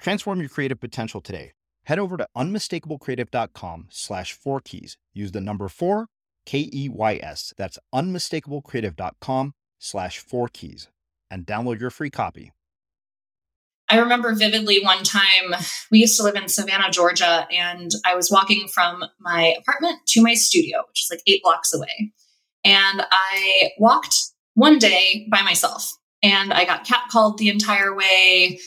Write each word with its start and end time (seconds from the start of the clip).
Transform 0.00 0.40
your 0.40 0.48
creative 0.48 0.80
potential 0.80 1.20
today. 1.20 1.52
Head 1.84 1.98
over 1.98 2.16
to 2.16 2.26
unmistakablecreative.com 2.36 3.88
slash 3.90 4.32
four 4.32 4.60
keys. 4.60 4.96
Use 5.12 5.32
the 5.32 5.40
number 5.40 5.68
four, 5.68 6.06
K 6.46 6.70
E 6.72 6.88
Y 6.88 7.20
S. 7.22 7.52
That's 7.56 7.78
unmistakablecreative.com 7.94 9.54
slash 9.78 10.18
four 10.18 10.48
keys 10.48 10.88
and 11.30 11.46
download 11.46 11.80
your 11.80 11.90
free 11.90 12.10
copy. 12.10 12.52
I 13.88 13.98
remember 13.98 14.34
vividly 14.34 14.80
one 14.82 15.02
time 15.02 15.54
we 15.90 15.98
used 15.98 16.16
to 16.18 16.22
live 16.22 16.36
in 16.36 16.48
Savannah, 16.48 16.90
Georgia, 16.90 17.48
and 17.50 17.90
I 18.06 18.14
was 18.14 18.30
walking 18.30 18.68
from 18.68 19.04
my 19.18 19.56
apartment 19.58 19.98
to 20.08 20.22
my 20.22 20.34
studio, 20.34 20.84
which 20.88 21.02
is 21.02 21.08
like 21.10 21.22
eight 21.26 21.42
blocks 21.42 21.74
away. 21.74 22.12
And 22.64 23.02
I 23.10 23.70
walked 23.78 24.14
one 24.54 24.78
day 24.78 25.26
by 25.30 25.42
myself 25.42 25.92
and 26.22 26.52
I 26.52 26.64
got 26.64 26.86
catcalled 26.86 27.38
the 27.38 27.48
entire 27.48 27.94
way. 27.94 28.60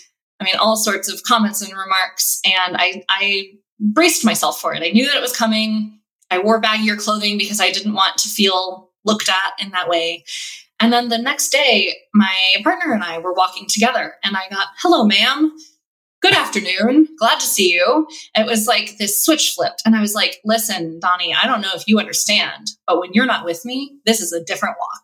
I 0.44 0.45
mean, 0.45 0.59
all 0.59 0.75
sorts 0.75 1.11
of 1.11 1.23
comments 1.23 1.61
and 1.61 1.72
remarks. 1.72 2.41
And 2.44 2.75
I, 2.77 3.03
I 3.09 3.45
braced 3.80 4.25
myself 4.25 4.59
for 4.59 4.73
it. 4.73 4.83
I 4.83 4.91
knew 4.91 5.05
that 5.05 5.16
it 5.16 5.22
was 5.22 5.35
coming. 5.35 6.00
I 6.30 6.39
wore 6.39 6.61
baggier 6.61 6.97
clothing 6.97 7.38
because 7.38 7.61
I 7.61 7.72
didn't 7.72 7.94
want 7.94 8.17
to 8.19 8.30
feel 8.30 8.91
looked 9.05 9.30
at 9.30 9.63
in 9.63 9.72
that 9.72 9.88
way. 9.88 10.25
And 10.80 10.91
then 10.91 11.08
the 11.08 11.17
next 11.17 11.50
day, 11.50 11.95
my 12.13 12.35
partner 12.61 12.94
and 12.94 13.03
I 13.03 13.19
were 13.19 13.33
walking 13.33 13.67
together, 13.69 14.16
and 14.23 14.35
I 14.35 14.50
got, 14.50 14.67
hello, 14.80 15.05
ma'am. 15.05 15.55
Good 16.22 16.33
afternoon. 16.33 17.07
Glad 17.19 17.39
to 17.39 17.45
see 17.45 17.72
you. 17.72 18.07
it 18.35 18.45
was 18.45 18.67
like 18.67 18.97
this 18.97 19.23
switch 19.23 19.53
flipped. 19.55 19.81
And 19.85 19.95
I 19.95 20.02
was 20.02 20.13
like, 20.13 20.39
listen, 20.44 21.00
Donnie, 21.00 21.33
I 21.33 21.45
don't 21.45 21.61
know 21.61 21.72
if 21.73 21.83
you 21.88 22.00
understand, 22.00 22.67
but 22.88 23.00
when 23.00 23.11
you're 23.13 23.25
not 23.25 23.45
with 23.45 23.63
me, 23.63 23.97
this 24.05 24.19
is 24.19 24.33
a 24.33 24.44
different 24.44 24.75
walk. 24.80 25.03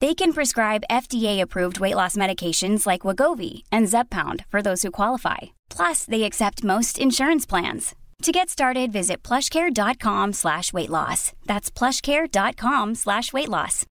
They 0.00 0.14
can 0.14 0.32
prescribe 0.32 0.84
FDA-approved 0.90 1.78
weight 1.78 1.96
loss 1.96 2.16
medications 2.16 2.86
like 2.86 3.02
Wegovy 3.02 3.64
and 3.70 3.86
Zepbound 3.86 4.46
for 4.48 4.62
those 4.62 4.82
who 4.82 4.90
qualify. 4.90 5.38
Plus, 5.68 6.06
they 6.06 6.22
accept 6.22 6.64
most 6.64 6.98
insurance 6.98 7.44
plans. 7.44 7.94
To 8.22 8.32
get 8.32 8.48
started, 8.50 8.92
visit 8.92 9.22
plushcare.com 9.22 10.32
slash 10.34 10.72
weight 10.72 10.90
loss. 10.90 11.32
That's 11.46 11.70
plushcare.com 11.70 12.94
slash 12.94 13.32
weight 13.32 13.48
loss. 13.48 13.86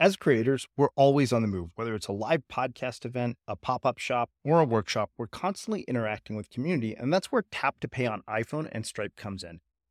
As 0.00 0.16
creators, 0.16 0.66
we're 0.76 0.88
always 0.96 1.32
on 1.32 1.42
the 1.42 1.48
move. 1.48 1.70
Whether 1.76 1.94
it's 1.94 2.08
a 2.08 2.12
live 2.12 2.42
podcast 2.52 3.04
event, 3.04 3.36
a 3.46 3.54
pop-up 3.56 3.98
shop, 3.98 4.30
or 4.44 4.60
a 4.60 4.64
workshop, 4.64 5.10
we're 5.16 5.28
constantly 5.28 5.82
interacting 5.82 6.34
with 6.36 6.50
community, 6.50 6.94
and 6.94 7.12
that's 7.12 7.30
where 7.30 7.44
Tap 7.50 7.78
to 7.80 7.88
Pay 7.88 8.06
on 8.06 8.22
iPhone 8.28 8.68
and 8.72 8.84
Stripe 8.84 9.16
comes 9.16 9.44
in. 9.44 9.60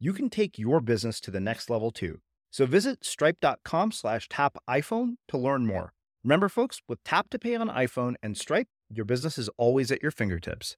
you 0.00 0.14
can 0.14 0.30
take 0.30 0.58
your 0.58 0.80
business 0.80 1.20
to 1.20 1.30
the 1.30 1.40
next 1.40 1.70
level 1.70 1.90
too. 1.90 2.20
So 2.50 2.66
visit 2.66 3.04
stripe.com 3.04 3.92
slash 3.92 4.28
tap 4.28 4.56
iPhone 4.68 5.16
to 5.28 5.38
learn 5.38 5.66
more. 5.66 5.92
Remember, 6.24 6.48
folks, 6.48 6.80
with 6.88 7.02
Tap 7.04 7.30
to 7.30 7.38
Pay 7.38 7.54
on 7.54 7.68
iPhone 7.68 8.14
and 8.22 8.36
Stripe, 8.36 8.68
your 8.90 9.04
business 9.04 9.38
is 9.38 9.48
always 9.56 9.92
at 9.92 10.02
your 10.02 10.10
fingertips. 10.10 10.76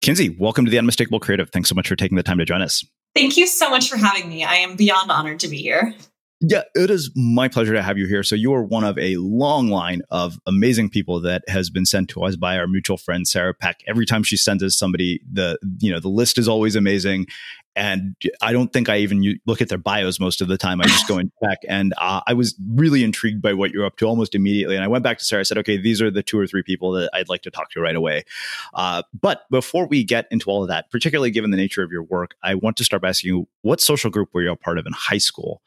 Kinzie, 0.00 0.36
welcome 0.38 0.64
to 0.64 0.70
the 0.70 0.78
Unmistakable 0.78 1.18
Creative. 1.18 1.50
Thanks 1.50 1.68
so 1.68 1.74
much 1.74 1.88
for 1.88 1.96
taking 1.96 2.16
the 2.16 2.22
time 2.22 2.38
to 2.38 2.44
join 2.44 2.62
us. 2.62 2.84
Thank 3.14 3.36
you 3.36 3.46
so 3.46 3.70
much 3.70 3.88
for 3.88 3.96
having 3.96 4.28
me. 4.28 4.44
I 4.44 4.56
am 4.56 4.76
beyond 4.76 5.10
honored 5.10 5.40
to 5.40 5.48
be 5.48 5.58
here. 5.58 5.94
Yeah, 6.46 6.62
it 6.74 6.90
is 6.90 7.10
my 7.14 7.48
pleasure 7.48 7.72
to 7.72 7.82
have 7.82 7.96
you 7.96 8.06
here. 8.06 8.22
So 8.22 8.34
you 8.34 8.52
are 8.52 8.62
one 8.62 8.84
of 8.84 8.98
a 8.98 9.16
long 9.16 9.68
line 9.68 10.02
of 10.10 10.38
amazing 10.46 10.90
people 10.90 11.20
that 11.20 11.42
has 11.48 11.70
been 11.70 11.86
sent 11.86 12.10
to 12.10 12.22
us 12.22 12.36
by 12.36 12.58
our 12.58 12.66
mutual 12.66 12.98
friend 12.98 13.26
Sarah 13.26 13.54
Peck. 13.54 13.80
Every 13.86 14.04
time 14.04 14.22
she 14.22 14.36
sends 14.36 14.62
us 14.62 14.76
somebody, 14.76 15.20
the 15.30 15.58
you 15.78 15.90
know 15.90 16.00
the 16.00 16.08
list 16.08 16.36
is 16.36 16.46
always 16.46 16.76
amazing, 16.76 17.26
and 17.74 18.14
I 18.42 18.52
don't 18.52 18.72
think 18.72 18.90
I 18.90 18.98
even 18.98 19.38
look 19.46 19.62
at 19.62 19.70
their 19.70 19.78
bios 19.78 20.20
most 20.20 20.42
of 20.42 20.48
the 20.48 20.58
time. 20.58 20.82
I 20.82 20.84
just 20.84 21.08
go 21.08 21.16
and 21.16 21.30
check, 21.42 21.60
and 21.66 21.94
uh, 21.96 22.20
I 22.26 22.34
was 22.34 22.54
really 22.74 23.04
intrigued 23.04 23.40
by 23.40 23.54
what 23.54 23.70
you're 23.70 23.86
up 23.86 23.96
to 23.98 24.06
almost 24.06 24.34
immediately. 24.34 24.74
And 24.74 24.84
I 24.84 24.88
went 24.88 25.02
back 25.02 25.18
to 25.18 25.24
Sarah. 25.24 25.40
I 25.40 25.44
said, 25.44 25.58
"Okay, 25.58 25.78
these 25.78 26.02
are 26.02 26.10
the 26.10 26.22
two 26.22 26.38
or 26.38 26.46
three 26.46 26.62
people 26.62 26.92
that 26.92 27.10
I'd 27.14 27.30
like 27.30 27.42
to 27.42 27.50
talk 27.50 27.70
to 27.70 27.80
right 27.80 27.96
away." 27.96 28.24
Uh, 28.74 29.02
but 29.18 29.42
before 29.50 29.86
we 29.86 30.04
get 30.04 30.26
into 30.30 30.50
all 30.50 30.62
of 30.62 30.68
that, 30.68 30.90
particularly 30.90 31.30
given 31.30 31.52
the 31.52 31.56
nature 31.56 31.82
of 31.82 31.90
your 31.90 32.02
work, 32.02 32.34
I 32.42 32.54
want 32.54 32.76
to 32.78 32.84
start 32.84 33.00
by 33.00 33.08
asking 33.08 33.28
you, 33.28 33.48
what 33.62 33.80
social 33.80 34.10
group 34.10 34.30
were 34.34 34.42
you 34.42 34.52
a 34.52 34.56
part 34.56 34.78
of 34.78 34.84
in 34.86 34.92
high 34.92 35.18
school? 35.18 35.62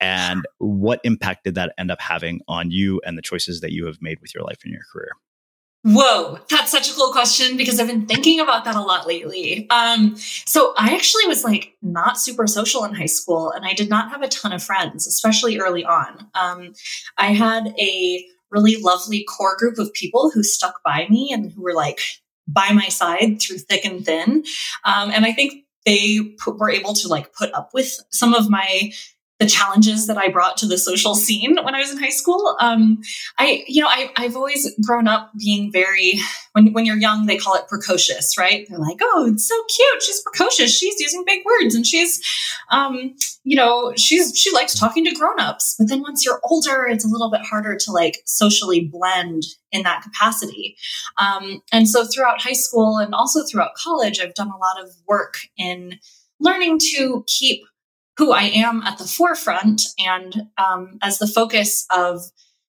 And 0.00 0.46
what 0.58 1.00
impact 1.04 1.44
did 1.44 1.54
that 1.56 1.74
end 1.78 1.90
up 1.90 2.00
having 2.00 2.40
on 2.48 2.70
you 2.70 3.00
and 3.04 3.18
the 3.18 3.22
choices 3.22 3.60
that 3.60 3.72
you 3.72 3.86
have 3.86 3.98
made 4.00 4.20
with 4.20 4.34
your 4.34 4.44
life 4.44 4.58
and 4.64 4.72
your 4.72 4.82
career? 4.92 5.12
Whoa, 5.84 6.38
that's 6.50 6.72
such 6.72 6.90
a 6.90 6.94
cool 6.94 7.12
question 7.12 7.56
because 7.56 7.78
I've 7.78 7.86
been 7.86 8.06
thinking 8.06 8.40
about 8.40 8.64
that 8.64 8.74
a 8.74 8.80
lot 8.80 9.06
lately. 9.06 9.68
Um, 9.70 10.16
so 10.16 10.74
I 10.76 10.94
actually 10.94 11.26
was 11.26 11.44
like 11.44 11.76
not 11.82 12.18
super 12.18 12.46
social 12.46 12.84
in 12.84 12.94
high 12.94 13.06
school, 13.06 13.52
and 13.52 13.64
I 13.64 13.74
did 13.74 13.88
not 13.88 14.10
have 14.10 14.22
a 14.22 14.28
ton 14.28 14.52
of 14.52 14.62
friends, 14.62 15.06
especially 15.06 15.58
early 15.58 15.84
on. 15.84 16.28
Um, 16.34 16.74
I 17.16 17.32
had 17.32 17.74
a 17.78 18.24
really 18.50 18.76
lovely 18.76 19.24
core 19.24 19.56
group 19.56 19.78
of 19.78 19.92
people 19.92 20.30
who 20.30 20.42
stuck 20.42 20.82
by 20.82 21.06
me 21.08 21.30
and 21.32 21.52
who 21.52 21.62
were 21.62 21.74
like 21.74 22.00
by 22.48 22.72
my 22.72 22.88
side 22.88 23.40
through 23.40 23.58
thick 23.58 23.84
and 23.84 24.04
thin. 24.04 24.44
Um, 24.84 25.10
and 25.12 25.24
I 25.24 25.32
think 25.32 25.64
they 25.86 26.18
were 26.46 26.70
able 26.70 26.94
to 26.94 27.08
like 27.08 27.32
put 27.34 27.52
up 27.54 27.70
with 27.72 27.98
some 28.10 28.34
of 28.34 28.50
my 28.50 28.92
the 29.38 29.46
challenges 29.46 30.08
that 30.08 30.18
I 30.18 30.28
brought 30.28 30.56
to 30.58 30.66
the 30.66 30.76
social 30.76 31.14
scene 31.14 31.56
when 31.62 31.74
I 31.74 31.78
was 31.78 31.92
in 31.92 31.98
high 31.98 32.10
school. 32.10 32.56
Um, 32.60 33.00
I, 33.38 33.64
you 33.68 33.80
know, 33.80 33.88
I, 33.88 34.10
have 34.16 34.34
always 34.34 34.74
grown 34.84 35.06
up 35.06 35.30
being 35.38 35.70
very, 35.70 36.18
when, 36.52 36.72
when 36.72 36.84
you're 36.84 36.96
young, 36.96 37.26
they 37.26 37.36
call 37.36 37.54
it 37.54 37.68
precocious, 37.68 38.36
right? 38.36 38.66
They're 38.68 38.78
like, 38.78 38.98
oh, 39.00 39.30
it's 39.32 39.46
so 39.46 39.54
cute. 39.76 40.02
She's 40.02 40.22
precocious. 40.22 40.76
She's 40.76 40.98
using 40.98 41.24
big 41.24 41.44
words 41.44 41.76
and 41.76 41.86
she's, 41.86 42.20
um, 42.70 43.14
you 43.44 43.56
know, 43.56 43.92
she's, 43.96 44.36
she 44.36 44.52
likes 44.52 44.76
talking 44.76 45.04
to 45.04 45.14
grown-ups. 45.14 45.76
But 45.78 45.88
then 45.88 46.02
once 46.02 46.24
you're 46.24 46.40
older, 46.42 46.86
it's 46.88 47.04
a 47.04 47.08
little 47.08 47.30
bit 47.30 47.42
harder 47.42 47.76
to 47.76 47.92
like 47.92 48.22
socially 48.26 48.80
blend 48.80 49.44
in 49.70 49.84
that 49.84 50.02
capacity. 50.02 50.76
Um, 51.16 51.62
and 51.72 51.88
so 51.88 52.04
throughout 52.04 52.42
high 52.42 52.54
school 52.54 52.96
and 52.96 53.14
also 53.14 53.44
throughout 53.44 53.74
college, 53.74 54.18
I've 54.18 54.34
done 54.34 54.50
a 54.50 54.58
lot 54.58 54.82
of 54.82 54.90
work 55.06 55.36
in 55.56 56.00
learning 56.40 56.78
to 56.78 57.24
keep 57.26 57.62
who 58.18 58.32
I 58.32 58.42
am 58.42 58.82
at 58.82 58.98
the 58.98 59.04
forefront 59.04 59.82
and 59.98 60.48
um, 60.58 60.98
as 61.00 61.18
the 61.18 61.26
focus 61.26 61.86
of 61.94 62.20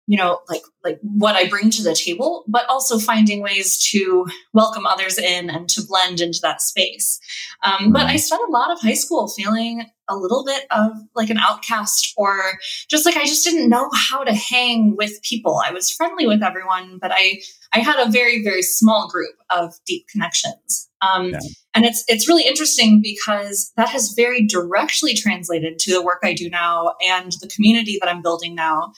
you 0.10 0.18
know 0.18 0.40
like 0.50 0.64
like 0.84 0.98
what 1.04 1.36
I 1.36 1.48
bring 1.48 1.70
to 1.70 1.84
the 1.84 1.94
table, 1.94 2.44
but 2.48 2.68
also 2.68 2.98
finding 2.98 3.44
ways 3.44 3.78
to 3.92 4.26
welcome 4.54 4.88
others 4.88 5.20
in 5.20 5.52
and 5.52 5.70
to 5.70 5.84
blend 5.88 6.20
into 6.20 6.40
that 6.42 6.64
space. 6.64 7.20
Um, 7.62 7.94
but 7.94 8.08
I 8.08 8.16
spent 8.16 8.42
a 8.48 8.52
lot 8.52 8.72
of 8.72 8.82
high 8.82 8.96
school 8.96 9.28
feeling 9.28 9.86
a 10.10 10.16
little 10.16 10.44
bit 10.44 10.66
of 10.72 10.94
like 11.16 11.30
an 11.30 11.38
outcast 11.38 12.16
or 12.18 12.42
just 12.90 13.06
like 13.06 13.18
I 13.18 13.26
just 13.26 13.44
didn't 13.44 13.70
know 13.70 13.88
how 13.94 14.24
to 14.24 14.34
hang 14.34 14.96
with 14.96 15.22
people. 15.22 15.62
I 15.64 15.72
was 15.72 15.92
friendly 15.92 16.26
with 16.26 16.42
everyone, 16.42 16.98
but 17.00 17.12
I 17.14 17.42
I 17.72 17.80
had 17.80 18.00
a 18.00 18.10
very 18.10 18.44
very 18.44 18.64
small 18.64 19.10
group 19.10 19.36
of 19.52 19.76
deep 19.86 20.08
connections. 20.08 20.90
Um, 21.02 21.30
yeah. 21.30 21.40
And 21.76 21.86
it's 21.86 22.04
it's 22.08 22.28
really 22.28 22.48
interesting 22.48 23.00
because 23.04 23.72
that 23.78 23.90
has 23.90 24.14
very 24.16 24.48
directly 24.48 25.14
translated 25.14 25.78
to 25.80 25.94
the 25.94 26.02
work 26.02 26.22
I 26.24 26.34
do 26.34 26.50
now 26.50 26.96
and 27.08 27.32
the 27.42 27.48
community 27.48 28.00
that 28.02 28.10
I'm 28.10 28.24
building 28.24 28.56
now. 28.56 28.94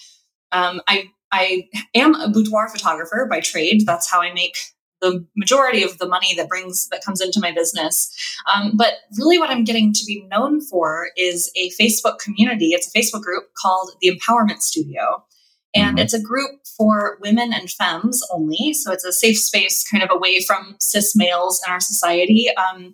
Um, 0.52 0.82
I 0.88 1.10
I 1.32 1.70
am 1.96 2.16
a 2.16 2.30
boudoir 2.30 2.68
photographer 2.70 3.26
by 3.30 3.40
trade. 3.40 3.84
That's 3.86 4.10
how 4.12 4.22
I 4.22 4.34
make 4.34 4.58
the 5.02 5.26
majority 5.36 5.84
of 5.84 5.98
the 5.98 6.08
money 6.08 6.36
that 6.36 6.48
brings 6.48 6.88
that 6.90 7.04
comes 7.04 7.22
into 7.22 7.40
my 7.40 7.52
business. 7.52 8.14
Um, 8.54 8.74
but 8.76 8.94
really, 9.18 9.40
what 9.40 9.50
I'm 9.50 9.64
getting 9.64 9.94
to 9.94 10.06
be 10.06 10.26
known 10.30 10.62
for 10.62 11.08
is 11.18 11.52
a 11.56 11.72
Facebook 11.80 12.20
community. 12.20 12.70
It's 12.70 12.94
a 12.94 12.98
Facebook 12.98 13.22
group 13.22 13.46
called 13.58 13.92
the 14.02 14.12
Empowerment 14.12 14.60
Studio. 14.60 15.26
And 15.74 15.98
mm-hmm. 15.98 16.00
it's 16.00 16.14
a 16.14 16.22
group 16.22 16.52
for 16.78 17.18
women 17.22 17.54
and 17.54 17.70
femmes 17.70 18.22
only. 18.32 18.74
So 18.74 18.92
it's 18.92 19.06
a 19.06 19.14
safe 19.14 19.38
space 19.38 19.88
kind 19.90 20.04
of 20.04 20.10
away 20.12 20.42
from 20.42 20.76
cis 20.80 21.16
males 21.16 21.62
in 21.66 21.72
our 21.72 21.80
society. 21.80 22.48
Um, 22.56 22.94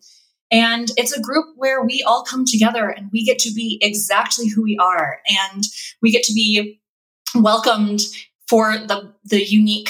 and 0.51 0.87
it's 0.95 1.11
a 1.11 1.21
group 1.21 1.45
where 1.55 1.83
we 1.83 2.03
all 2.07 2.23
come 2.23 2.45
together 2.45 2.87
and 2.87 3.09
we 3.11 3.25
get 3.25 3.39
to 3.39 3.53
be 3.53 3.79
exactly 3.81 4.47
who 4.47 4.63
we 4.63 4.77
are. 4.77 5.19
And 5.27 5.63
we 6.01 6.11
get 6.11 6.23
to 6.23 6.33
be 6.33 6.79
welcomed 7.35 8.01
for 8.47 8.77
the, 8.77 9.13
the 9.25 9.43
unique 9.43 9.89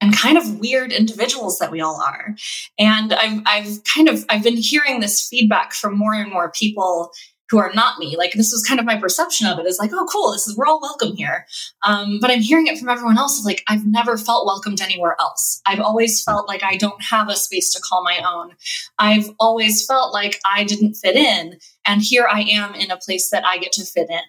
and 0.00 0.16
kind 0.16 0.38
of 0.38 0.58
weird 0.58 0.92
individuals 0.92 1.58
that 1.58 1.70
we 1.70 1.80
all 1.80 2.00
are. 2.00 2.34
And 2.78 3.12
I've, 3.12 3.42
I've 3.46 3.84
kind 3.84 4.08
of, 4.08 4.24
I've 4.30 4.42
been 4.42 4.56
hearing 4.56 5.00
this 5.00 5.28
feedback 5.28 5.74
from 5.74 5.98
more 5.98 6.14
and 6.14 6.30
more 6.32 6.50
people 6.50 7.12
who 7.50 7.58
are 7.58 7.72
not 7.74 7.98
me. 7.98 8.16
Like 8.16 8.32
this 8.32 8.52
was 8.52 8.64
kind 8.66 8.78
of 8.78 8.86
my 8.86 8.96
perception 8.96 9.46
of 9.46 9.58
it 9.58 9.66
is 9.66 9.78
like, 9.78 9.90
oh, 9.92 10.06
cool, 10.10 10.32
this 10.32 10.46
is 10.46 10.56
we're 10.56 10.66
all 10.66 10.80
welcome 10.80 11.16
here. 11.16 11.46
Um, 11.82 12.18
but 12.20 12.30
I'm 12.30 12.40
hearing 12.40 12.68
it 12.68 12.78
from 12.78 12.88
everyone 12.88 13.18
else. 13.18 13.44
Like 13.44 13.62
I've 13.68 13.84
never 13.84 14.16
felt 14.16 14.46
welcomed 14.46 14.80
anywhere 14.80 15.16
else. 15.18 15.60
I've 15.66 15.80
always 15.80 16.22
felt 16.22 16.48
like 16.48 16.62
I 16.62 16.76
don't 16.76 17.02
have 17.02 17.28
a 17.28 17.36
space 17.36 17.72
to 17.74 17.82
call 17.82 18.04
my 18.04 18.20
own. 18.24 18.52
I've 18.98 19.30
always 19.40 19.84
felt 19.84 20.12
like 20.12 20.40
I 20.46 20.64
didn't 20.64 20.94
fit 20.94 21.16
in, 21.16 21.58
and 21.84 22.00
here 22.00 22.26
I 22.30 22.42
am 22.42 22.74
in 22.74 22.90
a 22.90 22.96
place 22.96 23.30
that 23.30 23.44
I 23.44 23.58
get 23.58 23.72
to 23.72 23.84
fit 23.84 24.08
in. 24.08 24.20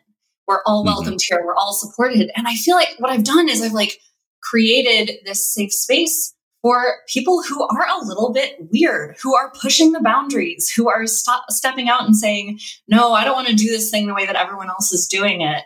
We're 0.48 0.62
all 0.66 0.82
mm-hmm. 0.82 0.94
welcomed 0.94 1.20
mm-hmm. 1.20 1.36
here. 1.36 1.46
We're 1.46 1.56
all 1.56 1.74
supported, 1.74 2.32
and 2.36 2.48
I 2.48 2.56
feel 2.56 2.76
like 2.76 2.96
what 2.98 3.12
I've 3.12 3.24
done 3.24 3.50
is 3.50 3.62
I've 3.62 3.74
like 3.74 4.00
created 4.42 5.20
this 5.26 5.54
safe 5.54 5.72
space 5.72 6.34
for 6.62 6.98
people 7.08 7.42
who 7.42 7.64
are 7.64 7.88
a 7.88 8.06
little 8.06 8.32
bit 8.32 8.56
weird, 8.72 9.16
who 9.22 9.36
are 9.36 9.52
pushing 9.60 9.92
the 9.92 10.02
boundaries, 10.02 10.72
who 10.76 10.90
are 10.90 11.08
stop, 11.08 11.46
stepping 11.50 11.90
out 11.90 12.04
and 12.04 12.16
saying, 12.16 12.60
no, 12.88 13.14
I 13.14 13.24
don't 13.24 13.36
want 13.36 13.48
to 13.48 13.56
do 13.56 13.70
this 13.70 13.90
thing 13.90 14.08
the 14.08 14.14
way 14.14 14.26
that 14.26 14.36
everyone 14.36 14.70
else 14.70 14.92
is 14.92 15.08
doing 15.08 15.42
it. 15.42 15.64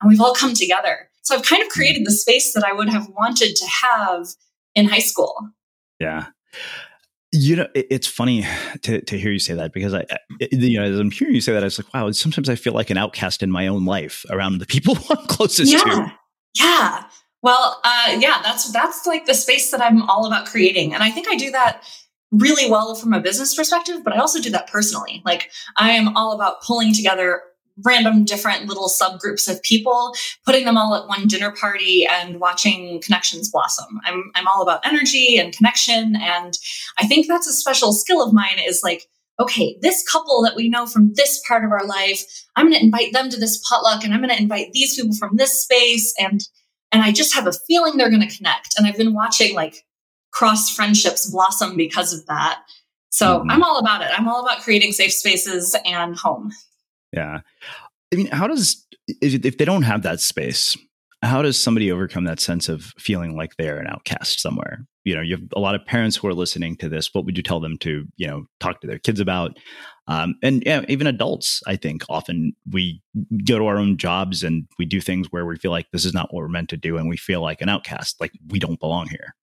And 0.00 0.08
we've 0.08 0.20
all 0.20 0.34
come 0.34 0.54
together. 0.54 1.10
So 1.22 1.34
I've 1.34 1.42
kind 1.42 1.62
of 1.62 1.68
created 1.68 2.06
the 2.06 2.12
space 2.12 2.52
that 2.54 2.64
I 2.64 2.72
would 2.72 2.88
have 2.88 3.08
wanted 3.08 3.56
to 3.56 3.66
have 3.82 4.28
in 4.76 4.88
high 4.88 5.00
school. 5.00 5.34
Yeah. 5.98 6.26
You 7.36 7.56
know, 7.56 7.68
it, 7.74 7.86
it's 7.90 8.06
funny 8.06 8.46
to, 8.82 9.00
to 9.00 9.18
hear 9.18 9.30
you 9.30 9.38
say 9.38 9.54
that 9.54 9.72
because 9.72 9.94
I, 9.94 10.06
it, 10.40 10.52
you 10.52 10.78
know, 10.78 10.84
as 10.84 10.98
I'm 10.98 11.10
hearing 11.10 11.34
you 11.34 11.40
say 11.40 11.52
that, 11.52 11.62
I 11.62 11.66
was 11.66 11.78
like, 11.78 11.92
wow, 11.92 12.10
sometimes 12.12 12.48
I 12.48 12.54
feel 12.54 12.72
like 12.72 12.90
an 12.90 12.96
outcast 12.96 13.42
in 13.42 13.50
my 13.50 13.66
own 13.66 13.84
life 13.84 14.24
around 14.30 14.58
the 14.58 14.66
people 14.66 14.96
I'm 15.10 15.26
closest 15.26 15.72
yeah. 15.72 15.78
to. 15.80 16.12
Yeah. 16.54 17.04
Well, 17.42 17.80
uh, 17.84 18.16
yeah, 18.18 18.40
that's 18.42 18.72
that's 18.72 19.06
like 19.06 19.26
the 19.26 19.34
space 19.34 19.70
that 19.70 19.80
I'm 19.80 20.02
all 20.08 20.26
about 20.26 20.46
creating, 20.46 20.94
and 20.94 21.02
I 21.02 21.10
think 21.10 21.28
I 21.28 21.36
do 21.36 21.50
that 21.52 21.84
really 22.32 22.68
well 22.70 22.94
from 22.94 23.12
a 23.12 23.20
business 23.20 23.54
perspective, 23.54 24.02
but 24.02 24.14
I 24.14 24.18
also 24.18 24.40
do 24.40 24.50
that 24.50 24.66
personally. 24.68 25.22
Like 25.24 25.50
I 25.76 25.90
am 25.90 26.16
all 26.16 26.32
about 26.32 26.62
pulling 26.62 26.92
together 26.92 27.42
random 27.84 28.24
different 28.24 28.66
little 28.66 28.88
subgroups 28.88 29.50
of 29.50 29.62
people, 29.62 30.14
putting 30.44 30.64
them 30.64 30.78
all 30.78 30.94
at 30.94 31.08
one 31.08 31.26
dinner 31.26 31.50
party 31.50 32.06
and 32.06 32.40
watching 32.40 33.00
connections 33.02 33.50
blossom. 33.50 34.00
I'm 34.04 34.30
I'm 34.34 34.46
all 34.48 34.62
about 34.62 34.86
energy 34.86 35.36
and 35.38 35.54
connection 35.54 36.16
and 36.16 36.54
I 36.98 37.06
think 37.06 37.26
that's 37.26 37.46
a 37.46 37.52
special 37.52 37.92
skill 37.92 38.22
of 38.22 38.32
mine 38.32 38.58
is 38.64 38.80
like 38.82 39.06
okay, 39.38 39.76
this 39.82 40.02
couple 40.10 40.42
that 40.42 40.56
we 40.56 40.68
know 40.68 40.86
from 40.86 41.12
this 41.14 41.42
part 41.46 41.62
of 41.62 41.70
our 41.70 41.86
life, 41.86 42.22
I'm 42.56 42.70
going 42.70 42.78
to 42.78 42.84
invite 42.84 43.12
them 43.12 43.28
to 43.28 43.38
this 43.38 43.62
potluck 43.68 44.02
and 44.02 44.14
I'm 44.14 44.22
going 44.22 44.34
to 44.34 44.42
invite 44.42 44.72
these 44.72 44.96
people 44.96 45.14
from 45.14 45.36
this 45.36 45.62
space 45.62 46.14
and 46.18 46.40
and 46.92 47.02
I 47.02 47.12
just 47.12 47.34
have 47.34 47.46
a 47.46 47.52
feeling 47.52 47.96
they're 47.96 48.10
going 48.10 48.26
to 48.26 48.36
connect. 48.36 48.78
And 48.78 48.86
I've 48.86 48.96
been 48.96 49.12
watching 49.12 49.54
like 49.54 49.84
cross 50.30 50.70
friendships 50.70 51.30
blossom 51.30 51.76
because 51.76 52.14
of 52.14 52.24
that. 52.26 52.62
So 53.10 53.40
mm-hmm. 53.40 53.50
I'm 53.50 53.62
all 53.62 53.78
about 53.78 54.02
it. 54.02 54.10
I'm 54.16 54.28
all 54.28 54.44
about 54.44 54.62
creating 54.62 54.92
safe 54.92 55.12
spaces 55.12 55.76
and 55.84 56.16
home. 56.16 56.52
Yeah. 57.12 57.40
I 58.12 58.16
mean, 58.16 58.28
how 58.28 58.46
does, 58.46 58.86
if 59.08 59.58
they 59.58 59.64
don't 59.64 59.82
have 59.82 60.02
that 60.02 60.20
space, 60.20 60.76
how 61.22 61.42
does 61.42 61.58
somebody 61.58 61.90
overcome 61.90 62.24
that 62.24 62.40
sense 62.40 62.68
of 62.68 62.92
feeling 62.98 63.36
like 63.36 63.56
they're 63.56 63.78
an 63.78 63.88
outcast 63.88 64.40
somewhere? 64.40 64.86
You 65.04 65.14
know, 65.14 65.22
you 65.22 65.36
have 65.36 65.44
a 65.54 65.60
lot 65.60 65.74
of 65.74 65.84
parents 65.86 66.16
who 66.16 66.28
are 66.28 66.34
listening 66.34 66.76
to 66.76 66.88
this. 66.88 67.14
What 67.14 67.24
would 67.24 67.36
you 67.36 67.42
tell 67.42 67.60
them 67.60 67.78
to, 67.78 68.04
you 68.16 68.26
know, 68.26 68.46
talk 68.60 68.80
to 68.80 68.86
their 68.86 68.98
kids 68.98 69.20
about? 69.20 69.56
Um, 70.08 70.34
and 70.42 70.62
yeah, 70.66 70.84
even 70.88 71.06
adults, 71.06 71.62
I 71.66 71.76
think 71.76 72.02
often 72.08 72.54
we 72.70 73.02
go 73.44 73.58
to 73.58 73.66
our 73.66 73.78
own 73.78 73.96
jobs 73.96 74.42
and 74.42 74.66
we 74.78 74.84
do 74.84 75.00
things 75.00 75.28
where 75.30 75.46
we 75.46 75.56
feel 75.56 75.70
like 75.70 75.86
this 75.92 76.04
is 76.04 76.14
not 76.14 76.32
what 76.32 76.42
we're 76.42 76.48
meant 76.48 76.68
to 76.70 76.76
do, 76.76 76.96
and 76.96 77.08
we 77.08 77.16
feel 77.16 77.40
like 77.40 77.60
an 77.60 77.68
outcast, 77.68 78.20
like 78.20 78.32
we 78.48 78.58
don't 78.58 78.80
belong 78.80 79.08
here. 79.08 79.34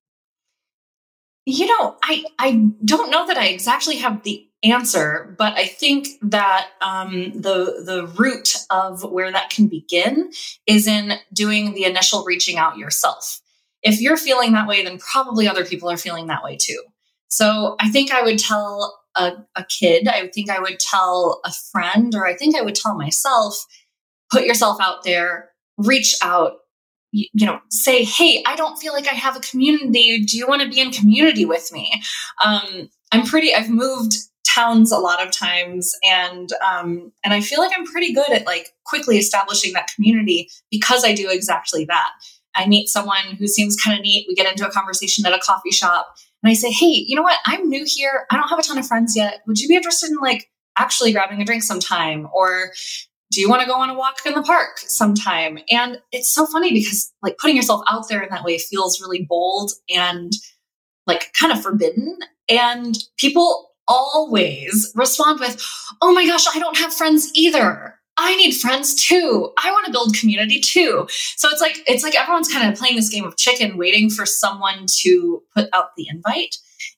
You 1.45 1.67
know, 1.67 1.97
I 2.03 2.23
I 2.39 2.69
don't 2.85 3.09
know 3.09 3.27
that 3.27 3.37
I 3.37 3.47
exactly 3.47 3.97
have 3.97 4.23
the 4.23 4.47
answer, 4.63 5.35
but 5.37 5.53
I 5.53 5.65
think 5.65 6.07
that 6.21 6.69
um, 6.81 7.31
the 7.33 7.83
the 7.85 8.07
root 8.17 8.55
of 8.69 9.03
where 9.03 9.31
that 9.31 9.49
can 9.49 9.67
begin 9.67 10.31
is 10.65 10.87
in 10.87 11.13
doing 11.33 11.73
the 11.73 11.83
initial 11.83 12.23
reaching 12.23 12.57
out 12.57 12.77
yourself. 12.77 13.41
If 13.81 13.99
you're 13.99 14.17
feeling 14.17 14.53
that 14.53 14.67
way, 14.67 14.83
then 14.83 14.97
probably 14.99 15.47
other 15.47 15.65
people 15.65 15.89
are 15.89 15.97
feeling 15.97 16.27
that 16.27 16.43
way 16.43 16.57
too. 16.59 16.81
So 17.27 17.75
I 17.79 17.89
think 17.89 18.11
I 18.11 18.21
would 18.21 18.39
tell 18.39 18.99
a, 19.15 19.33
a 19.55 19.65
kid, 19.65 20.07
I 20.07 20.27
think 20.27 20.49
I 20.49 20.59
would 20.59 20.79
tell 20.79 21.41
a 21.43 21.51
friend, 21.51 22.13
or 22.15 22.25
I 22.25 22.35
think 22.35 22.55
I 22.55 22.61
would 22.61 22.75
tell 22.75 22.95
myself, 22.95 23.65
put 24.31 24.45
yourself 24.45 24.79
out 24.79 25.03
there, 25.03 25.49
reach 25.77 26.15
out, 26.21 26.53
you, 27.11 27.45
know, 27.45 27.59
say, 27.69 28.03
hey, 28.03 28.43
I 28.47 28.55
don't 28.55 28.77
feel 28.77 28.93
like 28.93 29.07
I 29.07 29.15
have 29.15 29.35
a 29.35 29.41
community. 29.41 30.23
Do 30.23 30.37
you 30.37 30.47
want 30.47 30.61
to 30.61 30.69
be 30.69 30.79
in 30.79 30.91
community 30.91 31.45
with 31.45 31.71
me? 31.71 32.01
Um, 32.43 32.89
I'm 33.11 33.25
pretty, 33.25 33.53
I've 33.53 33.69
moved 33.69 34.15
towns 34.53 34.91
a 34.91 34.97
lot 34.97 35.25
of 35.25 35.31
times. 35.31 35.93
And 36.03 36.49
um, 36.65 37.11
and 37.23 37.33
i 37.33 37.41
feel 37.41 37.59
like 37.59 37.71
i'm 37.75 37.85
pretty 37.85 38.13
good 38.13 38.29
at 38.31 38.45
like 38.45 38.69
quickly 38.85 39.17
establishing 39.17 39.73
that 39.73 39.89
community 39.95 40.49
because 40.71 41.03
i 41.03 41.13
do 41.13 41.29
exactly 41.29 41.85
that. 41.85 42.09
I 42.55 42.67
meet 42.67 42.87
someone 42.87 43.35
who 43.39 43.47
seems 43.47 43.75
kind 43.75 43.97
of 43.97 44.03
neat. 44.03 44.25
We 44.27 44.35
get 44.35 44.51
into 44.51 44.67
a 44.67 44.71
conversation 44.71 45.25
at 45.25 45.33
a 45.33 45.39
coffee 45.39 45.71
shop 45.71 46.07
and 46.41 46.51
i 46.51 46.53
say 46.53 46.71
hey 46.71 47.03
you 47.07 47.15
know 47.15 47.23
what? 47.23 47.39
I'm 47.45 47.69
new 47.69 47.85
here. 47.87 48.25
I 48.29 48.37
don't 48.37 48.49
have 48.49 48.59
a 48.59 48.63
ton 48.63 48.77
of 48.77 48.87
friends 48.87 49.15
yet. 49.15 49.41
Would 49.47 49.59
you 49.59 49.67
be 49.67 49.75
interested 49.75 50.09
in 50.09 50.17
like 50.17 50.49
actually 50.77 51.11
grabbing 51.11 51.41
a 51.41 51.45
drink 51.45 51.63
sometime? 51.63 52.27
Or 52.33 52.71
do 53.31 53.41
you 53.41 53.49
want 53.49 53.61
to 53.61 53.67
go 53.67 53.75
on 53.75 53.89
a 53.89 53.95
walk 53.95 54.17
in 54.25 54.33
the 54.33 54.43
park 54.43 54.77
sometime? 54.77 55.59
And 55.69 55.97
it's 56.11 56.33
so 56.33 56.45
funny 56.45 56.71
because 56.71 57.11
like 57.21 57.37
putting 57.39 57.55
yourself 57.55 57.81
out 57.89 58.07
there 58.07 58.21
in 58.21 58.29
that 58.29 58.43
way 58.43 58.57
feels 58.59 59.01
really 59.01 59.25
bold 59.27 59.71
and 59.93 60.31
like 61.07 61.33
kind 61.33 61.51
of 61.51 61.61
forbidden. 61.61 62.19
And 62.47 62.95
people 63.17 63.71
always 63.87 64.91
respond 64.95 65.39
with, 65.39 65.61
Oh 66.01 66.13
my 66.13 66.25
gosh, 66.25 66.45
I 66.53 66.59
don't 66.59 66.77
have 66.77 66.93
friends 66.93 67.29
either. 67.33 67.99
I 68.17 68.35
need 68.35 68.53
friends 68.53 68.93
too. 69.07 69.51
I 69.57 69.71
want 69.71 69.87
to 69.87 69.91
build 69.91 70.15
community 70.15 70.59
too. 70.59 71.07
So 71.35 71.49
it's 71.49 71.61
like 71.61 71.81
it's 71.87 72.03
like 72.03 72.15
everyone's 72.15 72.51
kind 72.51 72.71
of 72.71 72.77
playing 72.77 72.95
this 72.95 73.09
game 73.09 73.25
of 73.25 73.37
chicken, 73.37 73.77
waiting 73.77 74.09
for 74.09 74.25
someone 74.25 74.85
to 75.01 75.41
put 75.55 75.67
out 75.73 75.95
the 75.97 76.07
invite. 76.09 76.55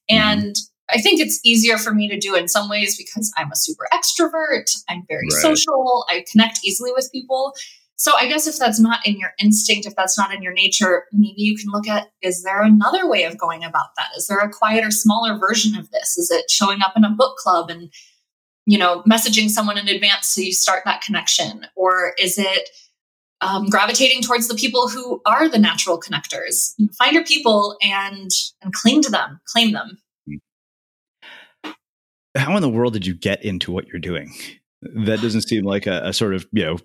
And 0.09 0.55
I 0.89 1.01
think 1.01 1.19
it's 1.19 1.39
easier 1.43 1.77
for 1.77 1.93
me 1.93 2.07
to 2.09 2.19
do 2.19 2.35
in 2.35 2.47
some 2.47 2.69
ways 2.69 2.97
because 2.97 3.31
I'm 3.37 3.51
a 3.51 3.55
super 3.55 3.87
extrovert. 3.93 4.69
I'm 4.89 5.03
very 5.07 5.27
right. 5.31 5.41
social. 5.41 6.05
I 6.09 6.25
connect 6.31 6.59
easily 6.63 6.91
with 6.93 7.09
people. 7.11 7.53
So 7.97 8.11
I 8.17 8.27
guess 8.27 8.45
if 8.45 8.57
that's 8.57 8.79
not 8.79 9.05
in 9.05 9.17
your 9.17 9.31
instinct, 9.39 9.87
if 9.87 9.95
that's 9.95 10.17
not 10.17 10.33
in 10.33 10.41
your 10.41 10.53
nature, 10.53 11.05
maybe 11.13 11.41
you 11.41 11.55
can 11.55 11.71
look 11.71 11.87
at 11.87 12.09
is 12.21 12.43
there 12.43 12.61
another 12.61 13.09
way 13.09 13.23
of 13.23 13.37
going 13.37 13.63
about 13.63 13.95
that? 13.97 14.09
Is 14.17 14.27
there 14.27 14.39
a 14.39 14.51
quieter, 14.51 14.91
smaller 14.91 15.37
version 15.37 15.77
of 15.77 15.89
this? 15.91 16.17
Is 16.17 16.29
it 16.29 16.49
showing 16.49 16.81
up 16.81 16.93
in 16.97 17.05
a 17.05 17.09
book 17.09 17.37
club 17.37 17.69
and 17.69 17.91
you 18.65 18.77
know 18.77 19.01
messaging 19.03 19.49
someone 19.49 19.77
in 19.77 19.87
advance 19.87 20.27
so 20.27 20.41
you 20.41 20.51
start 20.51 20.83
that 20.85 21.01
connection, 21.01 21.67
or 21.75 22.13
is 22.19 22.37
it 22.37 22.69
um, 23.39 23.67
gravitating 23.67 24.21
towards 24.21 24.47
the 24.47 24.55
people 24.55 24.89
who 24.89 25.21
are 25.25 25.47
the 25.47 25.59
natural 25.59 25.99
connectors? 25.99 26.73
You 26.77 26.89
find 26.97 27.13
your 27.13 27.23
people 27.23 27.77
and 27.81 28.29
and 28.61 28.73
cling 28.73 29.03
to 29.03 29.09
them, 29.09 29.39
claim 29.47 29.71
them. 29.71 29.97
How 32.35 32.57
in 32.57 32.61
the 32.61 32.69
world 32.69 32.91
did 32.91 33.05
you 33.05 33.13
get 33.13 33.45
into 33.45 33.71
what 33.71 33.87
you're 33.87 33.99
doing? 33.99 34.33
That 34.93 35.21
doesn't 35.21 35.41
seem 35.41 35.63
like 35.63 35.87
a, 35.87 36.01
a, 36.05 36.13
sort 36.13 36.33
of 36.33 36.45
you 36.51 36.63
know 36.63 36.77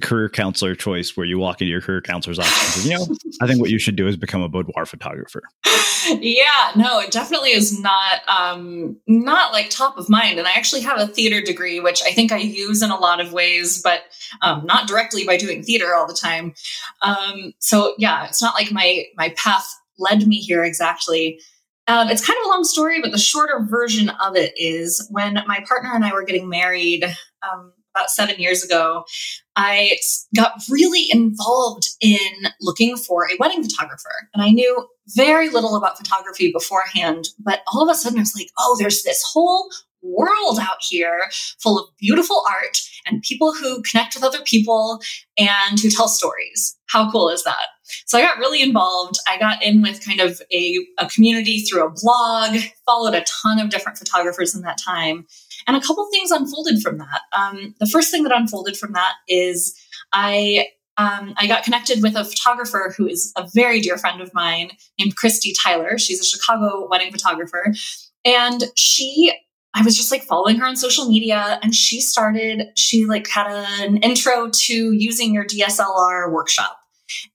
career 0.00 0.28
counselor 0.28 0.74
choice 0.74 1.16
where 1.16 1.26
you 1.26 1.38
walk 1.38 1.60
into 1.60 1.70
your 1.70 1.80
career 1.80 2.00
counselor's 2.00 2.38
office 2.38 2.76
and 2.76 2.84
you 2.84 2.96
know 2.96 3.06
i 3.40 3.46
think 3.46 3.60
what 3.60 3.70
you 3.70 3.78
should 3.78 3.96
do 3.96 4.06
is 4.06 4.16
become 4.16 4.42
a 4.42 4.48
boudoir 4.48 4.86
photographer. 4.86 5.42
Yeah 6.08 6.72
no 6.76 7.00
it 7.00 7.10
definitely 7.10 7.50
is 7.50 7.80
not 7.80 8.20
um 8.28 8.96
not 9.06 9.52
like 9.52 9.70
top 9.70 9.98
of 9.98 10.08
mind. 10.08 10.38
And 10.38 10.46
i 10.46 10.52
actually 10.52 10.82
have 10.82 10.98
a 10.98 11.06
theater 11.06 11.40
degree 11.40 11.80
which 11.80 12.02
i 12.02 12.12
think 12.12 12.32
i 12.32 12.38
use 12.38 12.82
in 12.82 12.90
a 12.90 12.98
lot 12.98 13.20
of 13.20 13.32
ways 13.32 13.82
but 13.82 14.02
um, 14.42 14.64
not 14.66 14.86
directly 14.86 15.24
by 15.24 15.36
doing 15.36 15.62
theater 15.62 15.94
all 15.94 16.06
the 16.06 16.14
time. 16.14 16.54
Um 17.02 17.52
so 17.58 17.94
yeah 17.98 18.26
it's 18.26 18.42
not 18.42 18.54
like 18.54 18.72
my 18.72 19.04
my 19.16 19.30
path 19.30 19.66
led 19.98 20.26
me 20.26 20.36
here 20.36 20.62
exactly 20.62 21.40
um, 21.88 22.08
it's 22.10 22.24
kind 22.24 22.38
of 22.40 22.46
a 22.46 22.50
long 22.50 22.64
story, 22.64 23.00
but 23.00 23.12
the 23.12 23.18
shorter 23.18 23.66
version 23.68 24.10
of 24.10 24.36
it 24.36 24.52
is 24.56 25.08
when 25.10 25.42
my 25.46 25.64
partner 25.66 25.90
and 25.94 26.04
I 26.04 26.12
were 26.12 26.22
getting 26.22 26.48
married 26.48 27.04
um, 27.42 27.72
about 27.94 28.10
seven 28.10 28.36
years 28.38 28.62
ago, 28.62 29.04
I 29.56 29.96
got 30.36 30.52
really 30.70 31.06
involved 31.10 31.88
in 32.00 32.18
looking 32.60 32.96
for 32.96 33.24
a 33.24 33.36
wedding 33.40 33.62
photographer. 33.62 34.28
And 34.34 34.42
I 34.42 34.50
knew 34.50 34.86
very 35.16 35.48
little 35.48 35.76
about 35.76 35.98
photography 35.98 36.52
beforehand, 36.52 37.28
but 37.38 37.62
all 37.72 37.82
of 37.82 37.90
a 37.90 37.98
sudden 37.98 38.18
I 38.18 38.22
was 38.22 38.36
like, 38.36 38.50
oh, 38.58 38.76
there's 38.78 39.02
this 39.02 39.24
whole 39.32 39.70
world 40.02 40.58
out 40.60 40.78
here 40.80 41.22
full 41.60 41.78
of 41.78 41.88
beautiful 41.98 42.42
art 42.48 42.78
and 43.06 43.22
people 43.22 43.52
who 43.52 43.82
connect 43.82 44.14
with 44.14 44.22
other 44.22 44.40
people 44.44 45.00
and 45.36 45.80
who 45.80 45.90
tell 45.90 46.06
stories. 46.06 46.76
How 46.86 47.10
cool 47.10 47.30
is 47.30 47.44
that? 47.44 47.66
So 48.06 48.18
I 48.18 48.22
got 48.22 48.38
really 48.38 48.62
involved. 48.62 49.16
I 49.28 49.38
got 49.38 49.62
in 49.62 49.82
with 49.82 50.04
kind 50.04 50.20
of 50.20 50.40
a, 50.52 50.86
a 50.98 51.08
community 51.08 51.60
through 51.60 51.86
a 51.86 51.90
blog, 51.90 52.58
followed 52.86 53.14
a 53.14 53.24
ton 53.42 53.58
of 53.58 53.70
different 53.70 53.98
photographers 53.98 54.54
in 54.54 54.62
that 54.62 54.78
time. 54.78 55.26
And 55.66 55.76
a 55.76 55.80
couple 55.80 56.08
things 56.10 56.30
unfolded 56.30 56.80
from 56.82 56.98
that. 56.98 57.20
Um, 57.36 57.74
the 57.80 57.86
first 57.86 58.10
thing 58.10 58.22
that 58.24 58.32
unfolded 58.32 58.76
from 58.76 58.92
that 58.92 59.14
is 59.28 59.78
I 60.12 60.68
um, 60.98 61.34
I 61.36 61.46
got 61.46 61.62
connected 61.62 62.02
with 62.02 62.16
a 62.16 62.24
photographer 62.24 62.92
who 62.96 63.06
is 63.06 63.32
a 63.36 63.48
very 63.54 63.80
dear 63.80 63.96
friend 63.96 64.20
of 64.20 64.34
mine 64.34 64.72
named 64.98 65.14
Christy 65.14 65.54
Tyler. 65.62 65.96
She's 65.96 66.20
a 66.20 66.24
Chicago 66.24 66.88
wedding 66.90 67.12
photographer. 67.12 67.72
And 68.24 68.64
she, 68.74 69.32
I 69.74 69.82
was 69.82 69.96
just 69.96 70.10
like 70.10 70.24
following 70.24 70.56
her 70.56 70.66
on 70.66 70.74
social 70.74 71.08
media 71.08 71.60
and 71.62 71.72
she 71.72 72.00
started, 72.00 72.66
she 72.76 73.06
like 73.06 73.28
had 73.28 73.46
an 73.46 73.98
intro 73.98 74.50
to 74.52 74.92
using 74.92 75.32
your 75.32 75.44
DSLR 75.44 76.32
workshop. 76.32 76.76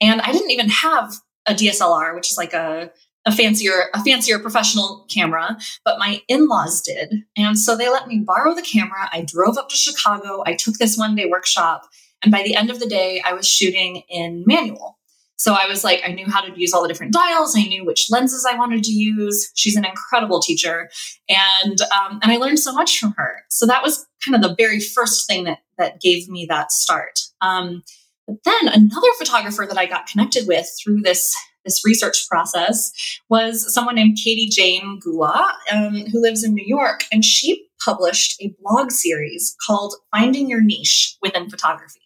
And 0.02 0.22
I 0.22 0.32
didn't 0.32 0.52
even 0.52 0.70
have 0.70 1.14
a 1.48 1.54
DSLR, 1.54 2.16
which 2.16 2.32
is 2.32 2.38
like 2.38 2.54
a 2.54 2.92
a 3.26 3.32
fancier 3.32 3.90
a 3.94 4.04
fancier 4.04 4.40
professional 4.40 5.06
camera 5.10 5.58
but 5.86 6.00
my 6.00 6.22
in-laws 6.28 6.82
did. 6.82 7.24
And 7.38 7.58
so 7.58 7.76
they 7.76 7.90
let 7.90 8.08
me 8.08 8.20
borrow 8.20 8.54
the 8.54 8.62
camera. 8.62 9.10
I 9.12 9.22
drove 9.22 9.58
up 9.58 9.70
to 9.70 9.76
chicago. 9.76 10.44
I 10.46 10.56
took 10.56 10.76
this 10.76 10.98
one 10.98 11.16
day 11.16 11.26
workshop. 11.26 11.88
And 12.22 12.32
by 12.32 12.44
the 12.44 12.56
end 12.56 12.70
of 12.70 12.80
the 12.80 12.88
day 12.88 13.22
i 13.26 13.34
was 13.34 13.48
shooting 13.48 14.04
in 14.10 14.44
manual. 14.46 14.98
So 15.38 15.54
i 15.54 15.68
was 15.68 15.84
like 15.84 16.02
i 16.06 16.12
knew 16.12 16.26
how 16.30 16.42
to 16.42 16.60
use 16.60 16.74
all 16.74 16.82
the 16.82 16.88
different 16.88 17.14
dials. 17.14 17.56
I 17.58 17.64
knew 17.64 17.86
which 17.86 18.12
lenses 18.12 18.46
i 18.50 18.58
wanted 18.58 18.84
to 18.84 18.92
use. 18.92 19.52
She's 19.56 19.76
an 19.76 19.86
incredible 19.86 20.42
teacher. 20.42 20.90
And 21.30 21.80
um, 21.82 22.20
and 22.22 22.32
i 22.32 22.38
learned 22.38 22.60
so 22.60 22.74
much 22.74 23.00
from 23.00 23.14
her. 23.18 23.44
So 23.50 23.66
that 23.68 23.84
was 23.84 24.06
kind 24.26 24.36
of 24.36 24.42
the 24.42 24.56
very 24.56 24.80
first 24.82 25.28
thing 25.28 25.46
that 25.46 25.60
that 25.78 26.02
gave 26.02 26.28
me 26.28 26.46
that 26.50 26.72
start. 26.72 27.20
Um, 27.42 27.84
but 28.28 28.38
then 28.46 28.68
another 28.68 29.08
photographer 29.18 29.66
that 29.68 29.78
I 29.78 29.86
got 29.86 30.08
connected 30.08 30.48
with 30.48 30.68
through 30.84 31.02
this 31.02 31.34
this 31.66 31.86
research 31.86 32.28
process 32.30 32.92
was 33.30 33.74
someone 33.74 33.96
named 33.96 34.18
Katie 34.22 34.50
Jane 34.50 35.00
Gula, 35.00 35.54
um, 35.72 35.96
who 36.12 36.22
lives 36.22 36.44
in 36.44 36.54
New 36.54 36.66
York, 36.66 37.06
and 37.10 37.24
she 37.24 37.68
published 37.82 38.36
a 38.42 38.54
blog 38.62 38.92
series 38.92 39.56
called 39.66 39.96
"Finding 40.12 40.50
Your 40.50 40.62
Niche 40.62 41.18
Within 41.22 41.50
Photography," 41.50 42.02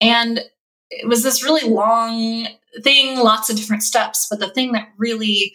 and 0.00 0.40
it 0.90 1.08
was 1.08 1.22
this 1.22 1.42
really 1.42 1.68
long 1.68 2.48
thing, 2.82 3.18
lots 3.18 3.50
of 3.50 3.56
different 3.56 3.82
steps. 3.82 4.26
But 4.30 4.40
the 4.40 4.50
thing 4.50 4.72
that 4.72 4.88
really 4.98 5.54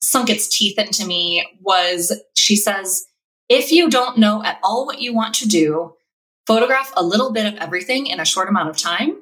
sunk 0.00 0.30
its 0.30 0.48
teeth 0.48 0.78
into 0.78 1.06
me 1.06 1.46
was 1.60 2.18
she 2.36 2.56
says, 2.56 3.04
if 3.48 3.72
you 3.72 3.88
don't 3.88 4.18
know 4.18 4.42
at 4.44 4.58
all 4.62 4.86
what 4.86 5.00
you 5.00 5.14
want 5.14 5.34
to 5.36 5.48
do, 5.48 5.94
photograph 6.46 6.92
a 6.96 7.02
little 7.02 7.32
bit 7.32 7.46
of 7.46 7.58
everything 7.58 8.06
in 8.06 8.20
a 8.20 8.24
short 8.24 8.48
amount 8.48 8.68
of 8.68 8.76
time, 8.76 9.16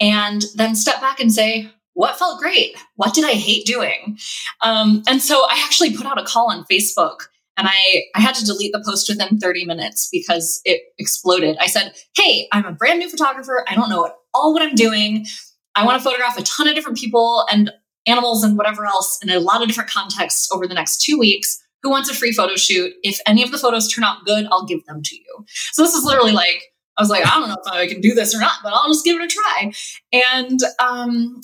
and 0.00 0.44
then 0.54 0.74
step 0.74 1.00
back 1.00 1.20
and 1.20 1.32
say, 1.32 1.70
what 1.94 2.18
felt 2.18 2.40
great? 2.40 2.76
What 2.94 3.14
did 3.14 3.24
I 3.24 3.32
hate 3.32 3.66
doing? 3.66 4.18
Um, 4.62 5.02
and 5.08 5.20
so 5.20 5.46
I 5.48 5.60
actually 5.64 5.96
put 5.96 6.06
out 6.06 6.20
a 6.20 6.24
call 6.24 6.50
on 6.50 6.64
Facebook 6.70 7.22
and 7.56 7.66
I, 7.68 8.04
I 8.14 8.20
had 8.20 8.36
to 8.36 8.44
delete 8.44 8.72
the 8.72 8.82
post 8.84 9.08
within 9.08 9.38
30 9.38 9.64
minutes 9.64 10.08
because 10.12 10.60
it 10.64 10.80
exploded. 10.98 11.56
I 11.60 11.66
said, 11.66 11.92
Hey, 12.16 12.46
I'm 12.52 12.64
a 12.64 12.72
brand 12.72 13.00
new 13.00 13.10
photographer. 13.10 13.64
I 13.66 13.74
don't 13.74 13.90
know 13.90 14.06
at 14.06 14.12
all 14.32 14.52
what 14.52 14.62
I'm 14.62 14.76
doing. 14.76 15.26
I 15.74 15.84
want 15.84 15.98
to 15.98 16.04
photograph 16.04 16.38
a 16.38 16.42
ton 16.44 16.68
of 16.68 16.76
different 16.76 16.98
people 16.98 17.44
and 17.50 17.72
animals 18.06 18.44
and 18.44 18.56
whatever 18.56 18.86
else 18.86 19.18
in 19.22 19.28
a 19.28 19.40
lot 19.40 19.60
of 19.60 19.66
different 19.66 19.90
contexts 19.90 20.48
over 20.52 20.68
the 20.68 20.74
next 20.74 21.02
two 21.02 21.18
weeks 21.18 21.60
who 21.82 21.90
wants 21.90 22.08
a 22.08 22.14
free 22.14 22.32
photo 22.32 22.54
shoot. 22.54 22.92
If 23.02 23.18
any 23.26 23.42
of 23.42 23.50
the 23.50 23.58
photos 23.58 23.92
turn 23.92 24.04
out 24.04 24.24
good, 24.24 24.46
I'll 24.50 24.66
give 24.66 24.84
them 24.86 25.02
to 25.02 25.16
you. 25.16 25.44
So 25.72 25.82
this 25.82 25.94
is 25.94 26.04
literally 26.04 26.32
like 26.32 26.62
I 26.98 27.02
was 27.02 27.10
like, 27.10 27.24
I 27.24 27.38
don't 27.38 27.48
know 27.48 27.56
if 27.64 27.72
I 27.72 27.86
can 27.86 28.00
do 28.00 28.12
this 28.12 28.34
or 28.34 28.40
not, 28.40 28.58
but 28.62 28.72
I'll 28.72 28.88
just 28.88 29.04
give 29.04 29.20
it 29.20 29.24
a 29.24 29.28
try. 29.28 29.72
And 30.12 30.60
um, 30.80 31.40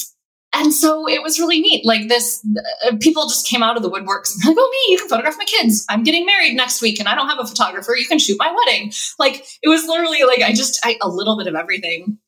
and 0.54 0.72
so 0.72 1.08
it 1.08 1.22
was 1.22 1.38
really 1.38 1.60
neat. 1.60 1.84
Like 1.84 2.08
this, 2.08 2.44
uh, 2.86 2.96
people 3.00 3.24
just 3.24 3.46
came 3.46 3.62
out 3.62 3.76
of 3.76 3.82
the 3.82 3.90
woodworks 3.90 4.34
and 4.34 4.44
like, 4.46 4.56
oh, 4.58 4.70
me, 4.70 4.92
you 4.92 4.98
can 4.98 5.08
photograph 5.08 5.36
my 5.36 5.44
kids. 5.44 5.84
I'm 5.88 6.04
getting 6.04 6.24
married 6.24 6.54
next 6.54 6.80
week 6.80 7.00
and 7.00 7.08
I 7.08 7.14
don't 7.14 7.28
have 7.28 7.40
a 7.40 7.46
photographer. 7.46 7.96
You 7.96 8.06
can 8.06 8.18
shoot 8.18 8.36
my 8.38 8.54
wedding. 8.54 8.92
Like 9.18 9.44
it 9.62 9.68
was 9.68 9.86
literally 9.86 10.22
like, 10.24 10.42
I 10.42 10.52
just, 10.52 10.78
I, 10.84 10.96
a 11.02 11.08
little 11.08 11.36
bit 11.36 11.48
of 11.48 11.54
everything. 11.54 12.18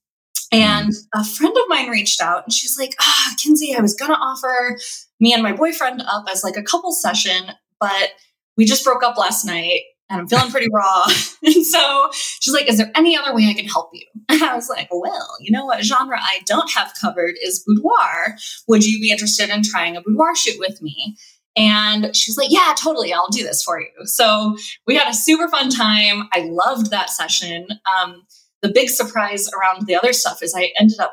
And 0.53 0.93
a 1.15 1.25
friend 1.25 1.57
of 1.57 1.65
mine 1.69 1.89
reached 1.89 2.21
out 2.21 2.45
and 2.45 2.53
she's 2.53 2.79
like, 2.79 2.95
ah, 3.01 3.29
oh, 3.29 3.35
Kinzie, 3.43 3.75
I 3.77 3.81
was 3.81 3.95
to 3.95 4.05
offer 4.05 4.79
me 5.21 5.33
and 5.33 5.43
my 5.43 5.53
boyfriend 5.53 6.03
up 6.03 6.25
as 6.31 6.45
like 6.45 6.57
a 6.57 6.63
couple 6.63 6.93
session, 6.93 7.53
but 7.81 8.11
we 8.57 8.65
just 8.65 8.85
broke 8.85 9.03
up 9.03 9.19
last 9.19 9.45
night 9.45 9.83
and 10.09 10.21
I'm 10.21 10.29
feeling 10.29 10.51
pretty 10.51 10.69
raw. 10.73 11.05
and 11.43 11.67
so 11.67 12.11
she's 12.13 12.55
like, 12.55 12.69
Is 12.69 12.79
there 12.79 12.91
any 12.95 13.17
other 13.17 13.35
way 13.35 13.47
I 13.49 13.55
can 13.55 13.67
help 13.67 13.91
you? 13.93 14.07
And 14.29 14.43
I 14.43 14.55
was 14.55 14.69
like, 14.69 14.89
Well, 14.91 15.29
you 15.41 15.51
know 15.51 15.65
what 15.65 15.85
genre 15.85 16.19
I 16.21 16.41
don't 16.47 16.71
have 16.73 16.93
covered 17.01 17.35
is 17.43 17.65
boudoir. 17.67 18.37
Would 18.69 18.85
you 18.85 19.01
be 19.01 19.11
interested 19.11 19.51
in 19.51 19.63
trying 19.63 19.97
a 19.97 20.03
boudoir 20.03 20.35
shoot 20.37 20.59
with 20.59 20.83
me? 20.83 21.17
And 21.57 22.15
she's 22.15 22.37
like, 22.37 22.51
Yeah, 22.51 22.75
totally. 22.79 23.13
I'll 23.13 23.29
do 23.29 23.43
this 23.43 23.63
for 23.63 23.81
you. 23.81 23.89
So 24.05 24.57
we 24.87 24.97
had 24.97 25.09
a 25.09 25.15
super 25.15 25.49
fun 25.49 25.71
time. 25.71 26.29
I 26.33 26.49
loved 26.51 26.91
that 26.91 27.11
session. 27.11 27.69
Um, 27.99 28.23
the 28.63 28.71
big 28.71 28.91
surprise 28.91 29.49
around 29.53 29.87
the 29.87 29.97
other 29.97 30.13
stuff 30.13 30.43
is 30.43 30.55
I 30.55 30.73
ended 30.79 30.99
up 31.01 31.13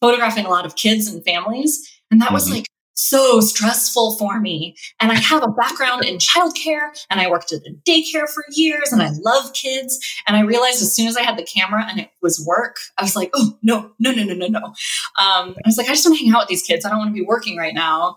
photographing 0.00 0.44
a 0.44 0.50
lot 0.50 0.66
of 0.66 0.76
kids 0.76 1.08
and 1.08 1.24
families. 1.24 1.90
And 2.10 2.20
that 2.20 2.26
mm-hmm. 2.26 2.34
was 2.34 2.50
like 2.50 2.66
so 2.94 3.40
stressful 3.40 4.16
for 4.18 4.40
me. 4.40 4.76
And 5.00 5.12
I 5.12 5.16
have 5.16 5.42
a 5.42 5.48
background 5.48 6.04
in 6.04 6.18
childcare 6.18 6.88
and 7.10 7.20
I 7.20 7.30
worked 7.30 7.52
at 7.52 7.60
a 7.66 7.74
daycare 7.88 8.28
for 8.28 8.44
years 8.52 8.92
and 8.92 9.02
I 9.02 9.10
love 9.20 9.52
kids. 9.52 9.98
And 10.26 10.36
I 10.36 10.40
realized 10.40 10.82
as 10.82 10.94
soon 10.94 11.08
as 11.08 11.16
I 11.16 11.22
had 11.22 11.36
the 11.36 11.44
camera 11.44 11.86
and 11.88 12.00
it 12.00 12.10
was 12.22 12.44
work, 12.46 12.76
I 12.96 13.02
was 13.02 13.16
like, 13.16 13.30
oh, 13.34 13.58
no, 13.62 13.92
no, 13.98 14.12
no, 14.12 14.24
no, 14.24 14.34
no, 14.34 14.46
no. 14.46 14.64
Um, 14.64 14.74
I 15.18 15.66
was 15.66 15.76
like, 15.76 15.88
I 15.88 15.92
just 15.92 16.06
want 16.06 16.18
to 16.18 16.24
hang 16.24 16.34
out 16.34 16.42
with 16.42 16.48
these 16.48 16.62
kids. 16.62 16.84
I 16.84 16.90
don't 16.90 16.98
want 16.98 17.10
to 17.10 17.20
be 17.20 17.26
working 17.26 17.56
right 17.56 17.74
now. 17.74 18.16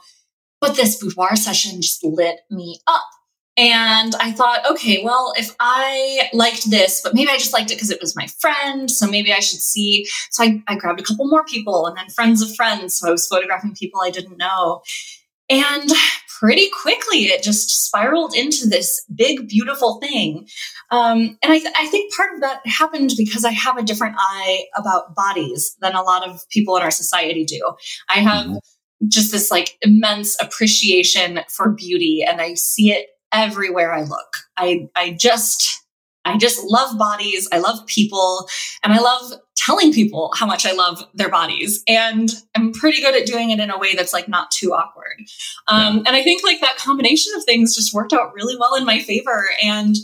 But 0.59 0.75
this 0.75 0.99
boudoir 0.99 1.35
session 1.35 1.81
just 1.81 2.03
lit 2.03 2.39
me 2.49 2.79
up. 2.87 3.03
And 3.57 4.13
I 4.15 4.31
thought, 4.31 4.69
okay, 4.69 5.03
well, 5.03 5.33
if 5.35 5.55
I 5.59 6.29
liked 6.31 6.69
this, 6.69 7.01
but 7.01 7.15
maybe 7.15 7.31
I 7.31 7.37
just 7.37 7.53
liked 7.53 7.71
it 7.71 7.75
because 7.75 7.89
it 7.89 7.99
was 7.99 8.15
my 8.15 8.27
friend. 8.39 8.89
So 8.89 9.07
maybe 9.07 9.33
I 9.33 9.39
should 9.39 9.61
see. 9.61 10.05
So 10.29 10.43
I, 10.43 10.61
I 10.67 10.75
grabbed 10.75 10.99
a 10.99 11.03
couple 11.03 11.27
more 11.27 11.43
people 11.43 11.87
and 11.87 11.97
then 11.97 12.09
friends 12.09 12.43
of 12.43 12.55
friends. 12.55 12.97
So 12.97 13.07
I 13.07 13.11
was 13.11 13.27
photographing 13.27 13.73
people 13.73 14.01
I 14.01 14.11
didn't 14.11 14.37
know. 14.37 14.81
And 15.49 15.89
pretty 16.39 16.69
quickly, 16.69 17.25
it 17.25 17.41
just 17.41 17.85
spiraled 17.85 18.35
into 18.35 18.67
this 18.67 19.03
big, 19.13 19.47
beautiful 19.47 19.99
thing. 19.99 20.47
Um, 20.91 21.37
and 21.41 21.51
I, 21.51 21.59
th- 21.59 21.73
I 21.75 21.87
think 21.87 22.13
part 22.13 22.35
of 22.35 22.41
that 22.41 22.61
happened 22.65 23.11
because 23.17 23.43
I 23.43 23.51
have 23.51 23.77
a 23.77 23.83
different 23.83 24.17
eye 24.19 24.65
about 24.75 25.15
bodies 25.15 25.75
than 25.81 25.95
a 25.95 26.03
lot 26.03 26.27
of 26.27 26.41
people 26.49 26.75
in 26.77 26.83
our 26.83 26.91
society 26.91 27.43
do. 27.43 27.61
I 28.09 28.19
have 28.19 28.45
mm-hmm. 28.45 29.07
just 29.07 29.31
this 29.31 29.49
like 29.49 29.77
immense 29.81 30.39
appreciation 30.39 31.39
for 31.49 31.71
beauty 31.71 32.23
and 32.27 32.39
I 32.39 32.53
see 32.53 32.91
it 32.91 33.07
everywhere 33.31 33.93
I 33.93 34.03
look. 34.03 34.37
I, 34.55 34.89
I 34.95 35.17
just, 35.19 35.83
I 36.25 36.37
just 36.37 36.63
love 36.63 36.97
bodies. 36.97 37.47
I 37.51 37.59
love 37.59 37.85
people 37.85 38.47
and 38.83 38.93
I 38.93 38.99
love 38.99 39.33
telling 39.55 39.91
people 39.91 40.31
how 40.35 40.45
much 40.45 40.65
I 40.65 40.71
love 40.71 41.03
their 41.13 41.29
bodies. 41.29 41.83
And 41.87 42.29
I'm 42.55 42.71
pretty 42.71 43.01
good 43.01 43.15
at 43.15 43.27
doing 43.27 43.49
it 43.49 43.59
in 43.59 43.69
a 43.69 43.77
way 43.77 43.95
that's 43.95 44.13
like 44.13 44.29
not 44.29 44.51
too 44.51 44.73
awkward. 44.73 45.17
Um, 45.67 46.03
and 46.05 46.15
I 46.15 46.23
think 46.23 46.43
like 46.43 46.61
that 46.61 46.77
combination 46.77 47.33
of 47.35 47.43
things 47.43 47.75
just 47.75 47.93
worked 47.93 48.13
out 48.13 48.33
really 48.33 48.55
well 48.57 48.75
in 48.75 48.85
my 48.85 48.99
favor. 48.99 49.49
And 49.61 49.95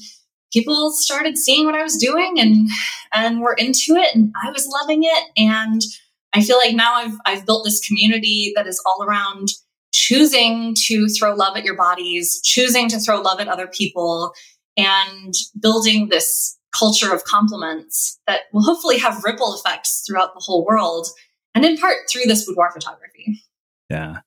people 0.52 0.92
started 0.92 1.38
seeing 1.38 1.66
what 1.66 1.76
I 1.76 1.84
was 1.84 1.98
doing 1.98 2.40
and, 2.40 2.68
and 3.14 3.42
were 3.42 3.54
into 3.54 3.96
it 3.96 4.14
and 4.16 4.34
I 4.44 4.52
was 4.52 4.68
loving 4.68 5.04
it. 5.04 5.24
And 5.38 5.82
I 6.34 6.42
feel 6.42 6.58
like 6.58 6.76
now 6.76 6.96
I've, 6.96 7.16
I've 7.26 7.46
built 7.46 7.64
this 7.64 7.86
community 7.86 8.52
that 8.56 8.68
is 8.68 8.82
all 8.86 9.04
around 9.04 9.50
choosing 9.94 10.76
to 10.88 11.08
throw 11.08 11.34
love 11.34 11.56
at 11.56 11.64
your 11.64 11.78
bodies, 11.78 12.42
choosing 12.44 12.90
to 12.90 13.00
throw 13.00 13.22
love 13.22 13.40
at 13.40 13.48
other 13.48 13.68
people, 13.68 14.34
and 14.76 15.34
building 15.62 16.10
this 16.10 16.58
culture 16.78 17.14
of 17.14 17.24
compliments 17.24 18.20
that 18.28 18.42
will 18.52 18.64
hopefully 18.64 18.98
have 18.98 19.24
ripple 19.24 19.56
effects 19.56 20.04
throughout 20.06 20.34
the 20.34 20.42
whole 20.44 20.66
world, 20.66 21.08
and 21.56 21.64
in 21.64 21.78
part 21.78 21.98
through 22.12 22.24
this 22.26 22.46
boudoir 22.46 22.72
photography. 22.72 23.44
Yeah. 23.90 24.18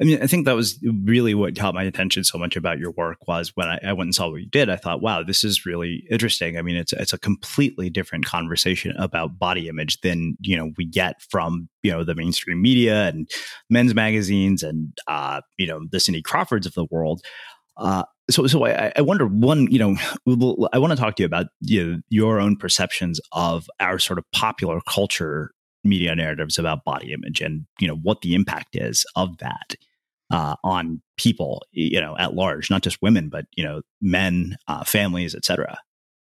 I 0.00 0.04
mean, 0.04 0.22
I 0.22 0.26
think 0.26 0.44
that 0.44 0.54
was 0.54 0.78
really 1.04 1.34
what 1.34 1.56
caught 1.56 1.74
my 1.74 1.82
attention 1.82 2.24
so 2.24 2.38
much 2.38 2.56
about 2.56 2.78
your 2.78 2.92
work 2.92 3.18
was 3.26 3.52
when 3.54 3.68
I, 3.68 3.78
I, 3.84 3.92
went 3.92 4.08
and 4.08 4.14
saw 4.14 4.30
what 4.30 4.40
you 4.40 4.46
did. 4.46 4.70
I 4.70 4.76
thought, 4.76 5.02
wow, 5.02 5.22
this 5.22 5.44
is 5.44 5.66
really 5.66 6.04
interesting. 6.10 6.56
I 6.56 6.62
mean, 6.62 6.76
it's 6.76 6.92
it's 6.92 7.12
a 7.12 7.18
completely 7.18 7.90
different 7.90 8.24
conversation 8.24 8.94
about 8.98 9.38
body 9.38 9.68
image 9.68 10.00
than 10.00 10.36
you 10.40 10.56
know 10.56 10.72
we 10.76 10.84
get 10.84 11.20
from 11.22 11.68
you 11.82 11.90
know 11.90 12.04
the 12.04 12.14
mainstream 12.14 12.62
media 12.62 13.08
and 13.08 13.28
men's 13.70 13.94
magazines 13.94 14.62
and 14.62 14.96
uh, 15.06 15.40
you 15.58 15.66
know 15.66 15.80
the 15.90 16.00
Cindy 16.00 16.22
Crawfords 16.22 16.66
of 16.66 16.74
the 16.74 16.86
world. 16.90 17.22
Uh, 17.76 18.04
so, 18.30 18.46
so 18.46 18.64
I, 18.66 18.92
I, 18.96 19.02
wonder 19.02 19.26
one, 19.26 19.70
you 19.70 19.78
know, 19.78 19.96
I 20.72 20.78
want 20.78 20.92
to 20.92 20.96
talk 20.96 21.16
to 21.16 21.22
you 21.22 21.26
about 21.26 21.46
you 21.60 21.84
know, 21.84 22.00
your 22.08 22.40
own 22.40 22.56
perceptions 22.56 23.20
of 23.32 23.68
our 23.80 23.98
sort 23.98 24.18
of 24.18 24.24
popular 24.32 24.80
culture 24.88 25.52
media 25.86 26.14
narratives 26.14 26.58
about 26.58 26.84
body 26.84 27.12
image 27.12 27.40
and 27.40 27.66
you 27.78 27.88
know 27.88 27.96
what 27.96 28.20
the 28.20 28.34
impact 28.34 28.76
is 28.76 29.04
of 29.16 29.38
that 29.38 29.74
uh, 30.30 30.56
on 30.64 31.00
people 31.16 31.64
you 31.72 32.00
know 32.00 32.16
at 32.18 32.34
large 32.34 32.70
not 32.70 32.82
just 32.82 33.00
women 33.02 33.28
but 33.28 33.46
you 33.56 33.64
know 33.64 33.82
men 34.00 34.56
uh, 34.68 34.84
families 34.84 35.34
etc 35.34 35.78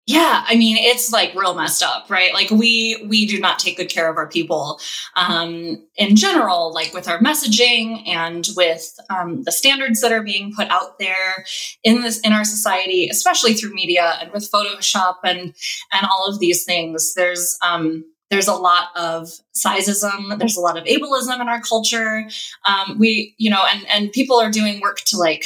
yeah 0.07 0.45
i 0.47 0.57
mean 0.57 0.77
it's 0.79 1.13
like 1.13 1.35
real 1.35 1.55
messed 1.55 1.83
up 1.83 2.09
right? 2.09 2.33
Like 2.35 2.51
we 2.51 3.05
we 3.09 3.27
do 3.27 3.39
not 3.39 3.59
take 3.59 3.77
good 3.77 3.89
care 3.89 4.09
of 4.11 4.17
our 4.17 4.29
people 4.29 4.81
um, 5.17 5.83
in 5.97 6.17
general 6.17 6.73
like 6.73 6.95
with 6.95 7.09
our 7.09 7.21
messaging 7.21 8.07
and 8.07 8.49
with 8.57 8.99
um, 9.11 9.43
the 9.43 9.53
standards 9.53 10.01
that 10.01 10.13
are 10.13 10.23
being 10.23 10.53
put 10.55 10.69
out 10.69 10.99
there 10.99 11.45
in 11.85 12.03
this 12.03 12.21
in 12.21 12.33
our 12.33 12.45
society 12.45 13.09
especially 13.11 13.55
through 13.55 13.75
media 13.75 14.19
and 14.21 14.33
with 14.33 14.51
photoshop 14.51 15.17
and 15.25 15.55
and 15.93 16.07
all 16.11 16.27
of 16.27 16.39
these 16.39 16.65
things. 16.65 17.15
There's 17.15 17.59
um, 17.67 18.05
there's 18.31 18.49
a 18.49 18.55
lot 18.55 18.89
of 18.97 19.29
sizeism 19.57 20.39
there's 20.39 20.57
a 20.57 20.61
lot 20.61 20.77
of 20.77 20.85
ableism 20.85 21.41
in 21.41 21.49
our 21.49 21.61
culture. 21.61 22.29
Um, 22.67 22.99
we 22.99 23.35
you 23.39 23.51
know 23.51 23.65
and 23.67 23.87
and 23.89 24.13
people 24.13 24.41
are 24.41 24.51
doing 24.51 24.81
work 24.81 24.99
to 25.07 25.17
like 25.17 25.45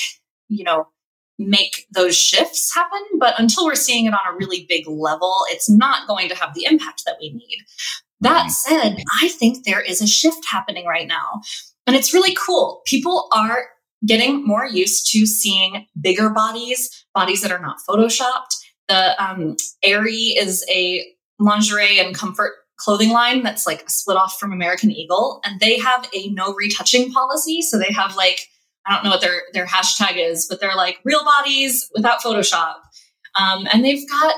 you 0.48 0.64
know 0.64 0.88
make 1.38 1.86
those 1.92 2.16
shifts 2.16 2.74
happen. 2.74 3.00
But 3.18 3.38
until 3.38 3.64
we're 3.64 3.74
seeing 3.74 4.06
it 4.06 4.14
on 4.14 4.20
a 4.28 4.36
really 4.36 4.66
big 4.68 4.86
level 4.86 5.34
it's 5.48 5.70
not 5.70 6.06
going 6.06 6.28
to 6.28 6.36
have 6.36 6.54
the 6.54 6.64
impact 6.64 7.02
that 7.06 7.16
we 7.20 7.30
need. 7.30 7.58
That 8.20 8.50
said 8.50 8.98
i 9.20 9.28
think 9.28 9.64
there 9.64 9.80
is 9.80 10.00
a 10.00 10.06
shift 10.06 10.44
happening 10.48 10.86
right 10.86 11.08
now. 11.08 11.40
And 11.86 11.96
it's 11.96 12.14
really 12.14 12.34
cool. 12.34 12.82
People 12.86 13.28
are 13.32 13.64
getting 14.06 14.46
more 14.46 14.66
used 14.66 15.10
to 15.12 15.26
seeing 15.26 15.86
bigger 16.00 16.30
bodies 16.30 17.04
bodies 17.14 17.42
that 17.42 17.52
are 17.52 17.60
not 17.60 17.78
photoshopped. 17.88 18.56
The 18.88 19.22
um, 19.22 19.56
Aerie 19.82 20.34
is 20.36 20.64
a 20.68 21.06
lingerie 21.38 21.98
and 21.98 22.14
comfort 22.14 22.52
clothing 22.82 23.10
line 23.10 23.42
that's 23.42 23.66
like 23.66 23.88
split 23.88 24.16
off 24.16 24.38
from 24.38 24.52
American 24.52 24.90
Eagle, 24.90 25.40
and 25.44 25.60
they 25.60 25.78
have 25.78 26.08
a 26.14 26.28
no 26.30 26.54
retouching 26.54 27.12
policy. 27.12 27.62
So 27.62 27.78
they 27.78 27.92
have 27.92 28.16
like 28.16 28.48
I 28.86 28.94
don't 28.94 29.04
know 29.04 29.10
what 29.10 29.20
their 29.20 29.42
their 29.52 29.66
hashtag 29.66 30.16
is, 30.16 30.46
but 30.48 30.60
they're 30.60 30.76
like 30.76 30.98
real 31.04 31.24
bodies 31.24 31.88
without 31.94 32.20
Photoshop, 32.20 32.76
um, 33.38 33.66
and 33.72 33.84
they've 33.84 34.08
got 34.08 34.34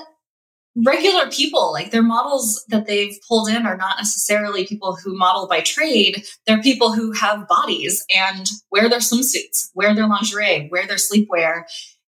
regular 0.85 1.31
people. 1.31 1.73
Like 1.73 1.91
their 1.91 2.03
models 2.03 2.65
that 2.69 2.87
they've 2.87 3.17
pulled 3.29 3.49
in 3.49 3.67
are 3.67 3.77
not 3.77 3.99
necessarily 3.99 4.67
people 4.67 4.97
who 4.97 5.17
model 5.17 5.47
by 5.47 5.61
trade. 5.61 6.25
They're 6.47 6.63
people 6.63 6.93
who 6.93 7.13
have 7.13 7.49
bodies 7.49 8.05
and 8.15 8.51
wear 8.71 8.89
their 8.89 8.99
swimsuits 8.99 9.69
wear 9.75 9.95
their 9.95 10.09
lingerie 10.09 10.69
wear 10.71 10.87
their 10.87 10.97
sleepwear. 10.97 11.63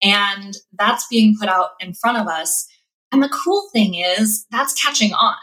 And 0.02 0.56
that's 0.78 1.08
being 1.08 1.36
put 1.39 1.50
out 1.50 1.72
in 1.80 1.93
front 1.93 2.17
of 2.17 2.28
us. 2.28 2.67
And 3.12 3.22
the 3.24 3.30
cool 3.30 3.69
thing 3.72 3.96
is 3.96 4.46
that's 4.52 4.74
catching 4.74 5.13
on 5.13 5.36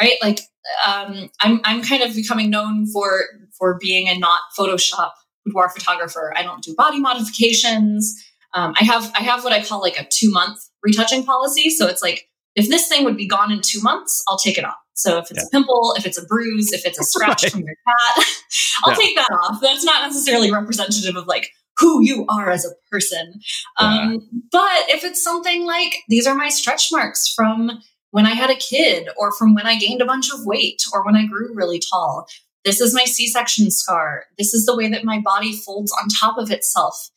right? 0.00 0.14
Like 0.22 0.40
um, 0.86 1.30
I'm 1.40 1.60
I'm 1.64 1.82
kind 1.82 2.02
of 2.02 2.14
becoming 2.14 2.50
known 2.50 2.86
for 2.86 3.24
for 3.58 3.78
being 3.80 4.08
a 4.08 4.18
not 4.18 4.40
Photoshop 4.58 5.10
boudoir 5.44 5.68
photographer. 5.68 6.32
I 6.36 6.42
don't 6.42 6.62
do 6.62 6.74
body 6.76 7.00
modifications. 7.00 8.22
Um, 8.54 8.74
I 8.80 8.84
have 8.84 9.10
I 9.14 9.22
have 9.22 9.44
what 9.44 9.52
I 9.52 9.62
call 9.62 9.80
like 9.80 9.98
a 9.98 10.06
two 10.10 10.30
month 10.30 10.58
retouching 10.82 11.24
policy. 11.24 11.70
So 11.70 11.86
it's 11.86 12.02
like 12.02 12.28
if 12.54 12.68
this 12.68 12.88
thing 12.88 13.04
would 13.04 13.16
be 13.16 13.26
gone 13.26 13.52
in 13.52 13.60
two 13.60 13.80
months, 13.80 14.22
I'll 14.28 14.38
take 14.38 14.58
it 14.58 14.64
off. 14.64 14.76
So 14.94 15.18
if 15.18 15.30
it's 15.30 15.40
yeah. 15.40 15.46
a 15.46 15.50
pimple, 15.50 15.94
if 15.98 16.06
it's 16.06 16.18
a 16.18 16.24
bruise, 16.24 16.72
if 16.72 16.86
it's 16.86 17.00
a 17.00 17.02
scratch 17.02 17.42
right. 17.42 17.52
from 17.52 17.62
your 17.62 17.74
cat, 17.86 18.26
I'll 18.84 18.92
yeah. 18.92 18.96
take 18.96 19.16
that 19.16 19.38
off. 19.42 19.60
That's 19.60 19.84
not 19.84 20.06
necessarily 20.06 20.52
representative 20.52 21.16
of 21.16 21.26
like 21.26 21.50
who 21.78 22.04
you 22.04 22.24
are 22.28 22.50
as 22.50 22.64
a 22.64 22.70
person. 22.90 23.40
Yeah. 23.80 23.86
Um, 23.86 24.28
but 24.52 24.88
if 24.88 25.02
it's 25.02 25.22
something 25.22 25.66
like 25.66 25.96
these 26.08 26.28
are 26.28 26.34
my 26.36 26.48
stretch 26.48 26.90
marks 26.92 27.32
from 27.34 27.80
when 28.14 28.26
I 28.26 28.34
had 28.34 28.48
a 28.48 28.54
kid 28.54 29.08
or 29.16 29.32
from 29.32 29.54
when 29.54 29.66
I 29.66 29.76
gained 29.76 30.00
a 30.00 30.06
bunch 30.06 30.32
of 30.32 30.46
weight 30.46 30.84
or 30.92 31.04
when 31.04 31.16
I 31.16 31.26
grew 31.26 31.52
really 31.52 31.80
tall. 31.80 32.28
This 32.64 32.80
is 32.80 32.94
my 32.94 33.06
C 33.06 33.26
section 33.26 33.72
scar. 33.72 34.26
This 34.38 34.54
is 34.54 34.66
the 34.66 34.76
way 34.76 34.88
that 34.88 35.02
my 35.02 35.18
body 35.18 35.52
folds 35.52 35.90
on 36.00 36.06
top 36.08 36.38
of 36.38 36.52
itself. 36.52 37.10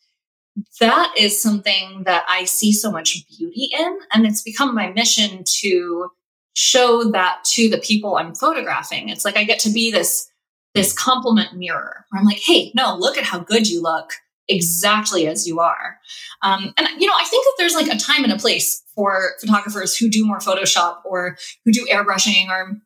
That 0.80 1.14
is 1.16 1.40
something 1.40 2.02
that 2.02 2.24
I 2.28 2.46
see 2.46 2.72
so 2.72 2.90
much 2.90 3.16
beauty 3.28 3.68
in. 3.78 3.98
And 4.12 4.26
it's 4.26 4.42
become 4.42 4.74
my 4.74 4.90
mission 4.90 5.44
to 5.60 6.10
show 6.54 7.04
that 7.12 7.44
to 7.52 7.68
the 7.68 7.78
people 7.78 8.16
I'm 8.16 8.34
photographing. 8.34 9.08
It's 9.08 9.24
like 9.24 9.36
I 9.36 9.44
get 9.44 9.60
to 9.60 9.70
be 9.70 9.92
this 9.92 10.28
this 10.74 10.92
compliment 10.92 11.54
mirror 11.54 12.06
where 12.10 12.20
I'm 12.20 12.26
like, 12.26 12.40
hey, 12.40 12.72
no, 12.74 12.96
look 12.96 13.16
at 13.16 13.22
how 13.22 13.38
good 13.38 13.70
you 13.70 13.80
look 13.80 14.14
exactly 14.48 15.26
as 15.26 15.46
you 15.46 15.60
are. 15.60 15.98
Um, 16.42 16.72
and, 16.76 16.88
you 16.98 17.06
know, 17.06 17.14
I 17.18 17.24
think 17.24 17.44
that 17.44 17.54
there's 17.58 17.74
like 17.74 17.88
a 17.88 17.98
time 17.98 18.24
and 18.24 18.32
a 18.32 18.38
place 18.38 18.82
for 18.94 19.32
photographers 19.40 19.96
who 19.96 20.08
do 20.08 20.26
more 20.26 20.38
Photoshop 20.38 20.98
or 21.04 21.36
who 21.64 21.72
do 21.72 21.86
airbrushing 21.90 22.48
or 22.48 22.78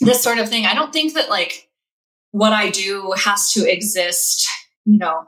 this 0.00 0.22
sort 0.22 0.38
of 0.38 0.48
thing. 0.48 0.66
I 0.66 0.74
don't 0.74 0.92
think 0.92 1.14
that 1.14 1.30
like 1.30 1.68
what 2.30 2.52
I 2.52 2.70
do 2.70 3.14
has 3.24 3.52
to 3.52 3.70
exist, 3.70 4.48
you 4.84 4.98
know, 4.98 5.26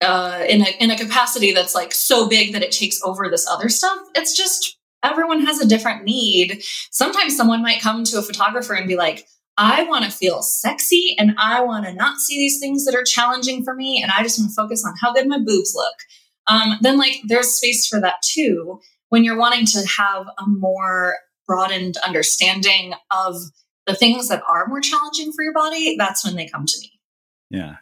uh, 0.00 0.44
in 0.48 0.62
a 0.62 0.70
in 0.80 0.90
a 0.90 0.98
capacity 0.98 1.52
that's 1.52 1.74
like 1.74 1.92
so 1.92 2.28
big 2.28 2.52
that 2.52 2.62
it 2.62 2.72
takes 2.72 3.00
over 3.02 3.28
this 3.28 3.46
other 3.48 3.68
stuff. 3.68 3.98
It's 4.14 4.36
just 4.36 4.78
everyone 5.02 5.44
has 5.44 5.60
a 5.60 5.66
different 5.68 6.04
need. 6.04 6.62
Sometimes 6.90 7.36
someone 7.36 7.62
might 7.62 7.80
come 7.80 8.04
to 8.04 8.18
a 8.18 8.22
photographer 8.22 8.74
and 8.74 8.88
be 8.88 8.96
like, 8.96 9.26
I 9.56 9.84
want 9.84 10.04
to 10.04 10.10
feel 10.10 10.42
sexy 10.42 11.14
and 11.18 11.34
I 11.38 11.62
want 11.62 11.86
to 11.86 11.94
not 11.94 12.18
see 12.18 12.36
these 12.36 12.58
things 12.58 12.84
that 12.84 12.94
are 12.94 13.04
challenging 13.04 13.62
for 13.62 13.74
me. 13.74 14.02
And 14.02 14.10
I 14.10 14.22
just 14.22 14.38
want 14.38 14.50
to 14.50 14.54
focus 14.54 14.84
on 14.84 14.94
how 15.00 15.12
good 15.12 15.28
my 15.28 15.38
boobs 15.38 15.72
look. 15.74 15.94
Um, 16.46 16.78
then, 16.80 16.98
like, 16.98 17.20
there's 17.26 17.54
space 17.54 17.86
for 17.86 18.00
that 18.00 18.16
too. 18.24 18.80
When 19.08 19.22
you're 19.22 19.38
wanting 19.38 19.66
to 19.66 19.86
have 19.98 20.26
a 20.38 20.46
more 20.46 21.16
broadened 21.46 21.96
understanding 21.98 22.94
of 23.10 23.36
the 23.86 23.94
things 23.94 24.28
that 24.28 24.42
are 24.48 24.66
more 24.66 24.80
challenging 24.80 25.32
for 25.32 25.44
your 25.44 25.52
body, 25.52 25.96
that's 25.96 26.24
when 26.24 26.34
they 26.34 26.48
come 26.48 26.66
to 26.66 26.78
me. 26.80 26.92
Yeah. 27.50 27.76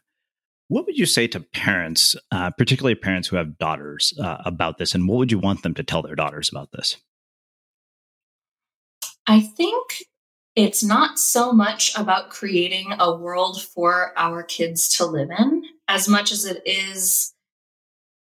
What 0.68 0.86
would 0.86 0.98
you 0.98 1.06
say 1.06 1.26
to 1.28 1.40
parents, 1.40 2.16
uh, 2.30 2.50
particularly 2.50 2.94
parents 2.94 3.28
who 3.28 3.36
have 3.36 3.58
daughters, 3.58 4.12
uh, 4.20 4.38
about 4.44 4.78
this? 4.78 4.94
And 4.94 5.08
what 5.08 5.18
would 5.18 5.32
you 5.32 5.38
want 5.38 5.62
them 5.62 5.74
to 5.74 5.82
tell 5.82 6.02
their 6.02 6.14
daughters 6.14 6.48
about 6.50 6.70
this? 6.72 6.96
I 9.26 9.40
think 9.40 10.04
it's 10.54 10.84
not 10.84 11.18
so 11.18 11.52
much 11.52 11.96
about 11.96 12.30
creating 12.30 12.92
a 12.98 13.16
world 13.16 13.62
for 13.62 14.12
our 14.16 14.42
kids 14.42 14.88
to 14.96 15.06
live 15.06 15.30
in 15.30 15.62
as 15.88 16.08
much 16.08 16.30
as 16.30 16.44
it 16.44 16.62
is 16.66 17.34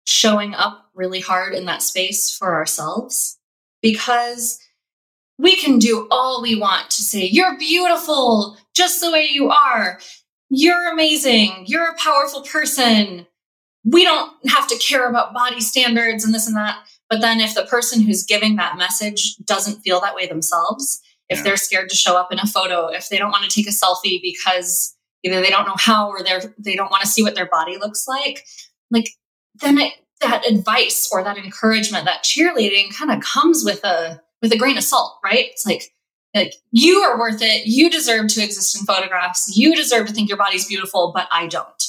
showing 0.05 0.53
up 0.53 0.89
really 0.93 1.19
hard 1.19 1.53
in 1.53 1.65
that 1.65 1.81
space 1.81 2.35
for 2.35 2.55
ourselves 2.55 3.37
because 3.81 4.59
we 5.37 5.55
can 5.55 5.79
do 5.79 6.07
all 6.11 6.41
we 6.41 6.55
want 6.55 6.89
to 6.91 7.01
say, 7.01 7.25
you're 7.25 7.57
beautiful 7.57 8.57
just 8.75 9.01
the 9.01 9.11
way 9.11 9.27
you 9.29 9.49
are. 9.49 9.99
You're 10.49 10.91
amazing. 10.91 11.63
You're 11.67 11.89
a 11.89 11.97
powerful 11.97 12.41
person. 12.41 13.25
We 13.83 14.03
don't 14.03 14.31
have 14.49 14.67
to 14.67 14.77
care 14.77 15.09
about 15.09 15.33
body 15.33 15.61
standards 15.61 16.23
and 16.23 16.33
this 16.33 16.47
and 16.47 16.55
that. 16.55 16.77
But 17.09 17.21
then 17.21 17.39
if 17.39 17.55
the 17.55 17.65
person 17.65 18.01
who's 18.01 18.23
giving 18.23 18.55
that 18.55 18.77
message 18.77 19.35
doesn't 19.37 19.81
feel 19.81 19.99
that 20.01 20.15
way 20.15 20.27
themselves, 20.27 21.01
if 21.31 21.37
yeah. 21.37 21.43
they're 21.43 21.57
scared 21.57 21.89
to 21.89 21.95
show 21.95 22.17
up 22.17 22.31
in 22.31 22.39
a 22.39 22.45
photo, 22.45 22.87
if 22.87 23.09
they 23.09 23.17
don't 23.17 23.31
want 23.31 23.49
to 23.49 23.49
take 23.49 23.67
a 23.67 23.71
selfie 23.71 24.21
because 24.21 24.95
either 25.23 25.41
they 25.41 25.49
don't 25.49 25.65
know 25.65 25.77
how 25.77 26.09
or 26.09 26.21
they're 26.21 26.53
they 26.57 26.75
don't 26.75 26.91
want 26.91 27.01
to 27.01 27.07
see 27.07 27.23
what 27.23 27.35
their 27.35 27.47
body 27.47 27.77
looks 27.77 28.07
like, 28.07 28.45
like 28.91 29.09
then 29.55 29.79
it, 29.79 29.93
that 30.19 30.45
advice 30.47 31.09
or 31.11 31.23
that 31.23 31.37
encouragement, 31.37 32.05
that 32.05 32.23
cheerleading 32.23 32.95
kind 32.95 33.11
of 33.11 33.21
comes 33.21 33.63
with 33.65 33.83
a 33.85 34.21
with 34.41 34.51
a 34.51 34.57
grain 34.57 34.77
of 34.77 34.83
salt, 34.83 35.17
right? 35.23 35.45
It's 35.45 35.65
like 35.65 35.83
like 36.35 36.53
you 36.71 36.97
are 36.99 37.17
worth 37.17 37.41
it. 37.41 37.65
You 37.65 37.89
deserve 37.89 38.27
to 38.29 38.43
exist 38.43 38.77
in 38.77 38.85
photographs. 38.85 39.55
You 39.55 39.75
deserve 39.75 40.07
to 40.07 40.13
think 40.13 40.27
your 40.27 40.37
body's 40.37 40.67
beautiful, 40.67 41.13
but 41.15 41.27
I 41.31 41.47
don't. 41.47 41.83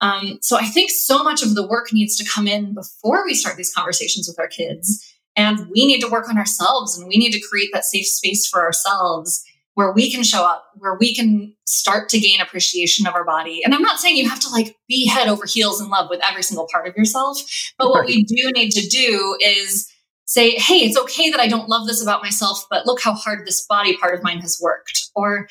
Um, 0.00 0.38
so 0.40 0.56
I 0.56 0.64
think 0.64 0.90
so 0.90 1.22
much 1.22 1.42
of 1.42 1.54
the 1.54 1.66
work 1.66 1.92
needs 1.92 2.16
to 2.16 2.28
come 2.28 2.46
in 2.46 2.72
before 2.72 3.24
we 3.24 3.34
start 3.34 3.56
these 3.56 3.74
conversations 3.74 4.28
with 4.28 4.38
our 4.38 4.46
kids 4.46 5.04
and 5.38 5.68
we 5.70 5.86
need 5.86 6.00
to 6.00 6.08
work 6.08 6.28
on 6.28 6.36
ourselves 6.36 6.98
and 6.98 7.08
we 7.08 7.16
need 7.16 7.30
to 7.30 7.40
create 7.48 7.70
that 7.72 7.84
safe 7.84 8.06
space 8.06 8.46
for 8.46 8.60
ourselves 8.60 9.44
where 9.74 9.92
we 9.92 10.10
can 10.10 10.24
show 10.24 10.44
up, 10.44 10.64
where 10.74 10.96
we 10.98 11.14
can 11.14 11.54
start 11.64 12.08
to 12.08 12.18
gain 12.18 12.40
appreciation 12.40 13.06
of 13.06 13.14
our 13.14 13.24
body. 13.24 13.62
And 13.64 13.72
I'm 13.72 13.82
not 13.82 14.00
saying 14.00 14.16
you 14.16 14.28
have 14.28 14.40
to 14.40 14.50
like 14.50 14.74
be 14.88 15.06
head 15.06 15.28
over 15.28 15.46
heels 15.46 15.80
in 15.80 15.88
love 15.88 16.10
with 16.10 16.20
every 16.28 16.42
single 16.42 16.66
part 16.70 16.88
of 16.88 16.96
yourself, 16.96 17.38
but 17.78 17.88
what 17.88 18.06
we 18.06 18.24
do 18.24 18.50
need 18.50 18.70
to 18.72 18.88
do 18.88 19.38
is 19.40 19.88
say, 20.24 20.58
hey, 20.58 20.78
it's 20.78 20.98
okay 20.98 21.30
that 21.30 21.38
I 21.38 21.46
don't 21.46 21.68
love 21.68 21.86
this 21.86 22.02
about 22.02 22.20
myself, 22.20 22.66
but 22.68 22.84
look 22.84 23.00
how 23.00 23.14
hard 23.14 23.46
this 23.46 23.64
body 23.66 23.96
part 23.96 24.14
of 24.14 24.24
mine 24.24 24.40
has 24.40 24.58
worked. 24.60 25.08
Or, 25.14 25.46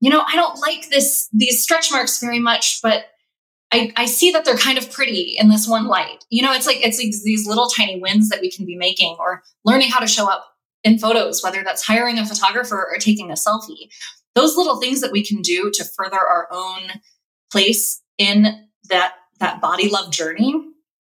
you 0.00 0.10
know, 0.10 0.22
I 0.28 0.36
don't 0.36 0.60
like 0.60 0.90
this, 0.90 1.28
these 1.32 1.62
stretch 1.62 1.90
marks 1.90 2.20
very 2.20 2.38
much, 2.38 2.80
but 2.82 3.06
I, 3.72 3.92
I 3.96 4.06
see 4.06 4.32
that 4.32 4.44
they're 4.44 4.56
kind 4.56 4.78
of 4.78 4.90
pretty 4.90 5.36
in 5.38 5.48
this 5.48 5.68
one 5.68 5.86
light. 5.86 6.24
You 6.28 6.42
know, 6.42 6.52
it's 6.52 6.66
like 6.66 6.84
it's 6.84 6.98
these 7.22 7.46
little 7.46 7.68
tiny 7.68 8.00
wins 8.00 8.28
that 8.28 8.40
we 8.40 8.50
can 8.50 8.66
be 8.66 8.76
making 8.76 9.16
or 9.18 9.42
learning 9.64 9.90
how 9.90 10.00
to 10.00 10.06
show 10.06 10.28
up 10.28 10.44
in 10.82 10.98
photos, 10.98 11.42
whether 11.42 11.62
that's 11.62 11.86
hiring 11.86 12.18
a 12.18 12.26
photographer 12.26 12.88
or 12.90 12.98
taking 12.98 13.30
a 13.30 13.34
selfie. 13.34 13.88
Those 14.34 14.56
little 14.56 14.80
things 14.80 15.00
that 15.00 15.12
we 15.12 15.24
can 15.24 15.40
do 15.42 15.70
to 15.74 15.84
further 15.84 16.18
our 16.18 16.48
own 16.50 17.00
place 17.50 18.00
in 18.18 18.68
that 18.88 19.14
that 19.38 19.60
body 19.60 19.88
love 19.88 20.12
journey. 20.12 20.54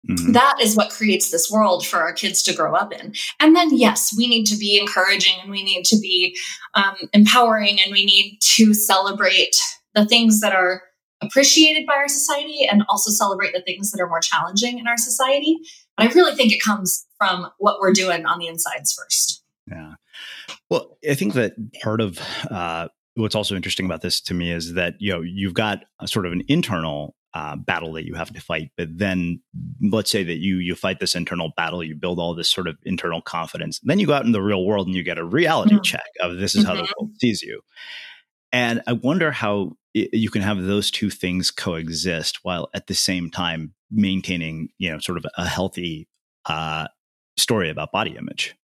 Mm-hmm. 0.10 0.32
That 0.32 0.58
is 0.60 0.76
what 0.76 0.90
creates 0.90 1.30
this 1.30 1.52
world 1.52 1.86
for 1.86 2.00
our 2.00 2.14
kids 2.14 2.42
to 2.44 2.56
grow 2.56 2.74
up 2.74 2.92
in. 2.92 3.14
And 3.40 3.56
then, 3.56 3.76
yes, 3.76 4.16
we 4.18 4.28
need 4.28 4.46
to 4.46 4.58
be 4.58 4.80
encouraging 4.80 5.36
and 5.42 5.52
we 5.52 5.64
need 5.64 5.84
to 5.86 6.00
be 6.00 6.36
um, 6.74 6.96
empowering 7.14 7.80
and 7.80 7.92
we 7.92 8.04
need 8.04 8.40
to 8.56 8.74
celebrate 8.74 9.56
the 9.94 10.06
things 10.06 10.40
that 10.40 10.56
are 10.56 10.82
appreciated 11.22 11.86
by 11.86 11.94
our 11.94 12.08
society 12.08 12.68
and 12.70 12.84
also 12.90 13.12
celebrate 13.12 13.54
the 13.54 13.62
things 13.62 13.92
that 13.92 14.02
are 14.02 14.08
more 14.08 14.20
challenging 14.20 14.80
in 14.80 14.88
our 14.88 14.98
society. 14.98 15.58
But 15.98 16.08
I 16.08 16.14
really 16.14 16.36
think 16.36 16.54
it 16.54 16.62
comes 16.62 17.06
from 17.18 17.48
what 17.60 17.80
we're 17.80 17.94
doing 17.94 18.26
on 18.26 18.40
the 18.40 18.48
insides 18.48 18.94
first. 18.94 19.44
Yeah. 19.70 19.94
Well, 20.70 20.98
I 21.08 21.16
think 21.16 21.34
that 21.34 21.54
part 21.82 22.02
of 22.02 22.20
uh, 22.50 22.88
what's 23.16 23.36
also 23.36 23.56
interesting 23.56 23.86
about 23.86 24.02
this 24.02 24.22
to 24.22 24.34
me 24.34 24.52
is 24.52 24.74
that 24.74 24.96
you 25.00 25.12
know 25.12 25.22
you've 25.22 25.54
got 25.54 25.84
a 26.00 26.08
sort 26.08 26.26
of 26.26 26.32
an 26.32 26.44
internal 26.48 27.16
uh, 27.34 27.56
battle 27.56 27.94
that 27.94 28.06
you 28.06 28.16
have 28.16 28.34
to 28.34 28.42
fight, 28.42 28.72
but 28.78 28.90
then 28.92 29.42
let's 29.82 30.12
say 30.12 30.24
that 30.24 30.38
you 30.38 30.58
you 30.58 30.76
fight 30.76 31.00
this 31.00 31.16
internal 31.16 31.52
battle, 31.56 31.84
you 31.84 31.96
build 31.96 32.20
all 32.20 32.36
this 32.36 32.50
sort 32.50 32.68
of 32.68 32.78
internal 32.84 33.22
confidence, 33.22 33.80
then 33.84 34.00
you 34.00 34.08
go 34.08 34.14
out 34.14 34.26
in 34.26 34.32
the 34.32 34.42
real 34.42 34.66
world 34.66 34.88
and 34.88 34.96
you 34.96 35.04
get 35.04 35.18
a 35.18 35.24
reality 35.24 35.76
mm-hmm. 35.76 35.82
check 35.82 36.10
of 36.20 36.38
this 36.38 36.56
is 36.56 36.64
mm-hmm. 36.64 36.70
how 36.70 36.76
the 36.76 36.84
mm-hmm. 36.84 37.04
world 37.06 37.12
sees 37.20 37.42
you. 37.42 37.62
And 38.52 38.82
I 38.86 38.94
wonder 38.94 39.32
how 39.32 39.78
you 39.94 40.30
can 40.30 40.42
have 40.42 40.62
those 40.62 40.92
two 40.92 41.10
things 41.10 41.52
coexist 41.52 42.40
while 42.44 42.70
at 42.74 42.88
the 42.88 42.94
same 42.94 43.30
time 43.30 43.74
maintaining, 43.90 44.70
you 44.78 44.92
know, 44.92 45.00
sort 45.00 45.18
of 45.18 45.26
a 45.38 45.46
healthy 45.46 46.08
uh, 46.46 46.88
story 47.38 47.70
about 47.70 47.92
body 47.92 48.16
image. 48.18 48.56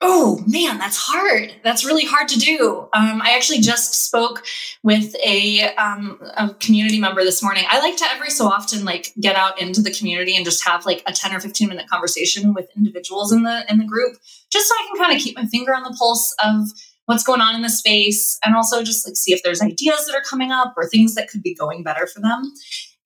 Oh 0.00 0.44
man, 0.46 0.78
that's 0.78 0.96
hard. 0.96 1.52
That's 1.64 1.84
really 1.84 2.04
hard 2.04 2.28
to 2.28 2.38
do. 2.38 2.88
Um, 2.92 3.20
I 3.20 3.34
actually 3.34 3.58
just 3.58 4.06
spoke 4.06 4.44
with 4.84 5.16
a, 5.26 5.74
um, 5.74 6.20
a 6.36 6.54
community 6.54 7.00
member 7.00 7.24
this 7.24 7.42
morning. 7.42 7.64
I 7.68 7.80
like 7.80 7.96
to 7.96 8.04
every 8.04 8.30
so 8.30 8.46
often 8.46 8.84
like 8.84 9.12
get 9.18 9.34
out 9.34 9.60
into 9.60 9.82
the 9.82 9.90
community 9.90 10.36
and 10.36 10.44
just 10.44 10.64
have 10.64 10.86
like 10.86 11.02
a 11.06 11.12
ten 11.12 11.34
or 11.34 11.40
fifteen 11.40 11.68
minute 11.68 11.88
conversation 11.88 12.54
with 12.54 12.68
individuals 12.76 13.32
in 13.32 13.42
the 13.42 13.64
in 13.68 13.78
the 13.78 13.84
group, 13.84 14.16
just 14.52 14.68
so 14.68 14.74
I 14.74 14.86
can 14.86 15.04
kind 15.04 15.16
of 15.16 15.22
keep 15.22 15.36
my 15.36 15.46
finger 15.46 15.74
on 15.74 15.82
the 15.82 15.96
pulse 15.98 16.32
of 16.44 16.68
what's 17.08 17.24
going 17.24 17.40
on 17.40 17.54
in 17.54 17.62
the 17.62 17.70
space 17.70 18.38
and 18.44 18.54
also 18.54 18.82
just 18.82 19.06
like 19.06 19.16
see 19.16 19.32
if 19.32 19.42
there's 19.42 19.62
ideas 19.62 20.04
that 20.06 20.14
are 20.14 20.20
coming 20.20 20.52
up 20.52 20.74
or 20.76 20.86
things 20.86 21.14
that 21.14 21.26
could 21.26 21.42
be 21.42 21.54
going 21.54 21.82
better 21.82 22.06
for 22.06 22.20
them. 22.20 22.52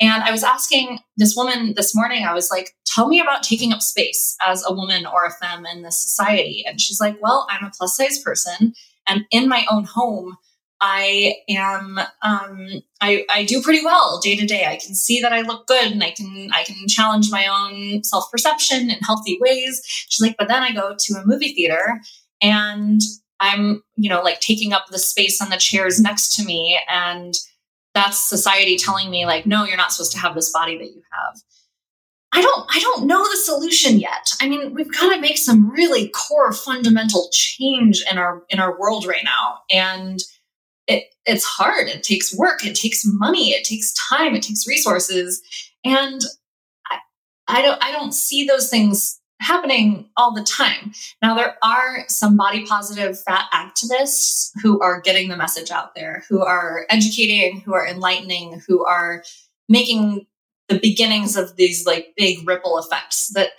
And 0.00 0.24
I 0.24 0.32
was 0.32 0.42
asking 0.42 0.98
this 1.16 1.36
woman 1.36 1.74
this 1.76 1.94
morning, 1.94 2.24
I 2.24 2.34
was 2.34 2.50
like, 2.50 2.70
tell 2.84 3.06
me 3.06 3.20
about 3.20 3.44
taking 3.44 3.72
up 3.72 3.80
space 3.80 4.36
as 4.44 4.64
a 4.66 4.72
woman 4.72 5.06
or 5.06 5.24
a 5.24 5.30
femme 5.30 5.64
in 5.66 5.82
this 5.82 6.02
society. 6.02 6.64
And 6.66 6.80
she's 6.80 7.00
like, 7.00 7.16
well, 7.22 7.46
I'm 7.48 7.64
a 7.64 7.70
plus 7.78 7.96
size 7.96 8.20
person. 8.20 8.74
And 9.06 9.22
in 9.30 9.48
my 9.48 9.64
own 9.70 9.84
home, 9.84 10.36
I 10.80 11.36
am 11.48 12.00
um, 12.22 12.66
I, 13.00 13.24
I 13.30 13.44
do 13.44 13.62
pretty 13.62 13.84
well 13.84 14.18
day 14.20 14.34
to 14.34 14.44
day. 14.44 14.66
I 14.66 14.80
can 14.84 14.96
see 14.96 15.20
that 15.20 15.32
I 15.32 15.42
look 15.42 15.68
good 15.68 15.92
and 15.92 16.02
I 16.02 16.10
can 16.10 16.50
I 16.52 16.64
can 16.64 16.88
challenge 16.88 17.30
my 17.30 17.46
own 17.46 18.02
self-perception 18.02 18.90
in 18.90 18.98
healthy 18.98 19.38
ways. 19.40 19.80
She's 20.08 20.26
like, 20.26 20.34
but 20.36 20.48
then 20.48 20.64
I 20.64 20.72
go 20.72 20.96
to 20.98 21.14
a 21.14 21.24
movie 21.24 21.54
theater 21.54 22.00
and 22.42 23.00
I'm, 23.42 23.82
you 23.96 24.08
know, 24.08 24.22
like 24.22 24.40
taking 24.40 24.72
up 24.72 24.86
the 24.86 24.98
space 24.98 25.42
on 25.42 25.50
the 25.50 25.56
chairs 25.56 26.00
next 26.00 26.36
to 26.36 26.44
me. 26.44 26.80
And 26.88 27.34
that's 27.92 28.16
society 28.16 28.76
telling 28.76 29.10
me, 29.10 29.26
like, 29.26 29.46
no, 29.46 29.64
you're 29.64 29.76
not 29.76 29.92
supposed 29.92 30.12
to 30.12 30.18
have 30.18 30.34
this 30.36 30.52
body 30.52 30.78
that 30.78 30.86
you 30.86 31.02
have. 31.10 31.40
I 32.34 32.40
don't 32.40 32.66
I 32.74 32.78
don't 32.78 33.06
know 33.06 33.22
the 33.28 33.36
solution 33.36 33.98
yet. 33.98 34.30
I 34.40 34.48
mean, 34.48 34.72
we've 34.72 34.90
got 34.92 35.14
to 35.14 35.20
make 35.20 35.36
some 35.36 35.70
really 35.70 36.08
core 36.08 36.52
fundamental 36.52 37.28
change 37.30 38.02
in 38.10 38.16
our 38.16 38.42
in 38.48 38.58
our 38.58 38.78
world 38.78 39.04
right 39.06 39.24
now. 39.24 39.58
And 39.70 40.20
it 40.86 41.04
it's 41.26 41.44
hard. 41.44 41.88
It 41.88 42.02
takes 42.04 42.34
work, 42.34 42.64
it 42.64 42.74
takes 42.74 43.02
money, 43.04 43.50
it 43.50 43.64
takes 43.64 43.92
time, 44.08 44.34
it 44.34 44.42
takes 44.42 44.66
resources. 44.66 45.42
And 45.84 46.22
I, 46.90 46.98
I 47.48 47.60
don't 47.60 47.84
I 47.84 47.92
don't 47.92 48.14
see 48.14 48.46
those 48.46 48.70
things 48.70 49.20
happening 49.42 50.08
all 50.16 50.32
the 50.32 50.44
time. 50.44 50.92
Now, 51.20 51.34
there 51.34 51.56
are 51.62 52.04
some 52.08 52.36
body 52.36 52.64
positive 52.66 53.20
fat 53.20 53.46
activists 53.52 54.50
who 54.62 54.80
are 54.80 55.00
getting 55.00 55.28
the 55.28 55.36
message 55.36 55.70
out 55.70 55.94
there, 55.94 56.24
who 56.28 56.42
are 56.42 56.86
educating, 56.88 57.60
who 57.60 57.74
are 57.74 57.86
enlightening, 57.86 58.62
who 58.66 58.84
are 58.84 59.24
making 59.68 60.26
the 60.68 60.78
beginnings 60.78 61.36
of 61.36 61.56
these 61.56 61.86
like 61.86 62.14
big 62.16 62.46
ripple 62.46 62.78
effects 62.78 63.30
that 63.34 63.50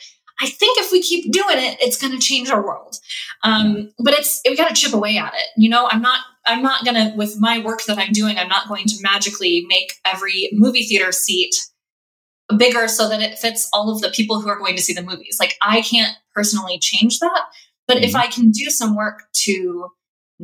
I 0.42 0.48
think 0.48 0.80
if 0.80 0.92
we 0.92 1.02
keep 1.02 1.32
doing 1.32 1.58
it, 1.58 1.78
it's 1.80 2.02
going 2.02 2.14
to 2.14 2.20
change 2.20 2.50
our 2.50 2.66
world. 2.66 2.98
Um, 3.44 3.92
but 4.00 4.14
it's 4.14 4.42
we 4.48 4.58
got 4.58 4.68
to 4.68 4.74
chip 4.74 4.94
away 4.94 5.18
at 5.18 5.34
it. 5.34 5.50
You 5.56 5.70
know, 5.70 5.88
I'm 5.90 6.02
not 6.02 6.22
I'm 6.46 6.62
not 6.62 6.84
going 6.84 6.96
to 6.96 7.16
with 7.16 7.40
my 7.40 7.60
work 7.60 7.84
that 7.86 7.98
I'm 7.98 8.12
doing. 8.12 8.38
I'm 8.38 8.50
not 8.50 8.68
going 8.68 8.86
to 8.88 8.96
magically 9.02 9.66
make 9.68 9.94
every 10.06 10.50
movie 10.54 10.84
theater 10.84 11.12
seat 11.12 11.56
bigger 12.58 12.88
so 12.88 13.10
that 13.10 13.22
it 13.22 13.40
fits 13.40 13.70
all 13.74 13.90
of 13.90 14.02
the 14.02 14.10
people 14.10 14.42
who 14.42 14.50
are 14.50 14.58
going 14.58 14.76
to 14.76 14.82
see 14.82 14.94
the 14.94 15.02
movies. 15.02 15.38
Like 15.40 15.56
I 15.62 15.82
can't 15.82 16.16
personally 16.34 16.78
change 16.80 17.20
that, 17.20 17.46
but 17.88 17.98
mm-hmm. 17.98 18.06
if 18.06 18.16
I 18.16 18.28
can 18.28 18.52
do 18.52 18.70
some 18.70 18.96
work 18.96 19.24
to 19.46 19.90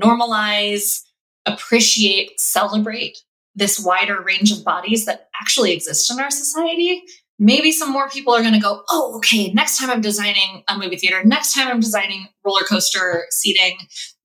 normalize, 0.01 1.01
appreciate, 1.45 2.39
celebrate 2.39 3.17
this 3.55 3.79
wider 3.79 4.21
range 4.21 4.51
of 4.51 4.63
bodies 4.63 5.05
that 5.05 5.27
actually 5.39 5.73
exist 5.73 6.11
in 6.11 6.19
our 6.19 6.31
society, 6.31 7.03
maybe 7.39 7.71
some 7.71 7.91
more 7.91 8.09
people 8.09 8.33
are 8.33 8.41
going 8.41 8.53
to 8.53 8.59
go, 8.59 8.83
oh, 8.89 9.15
okay, 9.17 9.51
next 9.53 9.77
time 9.77 9.89
I'm 9.89 10.01
designing 10.01 10.63
a 10.67 10.77
movie 10.77 10.97
theater, 10.97 11.23
next 11.23 11.53
time 11.53 11.67
I'm 11.67 11.79
designing 11.79 12.27
roller 12.45 12.63
coaster 12.63 13.25
seating, 13.31 13.77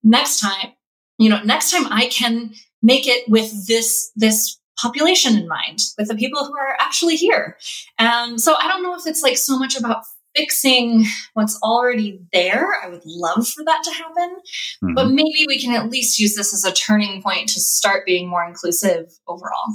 next 0.02 0.40
time, 0.40 0.72
you 1.18 1.30
know, 1.30 1.42
next 1.42 1.70
time 1.70 1.86
I 1.90 2.06
can 2.06 2.52
make 2.82 3.06
it 3.06 3.28
with 3.28 3.66
this, 3.66 4.10
this 4.16 4.58
population 4.80 5.36
in 5.36 5.48
mind, 5.48 5.78
with 5.98 6.08
the 6.08 6.14
people 6.14 6.44
who 6.44 6.56
are 6.56 6.76
actually 6.80 7.16
here. 7.16 7.56
And 7.98 8.40
so 8.40 8.54
I 8.58 8.68
don't 8.68 8.82
know 8.82 8.94
if 8.94 9.06
it's 9.06 9.22
like 9.22 9.36
so 9.36 9.58
much 9.58 9.76
about 9.76 10.04
fixing 10.34 11.04
what's 11.34 11.58
already 11.62 12.20
there. 12.32 12.74
I 12.82 12.88
would 12.88 13.04
love 13.06 13.46
for 13.46 13.64
that 13.64 13.82
to 13.84 13.90
happen. 13.92 14.36
Mm-hmm. 14.82 14.94
But 14.94 15.10
maybe 15.10 15.44
we 15.46 15.60
can 15.60 15.74
at 15.74 15.90
least 15.90 16.18
use 16.18 16.34
this 16.34 16.52
as 16.52 16.64
a 16.64 16.72
turning 16.72 17.22
point 17.22 17.48
to 17.50 17.60
start 17.60 18.04
being 18.04 18.28
more 18.28 18.44
inclusive 18.44 19.12
overall. 19.28 19.74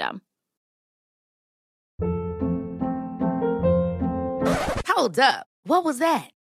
system. 0.01 0.21
Hold 4.87 5.19
up. 5.19 5.47
What 5.63 5.83
was 5.83 5.99
that? 5.99 6.29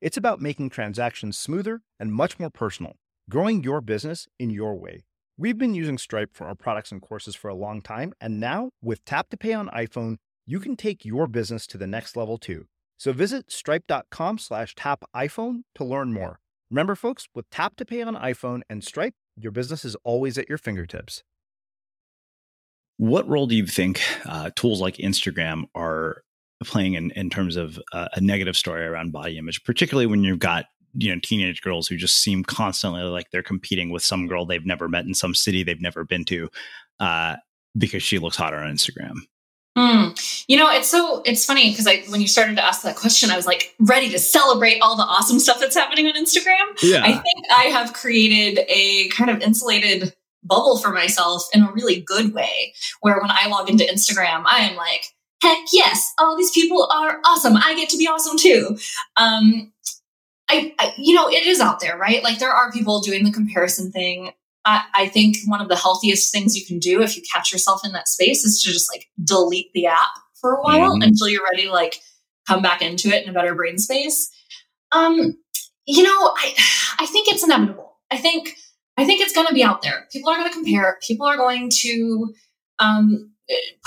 It's 0.00 0.16
about 0.16 0.40
making 0.40 0.70
transactions 0.70 1.36
smoother 1.36 1.82
and 1.98 2.12
much 2.12 2.38
more 2.38 2.50
personal, 2.50 2.94
growing 3.28 3.64
your 3.64 3.80
business 3.80 4.28
in 4.38 4.48
your 4.48 4.76
way. 4.76 5.02
We've 5.36 5.58
been 5.58 5.74
using 5.74 5.98
Stripe 5.98 6.30
for 6.34 6.46
our 6.46 6.54
products 6.54 6.92
and 6.92 7.02
courses 7.02 7.34
for 7.34 7.48
a 7.48 7.54
long 7.54 7.80
time, 7.80 8.12
and 8.20 8.38
now 8.38 8.70
with 8.80 9.04
Tap 9.04 9.28
to 9.30 9.36
Pay 9.36 9.52
on 9.54 9.68
iPhone, 9.70 10.18
you 10.46 10.60
can 10.60 10.76
take 10.76 11.04
your 11.04 11.26
business 11.26 11.66
to 11.66 11.78
the 11.78 11.88
next 11.88 12.16
level 12.16 12.38
too. 12.38 12.66
So 12.96 13.12
visit 13.12 13.50
stripe.com 13.50 14.38
slash 14.38 14.76
tap 14.76 15.04
iPhone 15.14 15.62
to 15.74 15.84
learn 15.84 16.12
more. 16.12 16.38
Remember, 16.70 16.94
folks, 16.94 17.26
with 17.34 17.50
Tap 17.50 17.74
to 17.76 17.84
Pay 17.84 18.02
on 18.02 18.14
iPhone 18.14 18.60
and 18.70 18.84
Stripe, 18.84 19.14
your 19.36 19.50
business 19.50 19.84
is 19.84 19.96
always 20.04 20.38
at 20.38 20.48
your 20.48 20.58
fingertips. 20.58 21.24
What 22.98 23.28
role 23.28 23.46
do 23.46 23.56
you 23.56 23.66
think 23.66 24.00
uh, 24.26 24.50
tools 24.54 24.80
like 24.80 24.96
Instagram 24.96 25.64
are 25.74 26.22
playing 26.64 26.94
in, 26.94 27.10
in 27.12 27.30
terms 27.30 27.56
of 27.56 27.78
uh, 27.92 28.08
a 28.14 28.20
negative 28.20 28.56
story 28.56 28.84
around 28.84 29.12
body 29.12 29.38
image, 29.38 29.62
particularly 29.64 30.06
when 30.06 30.24
you've 30.24 30.38
got 30.38 30.66
you 30.94 31.14
know 31.14 31.20
teenage 31.22 31.62
girls 31.62 31.86
who 31.86 31.96
just 31.96 32.16
seem 32.16 32.42
constantly 32.42 33.02
like 33.02 33.30
they're 33.30 33.42
competing 33.42 33.90
with 33.90 34.02
some 34.02 34.26
girl 34.26 34.46
they've 34.46 34.64
never 34.64 34.88
met 34.88 35.04
in 35.04 35.12
some 35.12 35.34
city 35.34 35.62
they've 35.62 35.82
never 35.82 36.02
been 36.02 36.24
to 36.24 36.48
uh, 36.98 37.36
because 37.76 38.02
she 38.02 38.18
looks 38.18 38.36
hotter 38.36 38.56
on 38.56 38.72
Instagram. 38.72 39.16
Mm. 39.76 40.44
You 40.48 40.56
know, 40.56 40.68
it's 40.70 40.88
so 40.88 41.22
it's 41.24 41.44
funny 41.44 41.70
because 41.70 41.86
I 41.86 42.02
when 42.08 42.20
you 42.20 42.26
started 42.26 42.56
to 42.56 42.64
ask 42.64 42.82
that 42.82 42.96
question, 42.96 43.30
I 43.30 43.36
was 43.36 43.46
like 43.46 43.74
ready 43.78 44.08
to 44.10 44.18
celebrate 44.18 44.80
all 44.80 44.96
the 44.96 45.04
awesome 45.04 45.38
stuff 45.38 45.60
that's 45.60 45.76
happening 45.76 46.06
on 46.06 46.14
Instagram. 46.14 46.82
Yeah. 46.82 47.02
I 47.04 47.12
think 47.12 47.44
I 47.56 47.64
have 47.64 47.92
created 47.92 48.64
a 48.68 49.08
kind 49.10 49.30
of 49.30 49.40
insulated 49.40 50.14
bubble 50.42 50.78
for 50.78 50.90
myself 50.90 51.44
in 51.52 51.62
a 51.62 51.72
really 51.72 52.00
good 52.00 52.34
way, 52.34 52.74
where 53.02 53.20
when 53.20 53.30
I 53.30 53.46
log 53.48 53.70
into 53.70 53.84
Instagram, 53.84 54.42
I 54.46 54.68
am 54.68 54.76
like 54.76 55.04
heck 55.42 55.58
yes, 55.72 56.12
all 56.18 56.36
these 56.36 56.50
people 56.50 56.88
are 56.90 57.20
awesome. 57.24 57.56
I 57.56 57.74
get 57.76 57.88
to 57.90 57.98
be 57.98 58.06
awesome 58.06 58.36
too. 58.36 58.78
Um, 59.16 59.72
I, 60.48 60.74
I, 60.78 60.94
you 60.96 61.14
know, 61.14 61.28
it 61.28 61.46
is 61.46 61.60
out 61.60 61.80
there, 61.80 61.96
right? 61.96 62.22
Like 62.22 62.38
there 62.38 62.52
are 62.52 62.72
people 62.72 63.00
doing 63.00 63.24
the 63.24 63.30
comparison 63.30 63.92
thing. 63.92 64.32
I, 64.64 64.82
I 64.94 65.08
think 65.08 65.36
one 65.46 65.60
of 65.60 65.68
the 65.68 65.76
healthiest 65.76 66.32
things 66.32 66.56
you 66.56 66.66
can 66.66 66.78
do 66.78 67.02
if 67.02 67.16
you 67.16 67.22
catch 67.32 67.52
yourself 67.52 67.84
in 67.84 67.92
that 67.92 68.08
space 68.08 68.44
is 68.44 68.62
to 68.62 68.72
just 68.72 68.90
like 68.92 69.08
delete 69.22 69.72
the 69.74 69.86
app 69.86 70.10
for 70.40 70.54
a 70.54 70.62
while 70.62 70.92
mm-hmm. 70.92 71.02
until 71.02 71.28
you're 71.28 71.44
ready 71.44 71.66
to 71.66 71.72
like 71.72 72.00
come 72.46 72.62
back 72.62 72.82
into 72.82 73.08
it 73.08 73.24
in 73.24 73.30
a 73.30 73.32
better 73.32 73.54
brain 73.54 73.78
space. 73.78 74.30
Um, 74.90 75.36
you 75.86 76.02
know, 76.02 76.34
I, 76.36 76.54
I 77.00 77.06
think 77.06 77.28
it's 77.28 77.44
inevitable. 77.44 77.96
I 78.10 78.16
think, 78.16 78.56
I 78.96 79.04
think 79.04 79.20
it's 79.20 79.34
going 79.34 79.46
to 79.46 79.54
be 79.54 79.62
out 79.62 79.82
there. 79.82 80.06
People 80.10 80.30
are 80.30 80.36
going 80.36 80.48
to 80.48 80.54
compare. 80.54 80.98
People 81.06 81.26
are 81.26 81.36
going 81.36 81.70
to, 81.82 82.34
um, 82.78 83.32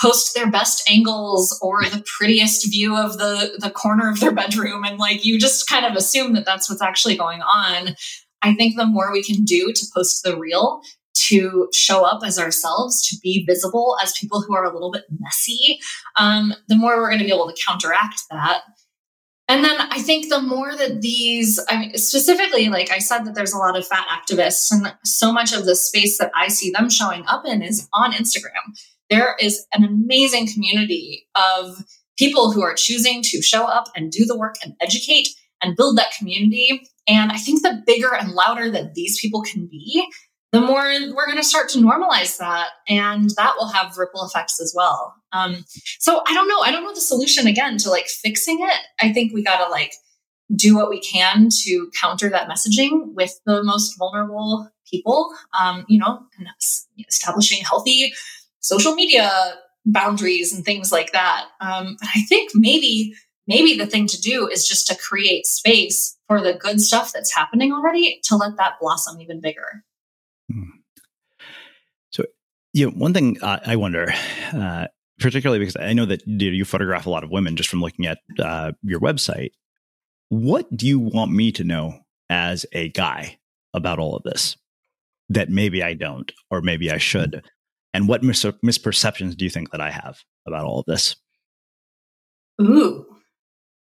post 0.00 0.34
their 0.34 0.50
best 0.50 0.88
angles 0.90 1.58
or 1.62 1.84
the 1.84 2.04
prettiest 2.18 2.68
view 2.70 2.96
of 2.96 3.18
the 3.18 3.58
the 3.58 3.70
corner 3.70 4.10
of 4.10 4.20
their 4.20 4.32
bedroom. 4.32 4.84
And 4.84 4.98
like 4.98 5.24
you 5.24 5.38
just 5.38 5.68
kind 5.68 5.86
of 5.86 5.94
assume 5.94 6.34
that 6.34 6.44
that's 6.44 6.68
what's 6.68 6.82
actually 6.82 7.16
going 7.16 7.42
on. 7.42 7.94
I 8.42 8.54
think 8.54 8.76
the 8.76 8.86
more 8.86 9.12
we 9.12 9.22
can 9.22 9.44
do 9.44 9.72
to 9.72 9.86
post 9.94 10.22
the 10.24 10.36
real 10.36 10.82
to 11.14 11.68
show 11.72 12.04
up 12.04 12.22
as 12.24 12.38
ourselves 12.38 13.06
to 13.08 13.16
be 13.22 13.44
visible 13.46 13.96
as 14.02 14.16
people 14.18 14.40
who 14.42 14.54
are 14.56 14.64
a 14.64 14.72
little 14.72 14.90
bit 14.90 15.04
messy 15.20 15.78
um, 16.16 16.54
the 16.68 16.74
more 16.74 16.96
we're 16.96 17.08
going 17.08 17.20
to 17.20 17.24
be 17.24 17.32
able 17.32 17.46
to 17.46 17.64
counteract 17.66 18.22
that. 18.30 18.62
And 19.48 19.62
then 19.62 19.76
I 19.78 19.98
think 19.98 20.28
the 20.28 20.40
more 20.40 20.74
that 20.74 21.02
these, 21.02 21.60
I 21.68 21.78
mean, 21.78 21.96
specifically, 21.98 22.68
like 22.70 22.90
I 22.90 22.98
said, 22.98 23.24
that 23.24 23.34
there's 23.34 23.52
a 23.52 23.58
lot 23.58 23.76
of 23.76 23.86
fat 23.86 24.06
activists, 24.08 24.70
and 24.70 24.94
so 25.04 25.30
much 25.30 25.52
of 25.52 25.66
the 25.66 25.74
space 25.74 26.16
that 26.18 26.30
I 26.34 26.48
see 26.48 26.70
them 26.70 26.88
showing 26.88 27.24
up 27.26 27.44
in 27.44 27.60
is 27.60 27.86
on 27.92 28.12
Instagram 28.12 28.78
there 29.12 29.36
is 29.38 29.66
an 29.74 29.84
amazing 29.84 30.48
community 30.48 31.28
of 31.34 31.76
people 32.16 32.50
who 32.50 32.62
are 32.62 32.74
choosing 32.74 33.20
to 33.22 33.42
show 33.42 33.66
up 33.66 33.88
and 33.94 34.10
do 34.10 34.24
the 34.24 34.36
work 34.36 34.54
and 34.64 34.74
educate 34.80 35.28
and 35.60 35.76
build 35.76 35.98
that 35.98 36.14
community. 36.18 36.88
And 37.06 37.30
I 37.30 37.36
think 37.36 37.62
the 37.62 37.82
bigger 37.86 38.14
and 38.14 38.32
louder 38.32 38.70
that 38.70 38.94
these 38.94 39.20
people 39.20 39.42
can 39.42 39.66
be, 39.66 40.06
the 40.52 40.62
more 40.62 40.84
we're 41.14 41.26
going 41.26 41.36
to 41.36 41.44
start 41.44 41.68
to 41.70 41.78
normalize 41.78 42.38
that. 42.38 42.70
And 42.88 43.28
that 43.36 43.54
will 43.58 43.68
have 43.68 43.98
ripple 43.98 44.24
effects 44.24 44.60
as 44.60 44.72
well. 44.74 45.14
Um, 45.32 45.64
so 45.98 46.22
I 46.26 46.32
don't 46.32 46.48
know. 46.48 46.60
I 46.60 46.70
don't 46.70 46.84
know 46.84 46.94
the 46.94 47.00
solution 47.00 47.46
again 47.46 47.76
to 47.78 47.90
like 47.90 48.06
fixing 48.06 48.60
it. 48.60 48.80
I 49.00 49.12
think 49.12 49.34
we 49.34 49.42
got 49.42 49.62
to 49.62 49.70
like 49.70 49.92
do 50.54 50.74
what 50.74 50.88
we 50.88 51.00
can 51.00 51.48
to 51.64 51.90
counter 52.00 52.30
that 52.30 52.48
messaging 52.48 53.12
with 53.14 53.38
the 53.44 53.62
most 53.62 53.98
vulnerable 53.98 54.70
people, 54.90 55.34
um, 55.58 55.84
you 55.88 55.98
know, 55.98 56.20
and 56.38 56.48
establishing 57.08 57.62
healthy 57.62 58.12
social 58.62 58.94
media 58.94 59.30
boundaries 59.84 60.52
and 60.52 60.64
things 60.64 60.90
like 60.90 61.12
that. 61.12 61.46
Um, 61.60 61.96
but 62.00 62.08
I 62.14 62.22
think 62.22 62.52
maybe 62.54 63.14
maybe 63.46 63.76
the 63.76 63.86
thing 63.86 64.06
to 64.06 64.20
do 64.20 64.48
is 64.48 64.66
just 64.66 64.86
to 64.86 64.96
create 64.96 65.46
space 65.46 66.16
for 66.28 66.40
the 66.40 66.54
good 66.54 66.80
stuff 66.80 67.12
that's 67.12 67.34
happening 67.34 67.72
already 67.72 68.20
to 68.24 68.36
let 68.36 68.56
that 68.56 68.74
blossom 68.80 69.20
even 69.20 69.40
bigger. 69.40 69.84
Hmm. 70.50 70.70
So, 72.10 72.24
you 72.72 72.86
know, 72.86 72.92
one 72.92 73.12
thing 73.12 73.42
uh, 73.42 73.58
I 73.66 73.76
wonder, 73.76 74.14
uh, 74.52 74.86
particularly 75.18 75.58
because 75.58 75.76
I 75.76 75.92
know 75.92 76.06
that 76.06 76.26
you, 76.26 76.50
you, 76.50 76.64
photograph 76.64 77.06
a 77.06 77.10
lot 77.10 77.24
of 77.24 77.30
women 77.30 77.56
just 77.56 77.68
from 77.68 77.80
looking 77.80 78.06
at 78.06 78.18
uh, 78.38 78.72
your 78.82 79.00
website. 79.00 79.50
What 80.28 80.74
do 80.74 80.86
you 80.86 80.98
want 80.98 81.32
me 81.32 81.52
to 81.52 81.64
know 81.64 81.98
as 82.30 82.64
a 82.72 82.88
guy 82.88 83.38
about 83.74 83.98
all 83.98 84.16
of 84.16 84.22
this 84.22 84.56
that 85.28 85.50
maybe 85.50 85.82
I 85.82 85.94
don't, 85.94 86.30
or 86.50 86.62
maybe 86.62 86.90
I 86.90 86.98
should? 86.98 87.42
And 87.94 88.08
what 88.08 88.22
mis- 88.22 88.44
misperceptions 88.44 89.36
do 89.36 89.44
you 89.44 89.50
think 89.50 89.70
that 89.70 89.80
I 89.80 89.90
have 89.90 90.18
about 90.46 90.64
all 90.64 90.80
of 90.80 90.86
this? 90.86 91.16
Ooh, 92.60 93.06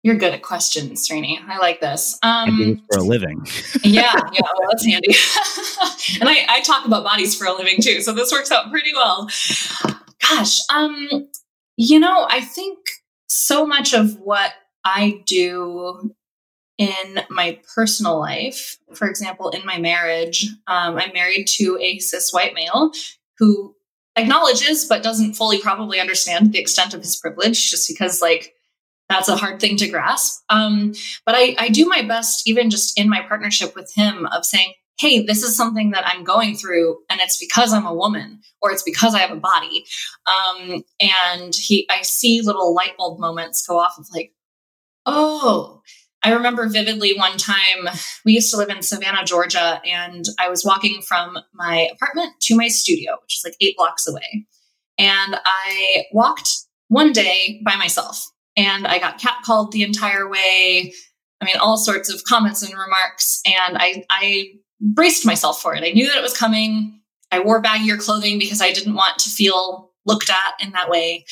you're 0.04 0.16
good 0.16 0.34
at 0.34 0.44
questions, 0.44 1.08
Srini. 1.08 1.40
I 1.48 1.58
like 1.58 1.82
this. 1.82 2.20
Um, 2.22 2.50
I 2.50 2.58
do 2.58 2.76
this 2.76 2.84
for 2.92 3.00
a 3.00 3.04
living. 3.04 3.46
yeah, 3.84 4.14
yeah, 4.34 4.42
well, 4.58 4.70
that's 4.70 4.86
handy. 4.86 5.10
and 6.20 6.30
I, 6.30 6.46
I 6.48 6.62
talk 6.62 6.86
about 6.86 7.04
bodies 7.04 7.36
for 7.36 7.46
a 7.46 7.54
living 7.54 7.82
too, 7.82 8.02
so 8.02 8.14
this 8.14 8.32
works 8.32 8.52
out 8.52 8.70
pretty 8.70 8.94
well. 8.94 9.30
Gosh, 10.30 10.60
um, 10.74 11.28
you 11.78 12.00
know, 12.00 12.28
I 12.30 12.42
think 12.42 12.80
so 13.28 13.66
much 13.66 13.94
of 13.94 14.20
what 14.20 14.52
I 14.84 15.24
do 15.26 16.14
in 16.78 17.22
my 17.30 17.60
personal 17.74 18.20
life, 18.20 18.78
for 18.94 19.08
example, 19.08 19.50
in 19.50 19.66
my 19.66 19.80
marriage, 19.80 20.48
um, 20.68 20.98
I'm 20.98 21.14
married 21.14 21.48
to 21.58 21.80
a 21.82 22.00
cis 22.00 22.34
white 22.34 22.54
male 22.54 22.92
who 23.40 23.76
acknowledges 24.16 24.86
but 24.86 25.04
doesn't 25.04 25.34
fully 25.34 25.60
probably 25.60 26.00
understand 26.00 26.52
the 26.52 26.60
extent 26.60 26.94
of 26.94 27.02
his 27.02 27.18
privilege 27.18 27.70
just 27.70 27.88
because 27.88 28.22
like 28.22 28.54
that's 29.10 29.30
a 29.30 29.36
hard 29.36 29.60
thing 29.60 29.78
to 29.78 29.88
grasp. 29.88 30.44
Um, 30.50 30.94
but 31.28 31.36
I, 31.36 31.56
I 31.60 31.70
do 31.70 31.86
my 31.86 32.02
best 32.02 32.48
even 32.48 32.70
just 32.72 33.00
in 33.00 33.08
my 33.08 33.22
partnership 33.22 33.76
with 33.76 33.92
him 33.94 34.26
of 34.28 34.46
saying 34.46 34.74
hey 34.98 35.26
this 35.26 35.44
is 35.44 35.58
something 35.58 35.92
that 35.92 36.08
i'm 36.08 36.24
going 36.24 36.56
through 36.56 36.98
and 37.10 37.20
it's 37.20 37.38
because 37.38 37.74
i'm 37.74 37.86
a 37.86 37.94
woman 37.94 38.40
or 38.62 38.72
it's 38.72 38.84
because 38.84 39.14
i 39.14 39.20
have 39.20 39.32
a 39.32 39.36
body. 39.36 39.86
Um, 40.26 40.84
and 41.00 41.54
he 41.54 41.88
i 41.90 42.02
see 42.02 42.42
little 42.42 42.74
light 42.74 42.96
bulb 42.98 43.20
moments 43.20 43.66
go 43.66 43.78
off 43.78 43.98
of 43.98 44.08
like 44.14 44.34
oh 45.06 45.82
I 46.26 46.32
remember 46.32 46.68
vividly 46.68 47.16
one 47.16 47.38
time 47.38 47.88
we 48.26 48.34
used 48.34 48.50
to 48.52 48.58
live 48.58 48.70
in 48.70 48.82
Savannah, 48.82 49.24
Georgia, 49.24 49.80
and 49.86 50.26
I 50.40 50.50
was 50.50 50.66
walking 50.66 51.04
from 51.04 51.38
my 51.54 51.88
apartment 51.94 52.34
to 52.44 52.56
my 52.56 52.68
studio, 52.68 53.18
which 53.22 53.38
is 53.38 53.42
like 53.46 53.56
eight 53.62 53.78
blocks 53.78 54.08
away. 54.08 54.48
And 54.98 55.36
I 55.46 56.06
walked 56.12 56.50
one 56.88 57.12
day 57.12 57.62
by 57.64 57.76
myself 57.76 58.26
and 58.58 58.88
I 58.88 58.98
got 58.98 59.22
catcalled 59.22 59.72
the 59.72 59.84
entire 59.84 60.28
way. 60.28 60.94
I 61.42 61.46
mean, 61.46 61.58
all 61.60 61.78
sorts 61.78 62.12
of 62.12 62.24
comments 62.24 62.64
and 62.64 62.74
remarks. 62.74 63.42
And 63.46 63.78
I, 63.78 64.04
I 64.10 64.48
braced 64.82 65.28
myself 65.28 65.62
for 65.62 65.76
it. 65.76 65.84
I 65.84 65.92
knew 65.92 66.08
that 66.08 66.18
it 66.18 66.24
was 66.24 66.36
coming. 66.36 67.02
I 67.32 67.40
wore 67.40 67.62
baggier 67.62 68.00
clothing 68.00 68.40
because 68.40 68.62
I 68.62 68.72
didn't 68.72 68.96
want 68.96 69.20
to 69.20 69.30
feel 69.30 69.92
looked 70.08 70.32
at 70.32 70.66
in 70.66 70.72
that 70.72 70.90
way. 70.90 71.26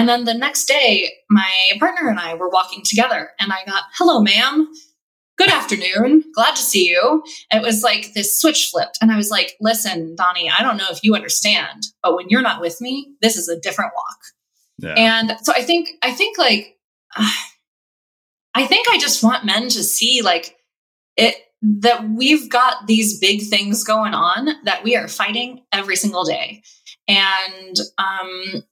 And 0.00 0.08
then 0.08 0.24
the 0.24 0.32
next 0.32 0.64
day, 0.64 1.12
my 1.28 1.52
partner 1.78 2.08
and 2.08 2.18
I 2.18 2.32
were 2.32 2.48
walking 2.48 2.82
together, 2.82 3.32
and 3.38 3.52
I 3.52 3.58
got, 3.66 3.82
hello, 3.98 4.22
ma'am. 4.22 4.72
Good 5.36 5.50
afternoon. 5.50 6.24
Glad 6.34 6.56
to 6.56 6.62
see 6.62 6.88
you. 6.88 7.22
it 7.52 7.60
was 7.60 7.82
like 7.82 8.14
this 8.14 8.40
switch 8.40 8.70
flipped. 8.70 8.96
And 9.02 9.12
I 9.12 9.18
was 9.18 9.30
like, 9.30 9.56
listen, 9.60 10.16
Donnie, 10.16 10.50
I 10.50 10.62
don't 10.62 10.78
know 10.78 10.86
if 10.88 11.00
you 11.02 11.14
understand, 11.14 11.82
but 12.02 12.16
when 12.16 12.30
you're 12.30 12.40
not 12.40 12.62
with 12.62 12.80
me, 12.80 13.12
this 13.20 13.36
is 13.36 13.50
a 13.50 13.60
different 13.60 13.92
walk. 13.94 14.18
Yeah. 14.78 14.94
And 14.96 15.36
so 15.42 15.52
I 15.54 15.60
think, 15.60 15.90
I 16.02 16.12
think 16.12 16.38
like, 16.38 16.78
uh, 17.14 17.30
I 18.54 18.64
think 18.64 18.86
I 18.88 18.98
just 18.98 19.22
want 19.22 19.44
men 19.44 19.68
to 19.68 19.84
see 19.84 20.22
like 20.22 20.56
it, 21.18 21.34
that 21.60 22.08
we've 22.08 22.48
got 22.48 22.86
these 22.86 23.20
big 23.20 23.42
things 23.42 23.84
going 23.84 24.14
on 24.14 24.48
that 24.64 24.82
we 24.82 24.96
are 24.96 25.08
fighting 25.08 25.60
every 25.72 25.96
single 25.96 26.24
day. 26.24 26.62
And 27.06 27.76
um, 27.98 28.64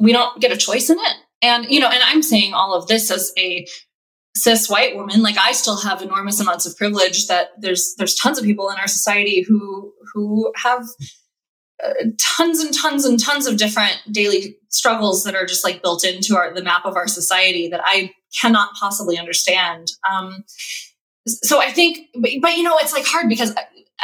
we 0.00 0.12
don't 0.12 0.40
get 0.40 0.52
a 0.52 0.56
choice 0.56 0.90
in 0.90 0.98
it. 0.98 1.16
And, 1.42 1.66
you 1.70 1.80
know, 1.80 1.88
and 1.88 2.02
I'm 2.04 2.22
saying 2.22 2.54
all 2.54 2.74
of 2.74 2.88
this 2.88 3.10
as 3.10 3.32
a 3.38 3.66
cis 4.36 4.68
white 4.68 4.96
woman, 4.96 5.22
like 5.22 5.36
I 5.38 5.52
still 5.52 5.76
have 5.80 6.02
enormous 6.02 6.40
amounts 6.40 6.66
of 6.66 6.76
privilege 6.76 7.26
that 7.28 7.50
there's, 7.58 7.94
there's 7.96 8.14
tons 8.14 8.38
of 8.38 8.44
people 8.44 8.70
in 8.70 8.78
our 8.78 8.88
society 8.88 9.42
who, 9.42 9.92
who 10.12 10.52
have 10.56 10.84
uh, 11.84 11.92
tons 12.36 12.60
and 12.60 12.74
tons 12.74 13.04
and 13.04 13.22
tons 13.22 13.46
of 13.46 13.56
different 13.56 14.00
daily 14.10 14.56
struggles 14.68 15.24
that 15.24 15.34
are 15.34 15.46
just 15.46 15.64
like 15.64 15.82
built 15.82 16.04
into 16.04 16.36
our, 16.36 16.52
the 16.52 16.62
map 16.62 16.84
of 16.84 16.96
our 16.96 17.08
society 17.08 17.68
that 17.68 17.80
I 17.84 18.12
cannot 18.40 18.74
possibly 18.74 19.18
understand. 19.18 19.92
Um, 20.08 20.44
so 21.26 21.60
I 21.60 21.70
think, 21.70 22.08
but, 22.14 22.30
but 22.42 22.56
you 22.56 22.62
know, 22.62 22.76
it's 22.80 22.92
like 22.92 23.06
hard 23.06 23.28
because 23.28 23.54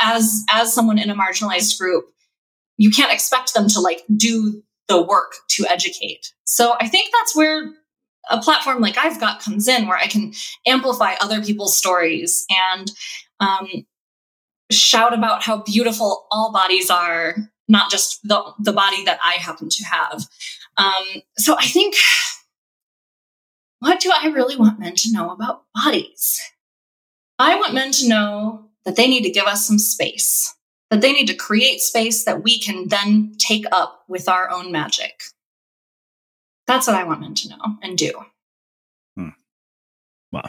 as, 0.00 0.44
as 0.50 0.72
someone 0.72 0.98
in 0.98 1.10
a 1.10 1.16
marginalized 1.16 1.78
group, 1.78 2.06
you 2.76 2.90
can't 2.90 3.12
expect 3.12 3.54
them 3.54 3.68
to 3.68 3.80
like 3.80 4.02
do 4.16 4.62
the 4.88 5.00
work 5.00 5.34
to 5.50 5.66
educate. 5.68 6.32
So 6.44 6.74
I 6.80 6.88
think 6.88 7.10
that's 7.12 7.36
where 7.36 7.72
a 8.30 8.40
platform 8.40 8.80
like 8.80 8.96
I've 8.96 9.20
got 9.20 9.42
comes 9.42 9.68
in, 9.68 9.86
where 9.86 9.98
I 9.98 10.06
can 10.06 10.32
amplify 10.66 11.14
other 11.20 11.42
people's 11.42 11.76
stories 11.76 12.46
and 12.50 12.90
um, 13.40 13.68
shout 14.70 15.12
about 15.12 15.42
how 15.42 15.62
beautiful 15.62 16.26
all 16.30 16.52
bodies 16.52 16.90
are, 16.90 17.36
not 17.68 17.90
just 17.90 18.20
the, 18.22 18.42
the 18.58 18.72
body 18.72 19.04
that 19.04 19.18
I 19.22 19.34
happen 19.34 19.68
to 19.68 19.84
have. 19.84 20.26
Um, 20.76 21.22
so 21.36 21.56
I 21.58 21.66
think, 21.66 21.94
what 23.80 24.00
do 24.00 24.10
I 24.14 24.28
really 24.28 24.56
want 24.56 24.80
men 24.80 24.94
to 24.96 25.12
know 25.12 25.30
about 25.30 25.64
bodies? 25.74 26.40
I 27.38 27.56
want 27.56 27.74
men 27.74 27.92
to 27.92 28.08
know 28.08 28.70
that 28.84 28.96
they 28.96 29.08
need 29.08 29.24
to 29.24 29.30
give 29.30 29.46
us 29.46 29.66
some 29.66 29.78
space 29.78 30.54
that 30.90 31.00
they 31.00 31.12
need 31.12 31.26
to 31.26 31.34
create 31.34 31.80
space 31.80 32.24
that 32.24 32.42
we 32.42 32.58
can 32.58 32.88
then 32.88 33.34
take 33.38 33.64
up 33.72 34.04
with 34.08 34.28
our 34.28 34.50
own 34.50 34.70
magic. 34.70 35.22
That's 36.66 36.86
what 36.86 36.96
I 36.96 37.04
want 37.04 37.20
men 37.20 37.34
to 37.34 37.48
know 37.50 37.76
and 37.82 37.98
do. 37.98 38.12
Hmm. 39.16 39.28
Wow. 40.32 40.48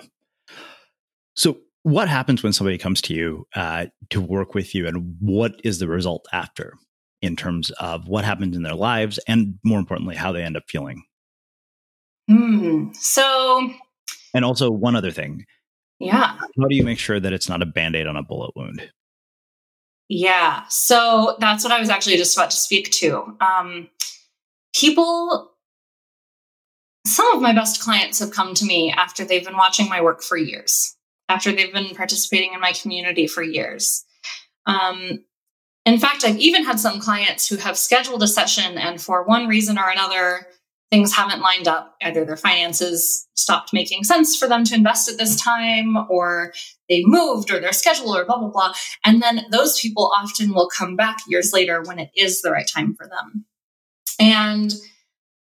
So, 1.35 1.57
what 1.83 2.09
happens 2.09 2.41
when 2.41 2.53
somebody 2.53 2.77
comes 2.77 3.01
to 3.03 3.13
you 3.13 3.47
uh, 3.55 3.87
to 4.09 4.21
work 4.21 4.55
with 4.55 4.73
you, 4.73 4.87
and 4.87 5.15
what 5.19 5.59
is 5.63 5.79
the 5.79 5.87
result 5.87 6.25
after 6.31 6.73
in 7.21 7.35
terms 7.35 7.69
of 7.71 8.07
what 8.07 8.25
happens 8.25 8.55
in 8.55 8.63
their 8.63 8.75
lives, 8.75 9.19
and 9.27 9.59
more 9.63 9.79
importantly, 9.79 10.15
how 10.15 10.31
they 10.31 10.43
end 10.43 10.57
up 10.57 10.63
feeling? 10.67 11.03
Hmm. 12.29 12.91
So, 12.93 13.69
and 14.33 14.43
also 14.43 14.71
one 14.71 14.95
other 14.95 15.11
thing. 15.11 15.45
Yeah. 15.99 16.37
How 16.37 16.67
do 16.67 16.75
you 16.75 16.83
make 16.83 16.99
sure 16.99 17.19
that 17.19 17.33
it's 17.33 17.47
not 17.47 17.61
a 17.61 17.65
band 17.65 17.95
aid 17.95 18.07
on 18.07 18.17
a 18.17 18.23
bullet 18.23 18.51
wound? 18.55 18.89
Yeah. 20.09 20.63
So 20.69 21.35
that's 21.39 21.63
what 21.63 21.73
I 21.73 21.79
was 21.79 21.89
actually 21.89 22.17
just 22.17 22.37
about 22.37 22.51
to 22.51 22.57
speak 22.57 22.91
to. 22.91 23.37
Um, 23.41 23.89
people, 24.75 25.51
some 27.07 27.35
of 27.35 27.41
my 27.41 27.53
best 27.53 27.81
clients 27.81 28.19
have 28.19 28.31
come 28.31 28.53
to 28.55 28.65
me 28.65 28.91
after 28.91 29.25
they've 29.25 29.43
been 29.45 29.57
watching 29.57 29.89
my 29.89 30.01
work 30.01 30.21
for 30.21 30.37
years, 30.37 30.95
after 31.29 31.51
they've 31.51 31.73
been 31.73 31.95
participating 31.95 32.53
in 32.53 32.59
my 32.59 32.73
community 32.73 33.27
for 33.27 33.41
years. 33.41 34.05
Um, 34.65 35.23
in 35.85 35.99
fact, 35.99 36.23
I've 36.23 36.37
even 36.37 36.63
had 36.63 36.79
some 36.79 36.99
clients 36.99 37.47
who 37.47 37.57
have 37.57 37.77
scheduled 37.77 38.23
a 38.23 38.27
session 38.27 38.77
and 38.77 38.99
for 38.99 39.23
one 39.23 39.47
reason 39.47 39.77
or 39.77 39.89
another, 39.89 40.47
things 40.91 41.15
haven't 41.15 41.41
lined 41.41 41.67
up. 41.67 41.95
Either 42.01 42.25
their 42.25 42.37
finances 42.37 43.27
stopped 43.35 43.73
making 43.73 44.03
sense 44.03 44.37
for 44.37 44.47
them 44.47 44.63
to 44.65 44.75
invest 44.75 45.09
at 45.09 45.17
this 45.17 45.39
time, 45.39 45.95
or 46.09 46.53
they 46.89 47.03
moved, 47.05 47.51
or 47.51 47.59
their 47.59 47.73
schedule, 47.73 48.15
or 48.15 48.25
blah, 48.25 48.37
blah, 48.37 48.49
blah. 48.49 48.73
And 49.03 49.21
then 49.21 49.45
those 49.51 49.79
people 49.79 50.11
often 50.15 50.53
will 50.53 50.69
come 50.69 50.95
back 50.95 51.17
years 51.27 51.51
later 51.53 51.81
when 51.81 51.99
it 51.99 52.11
is 52.15 52.41
the 52.41 52.51
right 52.51 52.67
time 52.67 52.95
for 52.95 53.07
them. 53.07 53.45
And 54.19 54.73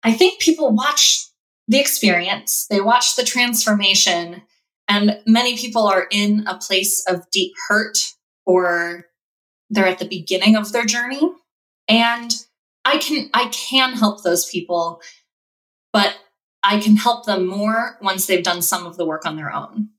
I 0.03 0.13
think 0.13 0.39
people 0.39 0.73
watch 0.73 1.25
the 1.67 1.79
experience, 1.79 2.67
they 2.69 2.81
watch 2.81 3.15
the 3.15 3.23
transformation, 3.23 4.41
and 4.87 5.19
many 5.25 5.57
people 5.57 5.87
are 5.87 6.07
in 6.11 6.45
a 6.47 6.57
place 6.57 7.03
of 7.07 7.29
deep 7.31 7.53
hurt 7.69 7.97
or 8.45 9.05
they're 9.69 9.87
at 9.87 9.99
the 9.99 10.07
beginning 10.07 10.57
of 10.57 10.73
their 10.73 10.85
journey. 10.85 11.21
And 11.87 12.33
I 12.83 12.97
can 12.97 13.29
I 13.33 13.45
can 13.47 13.93
help 13.93 14.23
those 14.23 14.45
people 14.45 15.01
but 15.93 16.15
I 16.63 16.79
can 16.79 16.95
help 16.95 17.25
them 17.25 17.47
more 17.47 17.97
once 18.01 18.25
they've 18.25 18.43
done 18.43 18.61
some 18.61 18.85
of 18.85 18.97
the 18.97 19.05
work 19.05 19.25
on 19.25 19.35
their 19.35 19.53
own. 19.53 19.89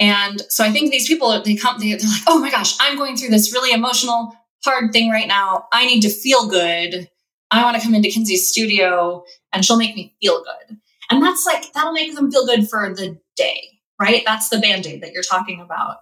And 0.00 0.42
so 0.48 0.64
I 0.64 0.70
think 0.70 0.90
these 0.90 1.06
people, 1.06 1.42
they 1.42 1.54
come, 1.54 1.78
they're 1.78 1.98
like, 1.98 2.22
oh 2.26 2.40
my 2.40 2.50
gosh, 2.50 2.76
I'm 2.80 2.96
going 2.96 3.16
through 3.16 3.28
this 3.28 3.52
really 3.52 3.72
emotional, 3.72 4.34
hard 4.64 4.92
thing 4.92 5.10
right 5.10 5.28
now. 5.28 5.66
I 5.72 5.86
need 5.86 6.00
to 6.00 6.08
feel 6.08 6.48
good. 6.48 7.08
I 7.50 7.62
want 7.64 7.76
to 7.76 7.82
come 7.82 7.94
into 7.94 8.08
Kinzie's 8.08 8.48
studio 8.48 9.24
and 9.52 9.64
she'll 9.64 9.76
make 9.76 9.94
me 9.94 10.16
feel 10.20 10.42
good. 10.42 10.78
And 11.10 11.22
that's 11.22 11.44
like, 11.44 11.72
that'll 11.72 11.92
make 11.92 12.14
them 12.14 12.30
feel 12.30 12.46
good 12.46 12.68
for 12.68 12.94
the 12.94 13.18
day, 13.36 13.80
right? 14.00 14.22
That's 14.24 14.48
the 14.48 14.58
band 14.58 14.86
aid 14.86 15.02
that 15.02 15.12
you're 15.12 15.22
talking 15.22 15.60
about. 15.60 15.98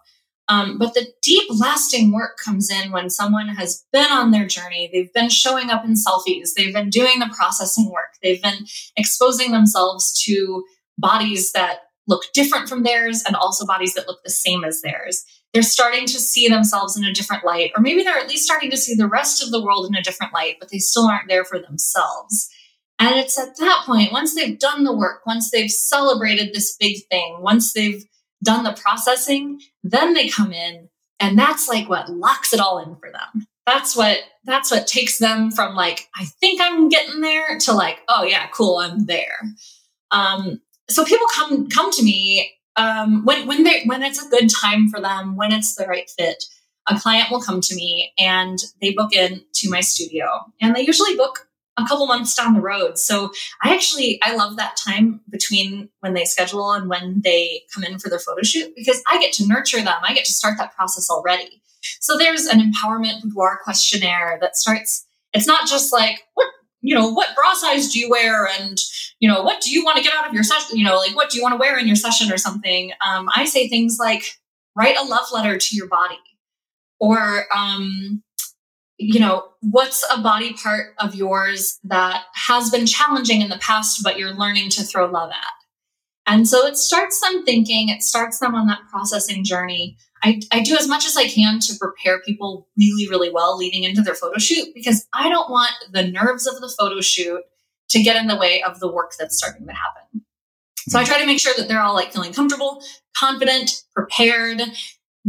Um, 0.49 0.79
but 0.79 0.95
the 0.95 1.07
deep, 1.23 1.45
lasting 1.51 2.13
work 2.13 2.39
comes 2.43 2.71
in 2.71 2.91
when 2.91 3.11
someone 3.11 3.49
has 3.49 3.85
been 3.93 4.11
on 4.11 4.31
their 4.31 4.47
journey. 4.47 4.89
They've 4.91 5.13
been 5.13 5.29
showing 5.29 5.69
up 5.69 5.85
in 5.85 5.95
selfies. 5.95 6.51
They've 6.57 6.73
been 6.73 6.89
doing 6.91 7.19
the 7.19 7.33
processing 7.37 7.91
work. 7.91 8.15
They've 8.23 8.43
been 8.43 8.67
exposing 8.97 9.53
themselves 9.53 10.19
to 10.25 10.65
bodies 10.97 11.53
that 11.53 11.81
look 12.07 12.23
different 12.33 12.69
from 12.69 12.83
theirs 12.83 13.23
and 13.27 13.37
also 13.37 13.67
bodies 13.67 13.93
that 13.95 14.09
look 14.09 14.21
the 14.25 14.31
same 14.31 14.65
as 14.65 14.81
theirs. 14.81 15.23
They're 15.53 15.63
starting 15.63 16.07
to 16.07 16.19
see 16.19 16.49
themselves 16.49 16.97
in 16.97 17.05
a 17.05 17.13
different 17.13 17.45
light, 17.45 17.73
or 17.77 17.83
maybe 17.83 18.03
they're 18.03 18.19
at 18.19 18.29
least 18.29 18.45
starting 18.45 18.71
to 18.71 18.77
see 18.77 18.95
the 18.95 19.09
rest 19.09 19.43
of 19.43 19.51
the 19.51 19.63
world 19.63 19.87
in 19.87 19.95
a 19.95 20.03
different 20.03 20.33
light, 20.33 20.57
but 20.59 20.71
they 20.71 20.79
still 20.79 21.07
aren't 21.07 21.29
there 21.29 21.45
for 21.45 21.59
themselves. 21.59 22.49
And 22.99 23.17
it's 23.17 23.39
at 23.39 23.57
that 23.59 23.83
point, 23.87 24.13
once 24.13 24.35
they've 24.35 24.59
done 24.59 24.85
the 24.85 24.97
work, 24.97 25.25
once 25.27 25.51
they've 25.51 25.71
celebrated 25.71 26.53
this 26.53 26.77
big 26.79 26.99
thing, 27.11 27.39
once 27.41 27.73
they've 27.73 28.05
done 28.43 28.65
the 28.65 28.73
processing, 28.73 29.61
then 29.83 30.15
they 30.15 30.29
come 30.29 30.53
in 30.53 30.89
and 31.21 31.39
that's 31.39 31.69
like 31.69 31.89
what 31.89 32.11
locks 32.11 32.53
it 32.53 32.61
all 32.61 32.79
in 32.79 32.97
for 32.97 33.11
them. 33.11 33.47
That's 33.67 33.97
what 33.97 34.19
that's 34.45 34.71
what 34.71 34.87
takes 34.87 35.19
them 35.19 35.51
from 35.51 35.75
like 35.75 36.09
I 36.17 36.25
think 36.25 36.61
I'm 36.61 36.89
getting 36.89 37.21
there 37.21 37.59
to 37.61 37.73
like 37.73 37.99
oh 38.09 38.25
yeah 38.25 38.47
cool 38.53 38.79
I'm 38.79 39.07
there. 39.07 39.41
Um, 40.11 40.61
so 40.89 41.05
people 41.05 41.27
come 41.35 41.69
come 41.69 41.91
to 41.93 42.03
me 42.03 42.53
um, 42.77 43.25
when 43.25 43.47
when 43.47 43.65
they 43.65 43.83
when 43.85 44.03
it's 44.03 44.25
a 44.25 44.31
good 44.31 44.49
time 44.49 44.89
for 44.89 45.01
them 45.01 45.37
when 45.37 45.53
it's 45.53 45.75
the 45.75 45.87
right 45.87 46.09
fit. 46.19 46.45
A 46.91 46.99
client 46.99 47.31
will 47.31 47.43
come 47.43 47.61
to 47.61 47.75
me 47.75 48.15
and 48.19 48.59
they 48.81 48.95
book 48.95 49.13
in 49.13 49.43
to 49.57 49.69
my 49.69 49.81
studio 49.81 50.27
and 50.63 50.75
they 50.75 50.81
usually 50.81 51.17
book 51.17 51.48
a 51.79 51.87
couple 51.87 52.07
months 52.07 52.35
down 52.35 52.55
the 52.55 52.61
road. 52.61 52.99
So 52.99 53.31
I 53.63 53.75
actually 53.75 54.19
I 54.23 54.35
love 54.35 54.57
that 54.57 54.77
time 54.77 55.21
between 55.31 55.89
when 56.01 56.15
they 56.15 56.25
schedule 56.25 56.73
and 56.73 56.89
when 56.89 57.21
they 57.23 57.63
come 57.75 57.85
in 57.85 57.99
for 57.99 58.09
their 58.09 58.19
photo 58.19 58.43
shoot 58.43 58.73
because 58.77 59.03
I 59.07 59.19
get 59.21 59.33
to 59.35 59.47
nurture 59.47 59.83
them. 59.83 59.99
I 60.03 60.15
get 60.15 60.25
to 60.27 60.33
start 60.33 60.59
that 60.59 60.75
process 60.75 61.11
already. 61.11 61.63
So 62.01 62.19
there's 62.19 62.47
an 62.47 62.61
empowerment 62.61 63.23
boudoir 63.23 63.61
questionnaire 63.63 64.39
that 64.41 64.57
starts 64.57 65.07
it's 65.35 65.47
not 65.47 65.69
just 65.69 65.93
like 65.93 66.21
what 66.35 66.49
you 66.81 66.95
know 66.95 67.11
what 67.11 67.35
bra 67.35 67.55
size 67.55 67.93
do 67.93 67.99
you 67.99 68.09
wear 68.09 68.49
and 68.61 68.79
you 69.21 69.29
know 69.29 69.43
what 69.43 69.61
do 69.61 69.71
you 69.71 69.85
want 69.85 69.97
to 69.97 70.03
get 70.03 70.15
out 70.15 70.27
of 70.27 70.33
your 70.33 70.43
session 70.43 70.79
you 70.79 70.85
know 70.85 70.97
like 70.97 71.15
what 71.15 71.31
do 71.31 71.37
you 71.37 71.43
want 71.43 71.53
to 71.53 71.59
wear 71.59 71.79
in 71.79 71.87
your 71.87 71.97
session 71.97 72.33
or 72.33 72.39
something 72.39 72.93
um, 73.07 73.29
i 73.35 73.45
say 73.45 73.69
things 73.69 73.99
like 74.01 74.23
write 74.77 74.97
a 74.97 75.05
love 75.05 75.27
letter 75.33 75.59
to 75.59 75.77
your 75.77 75.89
body 75.89 76.19
or 77.01 77.45
um, 77.55 78.23
you 78.99 79.21
know, 79.21 79.49
what's 79.61 80.05
a 80.13 80.21
body 80.21 80.55
part 80.55 80.95
of 80.99 81.15
yours 81.15 81.79
that 81.85 82.25
has 82.35 82.71
been 82.71 82.85
challenging 82.85 83.41
in 83.41 83.49
the 83.49 83.59
past, 83.59 84.01
but 84.03 84.19
you're 84.19 84.35
learning 84.35 84.71
to 84.71 84.83
throw 84.83 85.07
love 85.07 85.31
at? 85.31 86.33
And 86.33 86.47
so 86.47 86.67
it 86.67 86.77
starts 86.77 87.21
them 87.21 87.45
thinking, 87.45 87.89
it 87.89 88.03
starts 88.03 88.39
them 88.39 88.55
on 88.55 88.67
that 88.67 88.81
processing 88.91 89.45
journey. 89.45 89.97
I, 90.23 90.41
I 90.53 90.63
do 90.63 90.77
as 90.77 90.89
much 90.89 91.07
as 91.07 91.17
I 91.17 91.27
can 91.27 91.61
to 91.61 91.75
prepare 91.81 92.21
people 92.21 92.69
really, 92.77 93.09
really 93.09 93.31
well 93.31 93.57
leading 93.57 93.85
into 93.85 94.03
their 94.03 94.15
photo 94.15 94.39
shoot 94.39 94.69
because 94.75 95.07
I 95.15 95.29
don't 95.29 95.51
want 95.51 95.73
the 95.93 96.07
nerves 96.07 96.47
of 96.47 96.61
the 96.61 96.73
photo 96.79 97.01
shoot 97.01 97.43
to 97.91 98.03
get 98.03 98.17
in 98.17 98.27
the 98.27 98.37
way 98.37 98.63
of 98.63 98.81
the 98.81 98.93
work 98.93 99.13
that's 99.19 99.39
starting 99.39 99.67
to 99.67 99.73
happen. 99.73 100.25
So 100.89 100.99
I 100.99 101.05
try 101.05 101.21
to 101.21 101.27
make 101.27 101.41
sure 101.41 101.55
that 101.57 101.69
they're 101.69 101.81
all 101.81 101.95
like 101.95 102.13
feeling 102.13 102.33
comfortable, 102.33 102.83
confident, 103.17 103.71
prepared, 103.95 104.61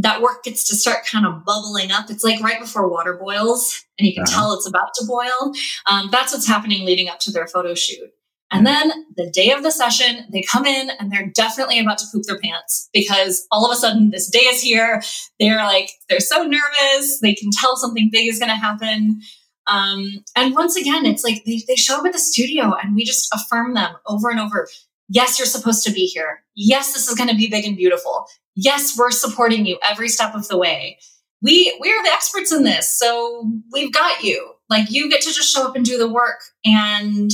that 0.02 0.22
work 0.22 0.44
gets 0.44 0.68
to 0.70 0.76
start 0.76 1.06
kind 1.06 1.26
of 1.26 1.44
bubbling 1.46 1.92
up. 1.92 2.10
It's 2.10 2.24
like 2.24 2.42
right 2.42 2.60
before 2.60 2.90
water 2.90 3.16
boils 3.16 3.86
and 3.98 4.08
you 4.08 4.14
can 4.14 4.24
uh-huh. 4.24 4.34
tell 4.34 4.54
it's 4.54 4.68
about 4.68 4.94
to 4.96 5.06
boil. 5.06 5.54
Um, 5.88 6.10
that's 6.12 6.34
what's 6.34 6.48
happening 6.48 6.86
leading 6.86 7.10
up 7.10 7.20
to 7.22 7.32
their 7.32 7.48
photo 7.48 7.76
shoot. 7.76 8.10
And 8.52 8.66
then 8.66 8.92
the 9.16 9.30
day 9.30 9.52
of 9.52 9.62
the 9.62 9.72
session, 9.72 10.26
they 10.32 10.42
come 10.42 10.66
in 10.66 10.90
and 11.00 11.12
they're 11.12 11.30
definitely 11.36 11.80
about 11.80 12.00
to 12.00 12.08
poop 12.12 12.24
their 12.26 12.40
pants 12.40 12.90
because 12.94 13.46
all 13.52 13.70
of 13.70 13.72
a 13.72 13.80
sudden 13.80 14.10
this 14.10 14.28
day 14.30 14.40
is 14.40 14.62
here. 14.62 15.04
They're 15.40 15.58
like, 15.58 15.92
they're 16.10 16.20
so 16.20 16.44
nervous. 16.44 17.20
They 17.20 17.36
can 17.36 17.50
tell 17.52 17.76
something 17.76 18.10
big 18.12 18.28
is 18.28 18.40
going 18.40 18.50
to 18.50 18.56
happen. 18.56 19.22
Um, 19.68 20.24
and 20.36 20.56
once 20.56 20.76
again, 20.78 21.06
it's 21.06 21.24
like 21.24 21.44
they, 21.46 21.62
they 21.68 21.76
show 21.76 22.00
up 22.00 22.06
at 22.06 22.14
the 22.14 22.20
studio 22.20 22.74
and 22.82 22.96
we 22.96 23.04
just 23.04 23.30
affirm 23.34 23.76
them 23.76 23.94
over 24.08 24.30
and 24.30 24.40
over. 24.40 24.68
Yes, 25.10 25.38
you're 25.38 25.46
supposed 25.46 25.84
to 25.86 25.92
be 25.92 26.06
here. 26.06 26.44
Yes, 26.56 26.94
this 26.94 27.08
is 27.08 27.16
going 27.16 27.30
to 27.30 27.36
be 27.36 27.50
big 27.50 27.66
and 27.66 27.78
beautiful 27.78 28.26
yes, 28.60 28.98
we're 28.98 29.12
supporting 29.12 29.66
you 29.66 29.80
every 29.90 30.10
step 30.10 30.36
of 30.36 30.48
the 30.48 30.58
way. 30.58 31.00
We 31.42 31.76
we 31.80 31.90
are 31.90 32.04
the 32.04 32.12
experts 32.12 32.52
in 32.52 32.64
this, 32.64 32.98
so 32.98 33.50
we've 33.72 33.94
got 33.94 34.24
you. 34.24 34.54
Like 34.70 34.92
you 34.92 35.10
get 35.10 35.22
to 35.22 35.34
just 35.34 35.54
show 35.54 35.68
up 35.68 35.76
and 35.76 35.86
do 35.86 35.98
the 35.98 36.12
work 36.12 36.42
and 36.66 37.32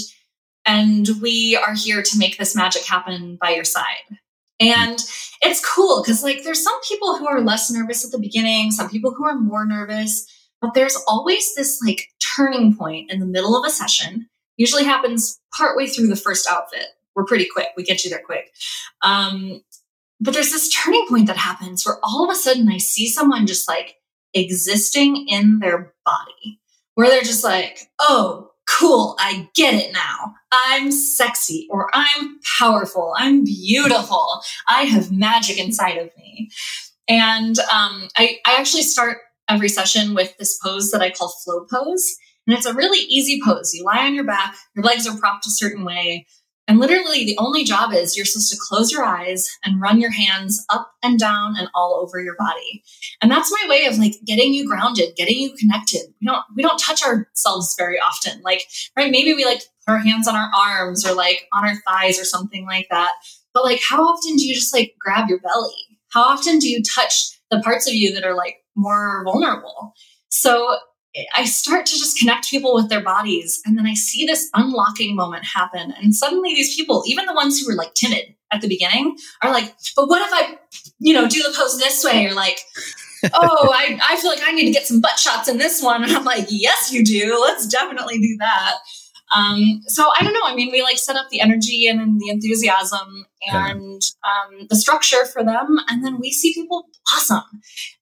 and 0.65 1.07
we 1.21 1.55
are 1.55 1.75
here 1.75 2.01
to 2.01 2.17
make 2.17 2.37
this 2.37 2.55
magic 2.55 2.85
happen 2.85 3.37
by 3.39 3.51
your 3.51 3.63
side. 3.63 4.19
And 4.59 4.97
it's 5.41 5.65
cool 5.65 6.01
because 6.01 6.23
like 6.23 6.43
there's 6.43 6.63
some 6.63 6.79
people 6.87 7.17
who 7.17 7.27
are 7.27 7.41
less 7.41 7.71
nervous 7.71 8.05
at 8.05 8.11
the 8.11 8.19
beginning, 8.19 8.71
some 8.71 8.89
people 8.89 9.13
who 9.13 9.25
are 9.25 9.35
more 9.35 9.65
nervous, 9.65 10.25
but 10.61 10.73
there's 10.73 10.97
always 11.07 11.53
this 11.55 11.81
like 11.85 12.07
turning 12.35 12.75
point 12.75 13.11
in 13.11 13.19
the 13.19 13.25
middle 13.25 13.57
of 13.57 13.65
a 13.65 13.69
session. 13.69 14.27
Usually 14.57 14.85
happens 14.85 15.39
partway 15.55 15.87
through 15.87 16.07
the 16.07 16.15
first 16.15 16.47
outfit. 16.49 16.85
We're 17.15 17.25
pretty 17.25 17.47
quick. 17.51 17.67
We 17.75 17.83
get 17.83 18.03
you 18.03 18.09
there 18.09 18.21
quick. 18.25 18.51
Um, 19.01 19.61
but 20.25 20.33
there's 20.33 20.51
this 20.51 20.73
turning 20.73 21.05
point 21.07 21.27
that 21.27 21.37
happens 21.37 21.85
where 21.85 21.99
all 22.03 22.25
of 22.25 22.31
a 22.31 22.35
sudden 22.35 22.67
I 22.69 22.77
see 22.77 23.07
someone 23.07 23.47
just 23.47 23.67
like 23.67 23.95
existing 24.33 25.27
in 25.27 25.59
their 25.59 25.93
body, 26.03 26.59
where 26.95 27.09
they're 27.09 27.21
just 27.21 27.43
like, 27.43 27.79
oh, 27.99 28.51
cool, 28.67 29.15
I 29.19 29.49
get 29.53 29.75
it 29.75 29.93
now. 29.93 30.33
I'm 30.51 30.91
sexy 30.91 31.67
or 31.69 31.89
I'm 31.93 32.39
powerful. 32.57 33.13
I'm 33.15 33.43
beautiful. 33.43 34.41
I 34.67 34.83
have 34.83 35.11
magic 35.11 35.59
inside 35.59 35.97
of 35.97 36.09
me. 36.17 36.49
And 37.07 37.57
um, 37.59 38.07
I, 38.17 38.39
I 38.45 38.55
actually 38.57 38.83
start 38.83 39.19
every 39.47 39.69
session 39.69 40.15
with 40.15 40.35
this 40.37 40.57
pose 40.57 40.89
that 40.91 41.01
I 41.01 41.11
call 41.11 41.29
flow 41.43 41.65
pose. 41.71 42.15
And 42.47 42.57
it's 42.57 42.65
a 42.65 42.73
really 42.73 43.05
easy 43.07 43.39
pose. 43.43 43.73
You 43.73 43.83
lie 43.83 44.05
on 44.05 44.15
your 44.15 44.23
back, 44.23 44.55
your 44.75 44.83
legs 44.83 45.07
are 45.07 45.17
propped 45.17 45.45
a 45.45 45.51
certain 45.51 45.85
way. 45.85 46.25
And 46.67 46.79
literally, 46.79 47.25
the 47.25 47.37
only 47.37 47.63
job 47.63 47.93
is 47.93 48.17
you're 48.17 48.25
supposed 48.25 48.51
to 48.51 48.57
close 48.59 48.91
your 48.91 49.03
eyes 49.03 49.45
and 49.63 49.79
run 49.79 50.01
your 50.01 50.11
hands 50.11 50.65
up 50.69 50.91
and 51.03 51.19
down 51.19 51.55
and 51.57 51.69
all 51.75 51.99
over 52.01 52.19
your 52.19 52.35
body. 52.37 52.83
And 53.21 53.29
that's 53.29 53.51
my 53.51 53.69
way 53.69 53.85
of 53.85 53.99
like 53.99 54.15
getting 54.25 54.53
you 54.53 54.67
grounded, 54.67 55.15
getting 55.15 55.37
you 55.37 55.53
connected. 55.53 56.01
We 56.19 56.27
don't 56.27 56.43
we 56.55 56.63
don't 56.63 56.79
touch 56.79 57.03
ourselves 57.03 57.75
very 57.77 57.99
often. 57.99 58.41
Like, 58.41 58.63
right? 58.97 59.11
Maybe 59.11 59.33
we 59.33 59.45
like 59.45 59.59
put 59.85 59.93
our 59.93 59.99
hands 59.99 60.27
on 60.27 60.35
our 60.35 60.49
arms 60.57 61.05
or 61.05 61.13
like 61.13 61.47
on 61.53 61.67
our 61.67 61.75
thighs 61.87 62.19
or 62.19 62.25
something 62.25 62.65
like 62.65 62.87
that. 62.89 63.11
But 63.53 63.63
like, 63.63 63.81
how 63.87 64.03
often 64.03 64.35
do 64.35 64.45
you 64.45 64.55
just 64.55 64.73
like 64.73 64.95
grab 64.99 65.29
your 65.29 65.39
belly? 65.39 65.99
How 66.09 66.23
often 66.23 66.59
do 66.59 66.67
you 66.67 66.81
touch 66.81 67.39
the 67.51 67.59
parts 67.59 67.87
of 67.87 67.93
you 67.93 68.13
that 68.13 68.23
are 68.23 68.35
like 68.35 68.57
more 68.75 69.23
vulnerable? 69.23 69.93
So 70.29 70.77
I 71.35 71.45
start 71.45 71.85
to 71.85 71.93
just 71.93 72.17
connect 72.17 72.49
people 72.49 72.73
with 72.73 72.89
their 72.89 73.01
bodies. 73.01 73.61
And 73.65 73.77
then 73.77 73.85
I 73.85 73.93
see 73.93 74.25
this 74.25 74.49
unlocking 74.53 75.15
moment 75.15 75.45
happen. 75.45 75.93
And 76.01 76.13
suddenly 76.13 76.53
these 76.53 76.75
people, 76.75 77.03
even 77.07 77.25
the 77.25 77.33
ones 77.33 77.59
who 77.59 77.67
were 77.67 77.75
like 77.77 77.93
timid 77.93 78.35
at 78.51 78.61
the 78.61 78.67
beginning, 78.67 79.17
are 79.41 79.51
like, 79.51 79.73
but 79.95 80.07
what 80.07 80.21
if 80.21 80.33
I, 80.33 80.57
you 80.99 81.13
know, 81.13 81.27
do 81.27 81.41
the 81.41 81.53
pose 81.57 81.79
this 81.79 82.03
way? 82.03 82.25
Or 82.25 82.33
like, 82.33 82.59
oh, 83.33 83.71
I, 83.73 83.99
I 84.03 84.17
feel 84.17 84.31
like 84.31 84.43
I 84.43 84.51
need 84.51 84.65
to 84.65 84.71
get 84.71 84.85
some 84.85 85.01
butt 85.01 85.17
shots 85.17 85.47
in 85.47 85.57
this 85.57 85.81
one. 85.81 86.03
And 86.03 86.11
I'm 86.11 86.25
like, 86.25 86.47
yes, 86.49 86.91
you 86.91 87.03
do. 87.03 87.39
Let's 87.41 87.67
definitely 87.67 88.19
do 88.19 88.35
that. 88.39 88.75
Um, 89.35 89.81
so 89.87 90.03
I 90.19 90.23
don't 90.23 90.33
know. 90.33 90.41
I 90.43 90.55
mean, 90.55 90.71
we 90.71 90.81
like 90.81 90.97
set 90.97 91.15
up 91.15 91.29
the 91.29 91.41
energy 91.41 91.87
and 91.87 92.19
the 92.19 92.29
enthusiasm 92.29 93.25
and 93.47 94.01
um, 94.23 94.67
the 94.69 94.75
structure 94.75 95.25
for 95.25 95.43
them, 95.43 95.77
and 95.89 96.03
then 96.03 96.19
we 96.19 96.31
see 96.31 96.53
people 96.53 96.87
blossom. 97.09 97.43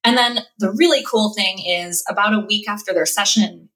And 0.03 0.17
then 0.17 0.39
the 0.59 0.71
really 0.71 1.03
cool 1.09 1.34
thing 1.34 1.59
is, 1.65 2.03
about 2.09 2.34
a 2.34 2.45
week 2.45 2.67
after 2.67 2.93
their 2.93 3.05
session, 3.05 3.69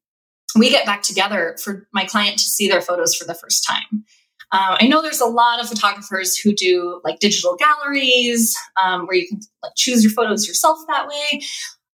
we 0.56 0.70
get 0.70 0.86
back 0.86 1.02
together 1.02 1.56
for 1.62 1.88
my 1.92 2.04
client 2.04 2.38
to 2.38 2.44
see 2.44 2.68
their 2.68 2.82
photos 2.82 3.14
for 3.14 3.24
the 3.24 3.34
first 3.34 3.66
time. 3.66 4.04
Uh, 4.50 4.76
I 4.80 4.86
know 4.86 5.02
there's 5.02 5.20
a 5.20 5.26
lot 5.26 5.60
of 5.60 5.68
photographers 5.68 6.36
who 6.36 6.54
do 6.54 7.00
like 7.04 7.18
digital 7.18 7.56
galleries 7.56 8.56
um, 8.82 9.06
where 9.06 9.16
you 9.16 9.28
can 9.28 9.40
like 9.62 9.72
choose 9.76 10.02
your 10.02 10.12
photos 10.12 10.46
yourself 10.48 10.78
that 10.88 11.06
way. 11.06 11.42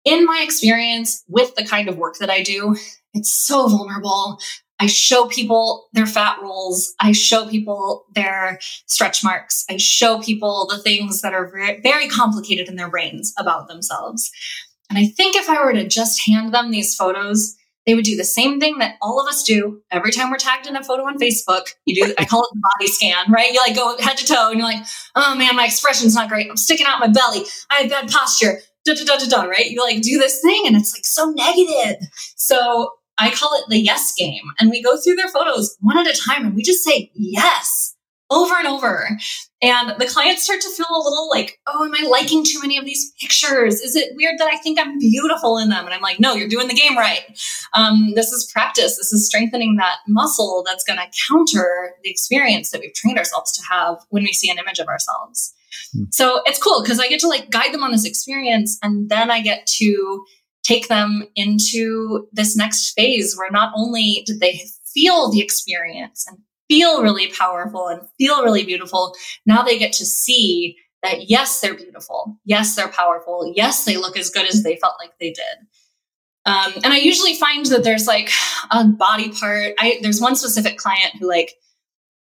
In 0.03 0.25
my 0.25 0.41
experience 0.43 1.23
with 1.27 1.55
the 1.55 1.63
kind 1.63 1.87
of 1.87 1.97
work 1.97 2.17
that 2.19 2.29
I 2.29 2.43
do, 2.43 2.75
it's 3.13 3.31
so 3.31 3.67
vulnerable. 3.67 4.39
I 4.81 4.87
show 4.87 5.27
people 5.27 5.89
their 5.93 6.07
fat 6.07 6.39
rolls. 6.41 6.95
I 6.99 7.11
show 7.11 7.47
people 7.47 8.05
their 8.15 8.57
stretch 8.87 9.23
marks. 9.23 9.63
I 9.69 9.77
show 9.77 10.19
people 10.19 10.65
the 10.67 10.79
things 10.79 11.21
that 11.21 11.35
are 11.35 11.51
very, 11.51 11.79
very 11.81 12.07
complicated 12.07 12.67
in 12.67 12.77
their 12.77 12.89
brains 12.89 13.31
about 13.37 13.67
themselves. 13.67 14.31
And 14.89 14.97
I 14.97 15.05
think 15.05 15.35
if 15.35 15.47
I 15.47 15.63
were 15.63 15.73
to 15.73 15.87
just 15.87 16.27
hand 16.27 16.51
them 16.51 16.71
these 16.71 16.95
photos, 16.95 17.55
they 17.85 17.93
would 17.93 18.05
do 18.05 18.17
the 18.17 18.23
same 18.23 18.59
thing 18.59 18.79
that 18.79 18.95
all 19.03 19.21
of 19.21 19.27
us 19.27 19.43
do 19.43 19.83
every 19.91 20.11
time 20.11 20.31
we're 20.31 20.37
tagged 20.37 20.65
in 20.65 20.75
a 20.75 20.83
photo 20.83 21.03
on 21.03 21.19
Facebook. 21.19 21.67
You 21.85 22.03
do, 22.03 22.15
I 22.17 22.25
call 22.25 22.41
it 22.41 22.49
the 22.51 22.61
body 22.79 22.87
scan, 22.91 23.31
right? 23.31 23.53
You 23.53 23.59
like 23.59 23.75
go 23.75 23.95
head 23.99 24.17
to 24.17 24.25
toe 24.25 24.49
and 24.49 24.57
you're 24.59 24.67
like, 24.67 24.83
oh 25.15 25.35
man, 25.35 25.55
my 25.55 25.65
expression's 25.65 26.15
not 26.15 26.27
great. 26.27 26.49
I'm 26.49 26.57
sticking 26.57 26.87
out 26.87 26.99
my 26.99 27.07
belly. 27.07 27.45
I 27.69 27.81
have 27.81 27.89
bad 27.91 28.09
posture. 28.09 28.61
Da, 28.83 28.95
da, 28.95 29.03
da, 29.03 29.17
da, 29.17 29.27
da, 29.27 29.41
right? 29.43 29.69
You 29.69 29.83
like 29.83 30.01
do 30.01 30.17
this 30.17 30.41
thing 30.41 30.63
and 30.65 30.75
it's 30.75 30.91
like 30.91 31.05
so 31.05 31.29
negative. 31.29 31.97
So 32.35 32.89
I 33.17 33.31
call 33.31 33.53
it 33.55 33.65
the 33.69 33.79
yes 33.79 34.13
game. 34.17 34.43
And 34.59 34.69
we 34.69 34.81
go 34.81 34.97
through 34.97 35.15
their 35.15 35.27
photos 35.27 35.77
one 35.81 35.97
at 35.97 36.07
a 36.07 36.19
time 36.19 36.45
and 36.45 36.55
we 36.55 36.63
just 36.63 36.83
say 36.83 37.11
yes 37.13 37.95
over 38.31 38.55
and 38.55 38.67
over. 38.67 39.19
And 39.61 39.99
the 39.99 40.07
clients 40.07 40.43
start 40.43 40.61
to 40.61 40.69
feel 40.69 40.87
a 40.89 41.03
little 41.03 41.29
like, 41.29 41.59
oh, 41.67 41.83
am 41.83 41.93
I 41.93 42.07
liking 42.07 42.43
too 42.43 42.59
many 42.61 42.77
of 42.77 42.85
these 42.85 43.11
pictures? 43.19 43.81
Is 43.81 43.95
it 43.95 44.15
weird 44.15 44.39
that 44.39 44.47
I 44.51 44.57
think 44.57 44.79
I'm 44.79 44.97
beautiful 44.97 45.57
in 45.57 45.69
them? 45.69 45.85
And 45.85 45.93
I'm 45.93 46.01
like, 46.01 46.19
no, 46.19 46.33
you're 46.33 46.47
doing 46.47 46.69
the 46.69 46.73
game 46.73 46.97
right. 46.97 47.21
Um, 47.73 48.13
this 48.15 48.31
is 48.31 48.49
practice. 48.51 48.97
This 48.97 49.11
is 49.11 49.27
strengthening 49.27 49.75
that 49.75 49.97
muscle 50.07 50.63
that's 50.65 50.83
going 50.83 50.97
to 50.97 51.05
counter 51.29 51.93
the 52.03 52.09
experience 52.09 52.71
that 52.71 52.79
we've 52.79 52.93
trained 52.93 53.19
ourselves 53.19 53.51
to 53.57 53.63
have 53.69 53.97
when 54.09 54.23
we 54.23 54.33
see 54.33 54.49
an 54.49 54.57
image 54.57 54.79
of 54.79 54.87
ourselves. 54.87 55.53
Hmm. 55.93 56.05
So 56.11 56.41
it's 56.45 56.61
cool 56.61 56.81
because 56.81 56.99
I 56.99 57.09
get 57.09 57.19
to 57.19 57.27
like 57.27 57.49
guide 57.49 57.73
them 57.73 57.83
on 57.83 57.91
this 57.91 58.05
experience 58.05 58.79
and 58.81 59.09
then 59.09 59.29
I 59.29 59.41
get 59.41 59.67
to 59.77 60.25
take 60.63 60.87
them 60.87 61.23
into 61.35 62.27
this 62.31 62.55
next 62.55 62.91
phase 62.91 63.35
where 63.37 63.51
not 63.51 63.73
only 63.75 64.23
did 64.25 64.39
they 64.39 64.61
feel 64.93 65.31
the 65.31 65.41
experience 65.41 66.25
and 66.27 66.37
feel 66.69 67.01
really 67.01 67.27
powerful 67.31 67.87
and 67.87 68.01
feel 68.17 68.43
really 68.43 68.63
beautiful, 68.63 69.15
now 69.45 69.61
they 69.61 69.77
get 69.77 69.93
to 69.93 70.05
see 70.05 70.77
that 71.03 71.29
yes, 71.29 71.59
they're 71.59 71.73
beautiful. 71.73 72.37
Yes, 72.45 72.75
they're 72.75 72.87
powerful. 72.87 73.51
Yes, 73.55 73.85
they 73.85 73.97
look 73.97 74.17
as 74.17 74.29
good 74.29 74.47
as 74.47 74.63
they 74.63 74.75
felt 74.77 74.95
like 74.99 75.11
they 75.19 75.31
did. 75.31 75.67
Um, 76.45 76.73
and 76.83 76.93
I 76.93 76.97
usually 76.97 77.35
find 77.35 77.65
that 77.67 77.83
there's 77.83 78.07
like 78.07 78.29
a 78.71 78.85
body 78.85 79.31
part. 79.31 79.73
I, 79.79 79.99
there's 80.01 80.21
one 80.21 80.35
specific 80.35 80.77
client 80.77 81.15
who 81.19 81.27
like, 81.27 81.53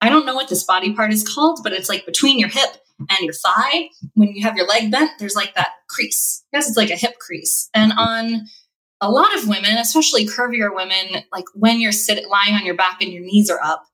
I 0.01 0.09
don't 0.09 0.27
know 0.27 0.35
what 0.35 0.49
this 0.49 0.65
body 0.65 0.93
part 0.93 1.13
is 1.13 1.27
called, 1.27 1.61
but 1.63 1.73
it's 1.73 1.89
like 1.89 2.07
between 2.07 2.39
your 2.39 2.49
hip 2.49 2.71
and 2.99 3.19
your 3.21 3.35
thigh, 3.35 3.91
when 4.15 4.31
you 4.31 4.43
have 4.43 4.57
your 4.57 4.67
leg 4.67 4.91
bent, 4.91 5.13
there's 5.19 5.37
like 5.37 5.55
that 5.55 5.71
crease. 5.89 6.45
I 6.53 6.59
guess 6.59 6.69
it's 6.69 6.77
like 6.77 6.91
a 6.91 6.97
hip 6.97 7.19
crease. 7.19 7.69
And 7.75 7.93
on 7.97 8.47
a 9.01 9.11
lot 9.11 9.37
of 9.37 9.49
women, 9.49 9.77
especially 9.77 10.27
curvier 10.27 10.75
women, 10.75 11.23
like 11.33 11.45
when 11.55 11.81
you're 11.81 11.93
sitting 11.93 12.29
lying 12.29 12.55
on 12.55 12.67
your 12.67 12.75
back 12.75 13.01
and 13.01 13.13
your 13.13 13.23
knees 13.23 13.51
are 13.51 13.61
up, 13.63 13.85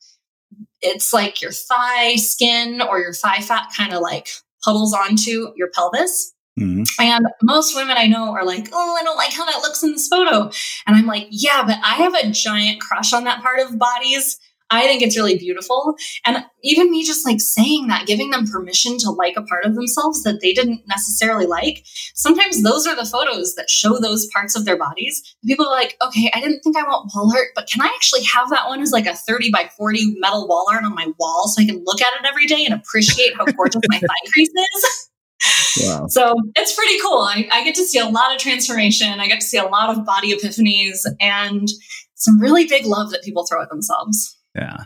it's 0.81 1.13
like 1.13 1.43
your 1.43 1.53
thigh 1.53 2.17
skin 2.17 2.81
or 2.81 2.99
your 2.99 3.13
thigh 3.13 3.41
fat 3.41 3.71
kind 3.77 3.93
of 3.93 4.01
like 4.01 4.29
puddles 4.65 4.95
onto 4.95 5.53
your 5.57 5.71
pelvis. 5.75 6.33
Mm-hmm. 6.59 6.83
And 7.01 7.27
most 7.43 7.75
women 7.75 7.97
I 7.99 8.07
know 8.07 8.31
are 8.31 8.45
like, 8.45 8.69
oh, 8.73 8.97
I 8.99 9.03
don't 9.03 9.17
like 9.17 9.33
how 9.33 9.45
that 9.45 9.59
looks 9.59 9.83
in 9.83 9.93
this 9.93 10.09
photo. 10.09 10.51
And 10.87 10.97
I'm 10.97 11.07
like, 11.07 11.27
yeah, 11.31 11.65
but 11.67 11.79
I 11.83 11.97
have 11.97 12.15
a 12.15 12.31
giant 12.31 12.81
crush 12.81 13.13
on 13.13 13.25
that 13.25 13.43
part 13.43 13.61
of 13.61 13.79
bodies 13.79 14.39
I 14.71 14.87
think 14.87 15.03
it's 15.03 15.17
really 15.17 15.37
beautiful. 15.37 15.95
And 16.25 16.45
even 16.63 16.91
me 16.91 17.05
just 17.05 17.27
like 17.27 17.41
saying 17.41 17.89
that, 17.89 18.07
giving 18.07 18.31
them 18.31 18.47
permission 18.47 18.97
to 18.99 19.11
like 19.11 19.37
a 19.37 19.43
part 19.43 19.65
of 19.65 19.75
themselves 19.75 20.23
that 20.23 20.41
they 20.41 20.53
didn't 20.53 20.83
necessarily 20.89 21.47
like, 21.47 21.85
sometimes 22.15 22.63
those 22.63 22.87
are 22.87 22.97
the 22.97 23.05
photos 23.05 23.55
that 23.55 23.69
show 23.69 23.99
those 23.99 24.27
parts 24.33 24.57
of 24.57 24.65
their 24.65 24.79
bodies. 24.79 25.37
People 25.47 25.67
are 25.67 25.73
like, 25.73 25.97
okay, 26.05 26.31
I 26.35 26.41
didn't 26.41 26.61
think 26.61 26.77
I 26.77 26.83
want 26.83 27.11
wall 27.15 27.33
art, 27.35 27.49
but 27.55 27.69
can 27.69 27.83
I 27.83 27.87
actually 27.87 28.25
have 28.25 28.51
that 28.51 28.67
one 28.67 28.81
as 28.81 28.91
like 28.91 29.07
a 29.07 29.15
30 29.15 29.51
by 29.51 29.69
40 29.77 30.17
metal 30.19 30.49
wall 30.49 30.67
art 30.71 30.85
on 30.85 30.95
my 30.95 31.09
wall 31.19 31.49
so 31.49 31.63
I 31.63 31.67
can 31.67 31.83
look 31.85 32.01
at 32.01 32.21
it 32.21 32.27
every 32.27 32.47
day 32.47 32.65
and 32.65 32.75
appreciate 32.75 33.37
how 33.37 33.45
gorgeous 33.45 33.83
my 33.89 33.99
thigh 34.01 34.31
crease 34.33 34.49
is? 34.49 35.11
Wow. 35.83 36.07
So 36.09 36.37
it's 36.57 36.75
pretty 36.75 36.99
cool. 37.01 37.19
I, 37.19 37.49
I 37.53 37.65
get 37.65 37.75
to 37.75 37.85
see 37.85 37.99
a 37.99 38.09
lot 38.09 38.33
of 38.33 38.39
transformation. 38.39 39.21
I 39.21 39.27
get 39.27 39.41
to 39.41 39.47
see 39.47 39.59
a 39.59 39.65
lot 39.65 39.97
of 39.97 40.07
body 40.07 40.35
epiphanies 40.35 41.05
and 41.21 41.69
some 42.15 42.41
really 42.41 42.67
big 42.67 42.87
love 42.87 43.11
that 43.11 43.23
people 43.23 43.45
throw 43.47 43.63
at 43.63 43.69
themselves. 43.69 44.39
Yeah. 44.55 44.85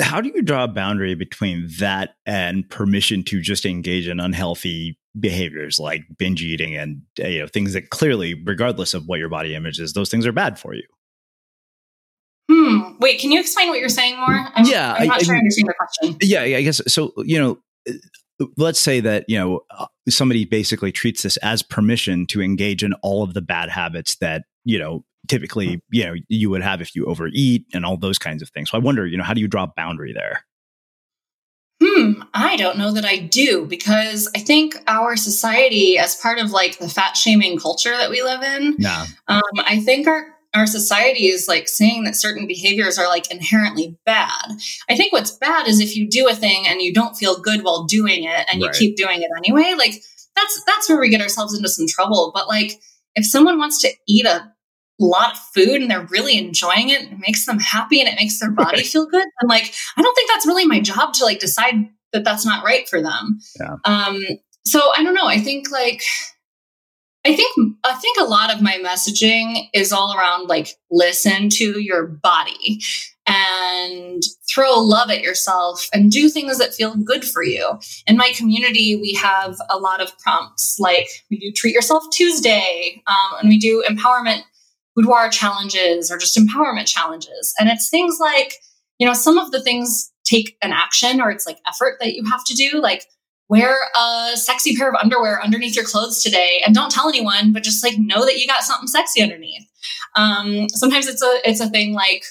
How 0.00 0.20
do 0.20 0.30
you 0.34 0.42
draw 0.42 0.64
a 0.64 0.68
boundary 0.68 1.14
between 1.14 1.68
that 1.78 2.16
and 2.26 2.68
permission 2.68 3.22
to 3.24 3.40
just 3.40 3.64
engage 3.64 4.08
in 4.08 4.18
unhealthy 4.18 4.98
behaviors 5.18 5.78
like 5.78 6.02
binge 6.18 6.42
eating 6.42 6.76
and 6.76 7.02
you 7.18 7.40
know 7.40 7.46
things 7.46 7.74
that 7.74 7.90
clearly, 7.90 8.34
regardless 8.34 8.94
of 8.94 9.06
what 9.06 9.20
your 9.20 9.28
body 9.28 9.54
image 9.54 9.78
is, 9.78 9.92
those 9.92 10.10
things 10.10 10.26
are 10.26 10.32
bad 10.32 10.58
for 10.58 10.74
you? 10.74 10.82
Hmm. 12.50 12.96
Wait, 12.98 13.20
can 13.20 13.32
you 13.32 13.40
explain 13.40 13.68
what 13.68 13.78
you're 13.78 13.88
saying 13.88 14.16
more? 14.16 14.48
I'm, 14.54 14.66
yeah, 14.66 14.94
I'm 14.98 15.06
not 15.06 15.20
I, 15.20 15.22
sure 15.22 15.34
I 15.34 15.38
understand 15.38 15.68
the 15.68 15.74
question. 15.74 16.16
Yeah, 16.20 16.42
I 16.42 16.62
guess 16.62 16.80
so. 16.92 17.12
You 17.18 17.38
know, 17.38 18.48
let's 18.56 18.80
say 18.80 19.00
that 19.00 19.24
you 19.28 19.38
know 19.38 19.60
uh, 19.70 19.86
somebody 20.08 20.44
basically 20.44 20.92
treats 20.92 21.22
this 21.22 21.36
as 21.38 21.62
permission 21.62 22.26
to 22.26 22.42
engage 22.42 22.82
in 22.82 22.92
all 22.94 23.22
of 23.22 23.34
the 23.34 23.40
bad 23.40 23.70
habits 23.70 24.16
that 24.16 24.44
you 24.64 24.78
know 24.78 25.04
typically 25.28 25.80
you 25.90 26.04
know 26.04 26.14
you 26.28 26.50
would 26.50 26.62
have 26.62 26.80
if 26.80 26.94
you 26.94 27.04
overeat 27.06 27.64
and 27.72 27.84
all 27.84 27.96
those 27.96 28.18
kinds 28.18 28.42
of 28.42 28.48
things 28.50 28.70
so 28.70 28.78
i 28.78 28.80
wonder 28.80 29.06
you 29.06 29.16
know 29.16 29.24
how 29.24 29.34
do 29.34 29.40
you 29.40 29.48
draw 29.48 29.64
a 29.64 29.72
boundary 29.76 30.12
there 30.12 30.44
hmm 31.82 32.22
i 32.32 32.56
don't 32.56 32.78
know 32.78 32.92
that 32.92 33.04
i 33.04 33.16
do 33.16 33.64
because 33.66 34.30
i 34.34 34.38
think 34.38 34.76
our 34.86 35.16
society 35.16 35.98
as 35.98 36.14
part 36.16 36.38
of 36.38 36.50
like 36.50 36.78
the 36.78 36.88
fat 36.88 37.16
shaming 37.16 37.58
culture 37.58 37.96
that 37.96 38.10
we 38.10 38.22
live 38.22 38.42
in 38.42 38.76
yeah. 38.78 39.06
um, 39.28 39.42
i 39.56 39.80
think 39.80 40.06
our 40.06 40.34
our 40.54 40.66
society 40.66 41.26
is 41.26 41.48
like 41.48 41.68
saying 41.68 42.04
that 42.04 42.14
certain 42.14 42.46
behaviors 42.46 42.96
are 42.96 43.08
like 43.08 43.30
inherently 43.30 43.98
bad. 44.06 44.52
I 44.88 44.96
think 44.96 45.12
what's 45.12 45.32
bad 45.32 45.66
is 45.66 45.80
if 45.80 45.96
you 45.96 46.08
do 46.08 46.28
a 46.28 46.34
thing 46.34 46.64
and 46.66 46.80
you 46.80 46.94
don't 46.94 47.16
feel 47.16 47.40
good 47.40 47.64
while 47.64 47.84
doing 47.84 48.22
it 48.22 48.46
and 48.50 48.62
you 48.62 48.70
keep 48.70 48.96
doing 48.96 49.20
it 49.20 49.30
anyway. 49.36 49.74
Like 49.76 50.00
that's 50.36 50.62
that's 50.64 50.88
where 50.88 51.00
we 51.00 51.08
get 51.08 51.20
ourselves 51.20 51.56
into 51.56 51.68
some 51.68 51.88
trouble. 51.88 52.30
But 52.32 52.46
like 52.46 52.80
if 53.16 53.26
someone 53.26 53.58
wants 53.58 53.80
to 53.82 53.90
eat 54.06 54.26
a 54.26 54.52
lot 55.00 55.32
of 55.32 55.38
food 55.54 55.82
and 55.82 55.90
they're 55.90 56.06
really 56.10 56.38
enjoying 56.38 56.90
it, 56.90 57.02
it 57.02 57.18
makes 57.18 57.46
them 57.46 57.58
happy 57.58 58.00
and 58.00 58.08
it 58.08 58.16
makes 58.16 58.38
their 58.38 58.50
body 58.50 58.82
feel 58.82 59.06
good. 59.06 59.26
And 59.40 59.48
like, 59.48 59.74
I 59.96 60.02
don't 60.02 60.14
think 60.14 60.30
that's 60.30 60.46
really 60.46 60.66
my 60.66 60.80
job 60.80 61.12
to 61.14 61.24
like 61.24 61.40
decide 61.40 61.74
that 62.12 62.24
that's 62.24 62.46
not 62.46 62.64
right 62.64 62.88
for 62.88 63.02
them. 63.02 63.38
Yeah. 63.58 63.76
Um, 63.84 64.24
so 64.64 64.80
I 64.96 65.02
don't 65.02 65.14
know. 65.14 65.26
I 65.26 65.38
think 65.38 65.70
like, 65.70 66.02
I 67.26 67.34
think 67.34 67.76
I 67.84 67.94
think 67.94 68.18
a 68.20 68.24
lot 68.24 68.54
of 68.54 68.60
my 68.60 68.78
messaging 68.84 69.68
is 69.72 69.92
all 69.92 70.14
around 70.14 70.46
like 70.46 70.68
listen 70.90 71.48
to 71.50 71.80
your 71.80 72.06
body 72.06 72.82
and 73.26 74.22
throw 74.54 74.74
love 74.74 75.10
at 75.10 75.22
yourself 75.22 75.88
and 75.94 76.10
do 76.10 76.28
things 76.28 76.58
that 76.58 76.74
feel 76.74 76.94
good 76.94 77.24
for 77.24 77.42
you. 77.42 77.78
In 78.06 78.18
my 78.18 78.32
community, 78.36 78.96
we 78.96 79.14
have 79.14 79.56
a 79.70 79.78
lot 79.78 80.02
of 80.02 80.16
prompts 80.18 80.78
like 80.78 81.08
we 81.30 81.38
do 81.38 81.50
treat 81.50 81.74
yourself 81.74 82.04
Tuesday, 82.12 83.02
um, 83.06 83.38
and 83.40 83.48
we 83.48 83.58
do 83.58 83.82
empowerment 83.88 84.42
boudoir 84.94 85.28
challenges 85.28 86.10
or 86.10 86.18
just 86.18 86.36
empowerment 86.36 86.86
challenges. 86.86 87.54
And 87.58 87.68
it's 87.68 87.88
things 87.88 88.18
like, 88.20 88.54
you 88.98 89.06
know, 89.06 89.12
some 89.12 89.38
of 89.38 89.50
the 89.50 89.60
things 89.60 90.12
take 90.24 90.56
an 90.62 90.72
action 90.72 91.20
or 91.20 91.30
it's 91.30 91.46
like 91.46 91.58
effort 91.66 91.96
that 92.00 92.14
you 92.14 92.24
have 92.30 92.44
to 92.44 92.54
do, 92.54 92.80
like 92.80 93.04
wear 93.48 93.76
a 93.96 94.36
sexy 94.36 94.76
pair 94.76 94.88
of 94.88 94.94
underwear 94.94 95.42
underneath 95.42 95.76
your 95.76 95.84
clothes 95.84 96.22
today 96.22 96.62
and 96.64 96.74
don't 96.74 96.90
tell 96.90 97.08
anyone, 97.08 97.52
but 97.52 97.62
just 97.62 97.84
like 97.84 97.98
know 97.98 98.24
that 98.24 98.38
you 98.38 98.46
got 98.46 98.62
something 98.62 98.88
sexy 98.88 99.22
underneath. 99.22 99.68
Um, 100.16 100.68
sometimes 100.70 101.06
it's 101.06 101.22
a 101.22 101.40
it's 101.44 101.60
a 101.60 101.68
thing 101.68 101.92
like 101.92 102.24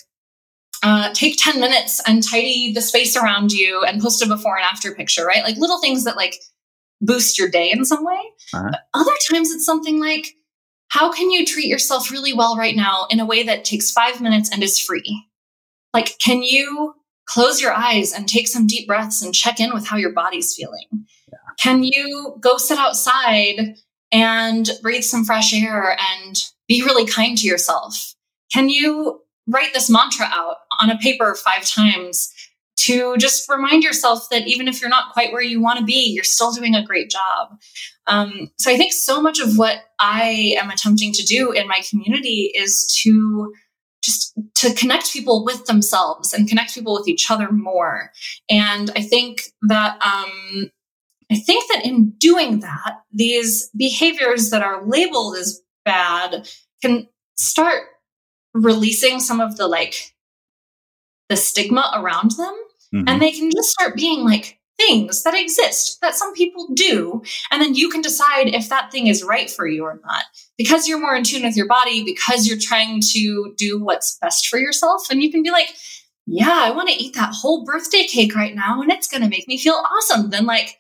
uh, 0.82 1.14
take 1.14 1.38
10 1.38 1.60
minutes 1.60 2.02
and 2.06 2.22
tidy 2.22 2.74
the 2.74 2.82
space 2.82 3.16
around 3.16 3.52
you 3.52 3.84
and 3.88 4.02
post 4.02 4.22
a 4.22 4.28
before 4.28 4.58
and 4.58 4.66
after 4.66 4.94
picture, 4.94 5.26
right? 5.26 5.44
Like 5.44 5.56
little 5.58 5.80
things 5.80 6.04
that 6.04 6.18
like 6.18 6.36
boost 7.00 7.40
your 7.40 7.50
day 7.50 7.72
in 7.72 7.86
some 7.86 8.04
way. 8.04 8.20
Uh-huh. 8.54 8.72
Other 8.94 9.12
times 9.32 9.52
it's 9.52 9.66
something 9.66 10.00
like 10.00 10.36
how 10.94 11.12
can 11.12 11.32
you 11.32 11.44
treat 11.44 11.66
yourself 11.66 12.12
really 12.12 12.34
well 12.34 12.56
right 12.56 12.76
now 12.76 13.08
in 13.10 13.20
a 13.20 13.26
way 13.26 13.42
that 13.42 13.66
takes 13.66 13.90
five 13.90 14.22
minutes 14.22 14.52
and 14.52 14.62
is 14.62 14.78
free? 14.78 15.26
Like, 15.92 16.20
can 16.20 16.44
you 16.44 16.94
close 17.26 17.60
your 17.60 17.74
eyes 17.74 18.14
and 18.14 18.30
take 18.30 18.48
some 18.48 18.68
deep 18.68 18.88
breaths 18.88 19.24
and 19.24 19.34
check 19.34 19.60
in 19.60 19.74
with 19.74 19.88
how 19.88 19.98
your 19.98 20.12
body's 20.12 20.54
feeling? 20.54 20.86
Yeah. 21.32 21.40
Can 21.60 21.82
you 21.84 22.38
go 22.40 22.58
sit 22.58 22.78
outside 22.78 23.74
and 24.12 24.70
breathe 24.84 25.04
some 25.04 25.26
fresh 25.26 25.52
air 25.52 25.98
and 26.00 26.36
be 26.68 26.84
really 26.84 27.08
kind 27.08 27.40
to 27.40 27.48
yourself? 27.48 28.14
Can 28.54 28.70
you 28.70 29.22
write 29.48 29.74
this 29.74 29.90
mantra 29.90 30.28
out 30.30 30.58
on 30.80 30.92
a 30.92 30.98
paper 31.00 31.34
five 31.34 31.66
times 31.66 32.32
to 32.78 33.18
just 33.18 33.50
remind 33.50 33.84
yourself 33.84 34.28
that 34.30 34.46
even 34.48 34.68
if 34.68 34.80
you're 34.80 34.92
not 34.92 35.12
quite 35.14 35.32
where 35.32 35.42
you 35.42 35.60
want 35.60 35.80
to 35.80 35.86
be, 35.86 36.12
you're 36.14 36.24
still 36.24 36.52
doing 36.52 36.76
a 36.76 36.86
great 36.86 37.10
job. 37.10 37.58
Um, 38.08 38.52
so 38.58 38.72
I 38.72 38.78
think 38.78 38.94
so 38.94 39.22
much 39.22 39.40
of 39.40 39.58
what 39.58 39.78
I 40.00 40.56
am 40.58 40.70
attempting 40.70 41.14
to 41.14 41.24
do 41.24 41.52
in 41.52 41.68
my 41.68 41.80
community 41.90 42.52
is 42.56 42.86
to 43.04 43.54
just 44.04 44.38
to 44.56 44.74
connect 44.74 45.14
people 45.14 45.46
with 45.46 45.66
themselves 45.66 46.34
and 46.34 46.48
connect 46.48 46.74
people 46.74 46.94
with 46.94 47.08
each 47.08 47.32
other 47.32 47.52
more. 47.52 48.12
And 48.50 48.92
I 48.96 49.02
think 49.02 49.44
that 49.62 49.94
um, 50.02 50.70
I 51.32 51.36
think 51.36 51.72
that 51.72 51.86
in 51.86 52.12
doing 52.18 52.60
that, 52.60 53.02
these 53.12 53.70
behaviors 53.76 54.50
that 54.50 54.62
are 54.62 54.86
labeled 54.86 55.38
as 55.38 55.62
bad 55.86 56.50
can 56.82 57.08
start 57.36 57.84
releasing 58.54 59.20
some 59.20 59.40
of 59.40 59.58
the 59.58 59.68
like 59.68 60.14
the 61.30 61.36
stigma 61.36 61.92
around 61.96 62.32
them 62.32 62.56
mm-hmm. 62.94 63.04
and 63.08 63.22
they 63.22 63.32
can 63.32 63.50
just 63.50 63.70
start 63.70 63.96
being 63.96 64.24
like 64.24 64.60
things 64.78 65.24
that 65.24 65.36
exist 65.36 66.00
that 66.02 66.16
some 66.16 66.34
people 66.34 66.68
do 66.74 67.22
and 67.52 67.62
then 67.62 67.76
you 67.76 67.90
can 67.90 68.02
decide 68.02 68.48
if 68.48 68.70
that 68.70 68.92
thing 68.92 69.08
is 69.08 69.24
right 69.24 69.50
for 69.50 69.68
you 69.68 69.84
or 69.84 70.00
not. 70.04 70.24
Because 70.58 70.88
you're 70.88 71.00
more 71.00 71.16
in 71.16 71.24
tune 71.24 71.44
with 71.44 71.56
your 71.56 71.68
body 71.68 72.04
because 72.04 72.48
you're 72.48 72.58
trying 72.60 73.02
to 73.14 73.54
do 73.58 73.80
what's 73.80 74.18
best 74.22 74.48
for 74.48 74.60
yourself 74.60 75.10
and 75.10 75.22
you 75.22 75.32
can 75.32 75.44
be 75.44 75.52
like 75.52 75.70
yeah 76.26 76.62
i 76.64 76.72
want 76.72 76.88
to 76.88 76.96
eat 76.96 77.14
that 77.16 77.34
whole 77.34 77.66
birthday 77.66 78.06
cake 78.06 78.34
right 78.34 78.56
now 78.56 78.82
and 78.82 78.92
it's 78.92 79.10
going 79.10 79.22
to 79.22 79.30
make 79.30 79.48
me 79.48 79.58
feel 79.58 79.74
awesome. 79.74 80.30
Then 80.30 80.46
like 80.46 80.78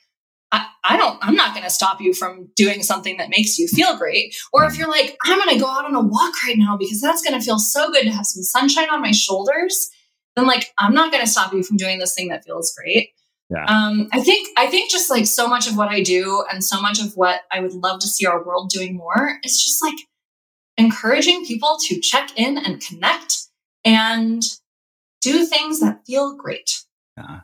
I, 0.85 0.97
don't 0.97 1.17
i'm 1.21 1.35
not 1.35 1.53
going 1.53 1.63
to 1.63 1.69
stop 1.71 2.01
you 2.01 2.13
from 2.13 2.49
doing 2.55 2.83
something 2.83 3.17
that 3.17 3.29
makes 3.29 3.57
you 3.57 3.67
feel 3.67 3.97
great. 3.97 4.35
Or 4.51 4.65
if 4.65 4.77
you're 4.77 4.89
like 4.89 5.17
i'm 5.25 5.37
going 5.37 5.55
to 5.55 5.63
go 5.63 5.69
out 5.69 5.85
on 5.85 5.95
a 5.95 6.01
walk 6.01 6.43
right 6.43 6.57
now 6.57 6.77
because 6.77 7.01
that's 7.01 7.21
going 7.21 7.37
to 7.37 7.43
feel 7.43 7.59
so 7.59 7.91
good 7.91 8.03
to 8.03 8.11
have 8.11 8.25
some 8.25 8.43
sunshine 8.43 8.89
on 8.89 9.01
my 9.01 9.11
shoulders 9.11 9.89
then 10.35 10.47
like 10.47 10.73
I'm 10.77 10.93
not 10.93 11.11
going 11.11 11.23
to 11.23 11.29
stop 11.29 11.53
you 11.53 11.63
from 11.63 11.77
doing 11.77 11.99
this 11.99 12.15
thing 12.15 12.29
that 12.29 12.43
feels 12.43 12.73
great. 12.75 13.09
Yeah. 13.49 13.65
Um, 13.65 14.07
I 14.11 14.21
think 14.21 14.49
I 14.57 14.67
think 14.67 14.89
just 14.89 15.09
like 15.09 15.27
so 15.27 15.47
much 15.47 15.67
of 15.67 15.77
what 15.77 15.89
I 15.89 16.01
do 16.01 16.43
and 16.51 16.63
so 16.63 16.81
much 16.81 16.99
of 17.01 17.15
what 17.15 17.41
I 17.51 17.59
would 17.59 17.73
love 17.73 17.99
to 17.99 18.07
see 18.07 18.25
our 18.25 18.43
world 18.43 18.69
doing 18.69 18.95
more 18.95 19.39
is 19.43 19.61
just 19.61 19.83
like 19.83 19.95
encouraging 20.77 21.45
people 21.45 21.77
to 21.87 21.99
check 21.99 22.31
in 22.35 22.57
and 22.57 22.81
connect 22.81 23.47
and 23.85 24.41
do 25.21 25.45
things 25.45 25.79
that 25.81 26.05
feel 26.05 26.35
great. 26.35 26.83
Yeah. 27.17 27.41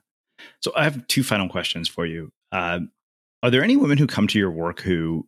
So 0.61 0.71
I 0.75 0.83
have 0.83 1.05
two 1.07 1.23
final 1.23 1.47
questions 1.47 1.87
for 1.87 2.05
you. 2.05 2.31
Uh, 2.51 2.79
are 3.43 3.49
there 3.49 3.63
any 3.63 3.77
women 3.77 3.97
who 3.97 4.07
come 4.07 4.27
to 4.27 4.39
your 4.39 4.51
work 4.51 4.81
who 4.81 5.27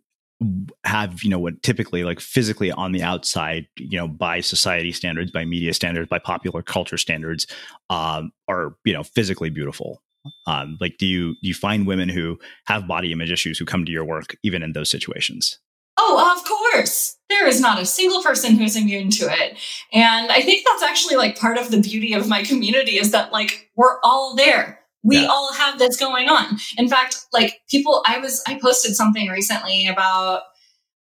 have 0.83 1.21
you 1.23 1.29
know 1.29 1.37
what 1.37 1.61
typically 1.61 2.03
like 2.03 2.19
physically 2.19 2.71
on 2.71 2.93
the 2.93 3.03
outside 3.03 3.67
you 3.77 3.97
know 3.97 4.07
by 4.07 4.41
society 4.41 4.91
standards 4.91 5.29
by 5.29 5.45
media 5.45 5.71
standards 5.71 6.09
by 6.09 6.17
popular 6.17 6.63
culture 6.63 6.97
standards 6.97 7.45
um, 7.91 8.31
are 8.47 8.75
you 8.83 8.91
know 8.91 9.03
physically 9.03 9.51
beautiful 9.51 10.01
um, 10.45 10.77
like 10.79 10.97
do 10.97 11.05
you 11.05 11.33
do 11.33 11.47
you 11.47 11.53
find 11.53 11.87
women 11.87 12.09
who 12.09 12.39
have 12.65 12.87
body 12.87 13.11
image 13.11 13.31
issues 13.31 13.57
who 13.57 13.65
come 13.65 13.85
to 13.85 13.91
your 13.91 14.05
work 14.05 14.35
even 14.43 14.63
in 14.63 14.73
those 14.73 14.89
situations? 14.89 15.59
Oh 15.97 16.35
of 16.35 16.47
course. 16.47 17.17
There 17.29 17.47
is 17.47 17.61
not 17.61 17.81
a 17.81 17.85
single 17.85 18.21
person 18.21 18.55
who's 18.55 18.75
immune 18.75 19.09
to 19.11 19.25
it. 19.25 19.57
And 19.93 20.31
i 20.31 20.41
think 20.41 20.65
that's 20.65 20.83
actually 20.83 21.15
like 21.15 21.37
part 21.37 21.57
of 21.57 21.71
the 21.71 21.81
beauty 21.81 22.13
of 22.13 22.27
my 22.27 22.43
community 22.43 22.97
is 22.97 23.11
that 23.11 23.31
like 23.31 23.69
we're 23.75 23.99
all 24.03 24.35
there. 24.35 24.79
We 25.03 25.21
yeah. 25.21 25.27
all 25.27 25.51
have 25.53 25.79
this 25.79 25.97
going 25.97 26.29
on. 26.29 26.59
In 26.77 26.87
fact 26.87 27.25
like 27.33 27.61
people 27.69 28.03
i 28.05 28.17
was 28.19 28.43
i 28.47 28.59
posted 28.59 28.95
something 28.95 29.29
recently 29.29 29.87
about 29.87 30.43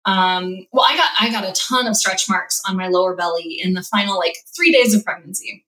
um 0.04 0.66
well 0.72 0.86
i 0.88 0.96
got 0.96 1.10
i 1.20 1.30
got 1.30 1.44
a 1.44 1.52
ton 1.52 1.86
of 1.86 1.96
stretch 1.96 2.28
marks 2.28 2.60
on 2.68 2.76
my 2.76 2.86
lower 2.86 3.16
belly 3.16 3.58
in 3.60 3.74
the 3.74 3.82
final 3.82 4.16
like 4.16 4.36
three 4.56 4.72
days 4.72 4.94
of 4.94 5.04
pregnancy 5.04 5.66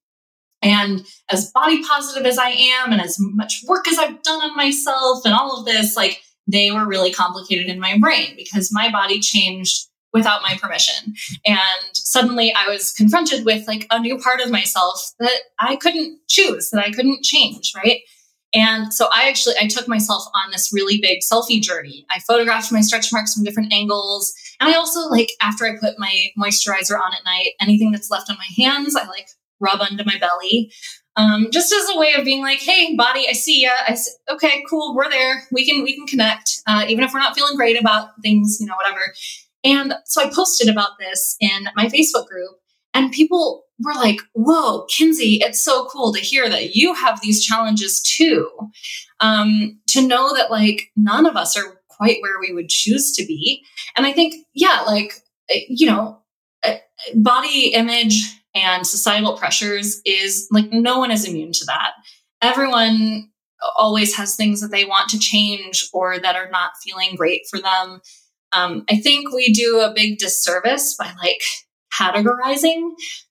and 0.62 1.04
as 1.30 1.50
body 1.52 1.82
positive 1.84 2.26
as 2.26 2.38
i 2.38 2.50
am 2.50 2.92
and 2.92 3.00
as 3.00 3.16
much 3.18 3.62
work 3.66 3.88
as 3.88 3.98
i've 3.98 4.22
done 4.22 4.42
on 4.42 4.56
myself 4.56 5.24
and 5.24 5.34
all 5.34 5.58
of 5.58 5.64
this 5.64 5.96
like 5.96 6.20
they 6.46 6.70
were 6.70 6.86
really 6.86 7.12
complicated 7.12 7.66
in 7.66 7.78
my 7.78 7.98
brain 7.98 8.34
because 8.36 8.72
my 8.72 8.90
body 8.90 9.20
changed 9.20 9.86
without 10.12 10.42
my 10.42 10.56
permission. 10.60 11.14
And 11.46 11.94
suddenly 11.94 12.52
I 12.52 12.68
was 12.68 12.92
confronted 12.92 13.44
with 13.44 13.66
like 13.68 13.86
a 13.90 14.00
new 14.00 14.18
part 14.18 14.40
of 14.40 14.50
myself 14.50 15.12
that 15.20 15.40
I 15.58 15.76
couldn't 15.76 16.18
choose, 16.28 16.70
that 16.70 16.84
I 16.84 16.90
couldn't 16.90 17.22
change, 17.22 17.72
right? 17.76 18.00
And 18.52 18.92
so 18.92 19.08
I 19.14 19.28
actually 19.28 19.54
I 19.60 19.68
took 19.68 19.86
myself 19.86 20.24
on 20.34 20.50
this 20.50 20.72
really 20.72 21.00
big 21.00 21.20
selfie 21.20 21.62
journey. 21.62 22.04
I 22.10 22.18
photographed 22.18 22.72
my 22.72 22.80
stretch 22.80 23.12
marks 23.12 23.34
from 23.34 23.44
different 23.44 23.72
angles. 23.72 24.34
And 24.58 24.68
I 24.68 24.74
also 24.74 25.08
like 25.08 25.30
after 25.40 25.64
I 25.66 25.78
put 25.80 25.98
my 25.98 26.26
moisturizer 26.36 27.00
on 27.00 27.14
at 27.14 27.24
night, 27.24 27.50
anything 27.60 27.92
that's 27.92 28.10
left 28.10 28.28
on 28.28 28.36
my 28.36 28.64
hands, 28.64 28.96
I 28.96 29.06
like 29.06 29.28
rub 29.60 29.80
under 29.80 30.04
my 30.04 30.18
belly. 30.18 30.72
Um, 31.16 31.48
just 31.50 31.72
as 31.72 31.88
a 31.90 31.98
way 31.98 32.14
of 32.14 32.24
being 32.24 32.40
like, 32.40 32.60
hey, 32.60 32.94
body, 32.96 33.26
I 33.28 33.32
see 33.32 33.62
ya. 33.62 33.72
I 33.86 33.94
see, 33.94 34.12
okay, 34.30 34.62
cool, 34.68 34.94
we're 34.94 35.10
there. 35.10 35.42
We 35.52 35.66
can 35.66 35.82
we 35.82 35.94
can 35.94 36.06
connect, 36.06 36.60
uh, 36.66 36.84
even 36.88 37.04
if 37.04 37.12
we're 37.12 37.20
not 37.20 37.36
feeling 37.36 37.56
great 37.56 37.78
about 37.78 38.10
things, 38.22 38.58
you 38.60 38.66
know, 38.66 38.76
whatever. 38.76 39.00
And 39.62 39.94
so 40.06 40.22
I 40.22 40.30
posted 40.32 40.68
about 40.68 40.98
this 40.98 41.36
in 41.40 41.68
my 41.76 41.86
Facebook 41.86 42.26
group, 42.26 42.52
and 42.94 43.12
people 43.12 43.64
were 43.80 43.94
like, 43.94 44.20
whoa, 44.34 44.86
Kinzie, 44.86 45.40
it's 45.42 45.62
so 45.62 45.86
cool 45.86 46.12
to 46.12 46.20
hear 46.20 46.48
that 46.48 46.74
you 46.74 46.94
have 46.94 47.20
these 47.20 47.44
challenges 47.44 48.02
too. 48.02 48.48
Um, 49.20 49.80
to 49.88 50.06
know 50.06 50.34
that 50.34 50.50
like 50.50 50.90
none 50.96 51.26
of 51.26 51.36
us 51.36 51.56
are 51.56 51.80
quite 51.88 52.18
where 52.22 52.40
we 52.40 52.52
would 52.54 52.68
choose 52.68 53.12
to 53.12 53.26
be. 53.26 53.62
And 53.96 54.06
I 54.06 54.12
think, 54.12 54.34
yeah, 54.54 54.82
like, 54.86 55.12
eh, 55.50 55.60
you 55.68 55.86
know, 55.86 56.20
eh, 56.62 56.78
body 57.14 57.74
image 57.74 58.39
and 58.54 58.86
societal 58.86 59.36
pressures 59.36 60.00
is 60.04 60.48
like 60.50 60.72
no 60.72 60.98
one 60.98 61.10
is 61.10 61.28
immune 61.28 61.52
to 61.52 61.64
that. 61.66 61.92
Everyone 62.42 63.30
always 63.76 64.16
has 64.16 64.36
things 64.36 64.60
that 64.60 64.70
they 64.70 64.84
want 64.84 65.10
to 65.10 65.18
change 65.18 65.88
or 65.92 66.18
that 66.18 66.36
are 66.36 66.50
not 66.50 66.72
feeling 66.82 67.14
great 67.16 67.42
for 67.50 67.60
them. 67.60 68.00
Um, 68.52 68.84
I 68.88 68.96
think 68.96 69.32
we 69.32 69.52
do 69.52 69.80
a 69.80 69.92
big 69.94 70.18
disservice 70.18 70.96
by 70.96 71.12
like 71.22 71.42
categorizing 71.92 72.90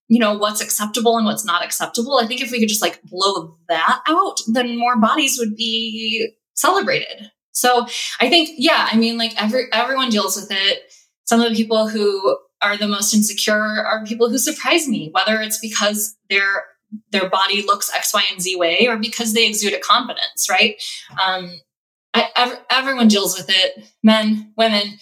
you 0.10 0.20
know 0.20 0.38
what's 0.38 0.62
acceptable 0.62 1.16
and 1.18 1.26
what's 1.26 1.46
not 1.46 1.64
acceptable 1.64 2.20
i 2.22 2.28
think 2.28 2.42
if 2.42 2.52
we 2.52 2.60
could 2.60 2.68
just 2.68 2.82
like 2.82 3.02
blow 3.04 3.58
that 3.70 4.02
out 4.08 4.38
then 4.48 4.78
more 4.78 4.98
bodies 4.98 5.38
would 5.40 5.56
be 5.56 6.30
celebrated 6.56 7.32
so 7.52 7.86
i 8.20 8.28
think 8.30 8.50
yeah 8.58 8.90
i 8.92 8.98
mean 8.98 9.18
like 9.18 9.42
every 9.42 9.66
everyone 9.72 10.10
deals 10.10 10.36
with 10.36 10.52
it 10.52 10.92
some 11.26 11.40
of 11.40 11.50
the 11.50 11.56
people 11.56 11.88
who 11.88 12.38
are 12.62 12.78
the 12.78 12.88
most 12.88 13.14
insecure 13.14 13.84
are 13.86 14.06
people 14.06 14.30
who 14.30 14.38
surprise 14.38 14.88
me 14.88 15.10
whether 15.12 15.42
it's 15.42 15.60
because 15.60 16.16
their 16.30 16.66
their 17.12 17.30
body 17.30 17.62
looks 17.64 17.94
x 17.94 18.14
y 18.14 18.24
and 18.32 18.42
z 18.42 18.56
way 18.56 18.88
or 18.88 18.98
because 18.98 19.34
they 19.34 19.48
exude 19.48 19.74
a 19.74 19.80
confidence 19.80 20.48
right? 20.50 20.82
Um 21.24 21.52
I, 22.14 22.28
ev- 22.36 22.60
everyone 22.72 23.08
deals 23.08 23.38
with 23.38 23.50
it 23.50 23.86
men 24.04 24.54
women 24.58 24.98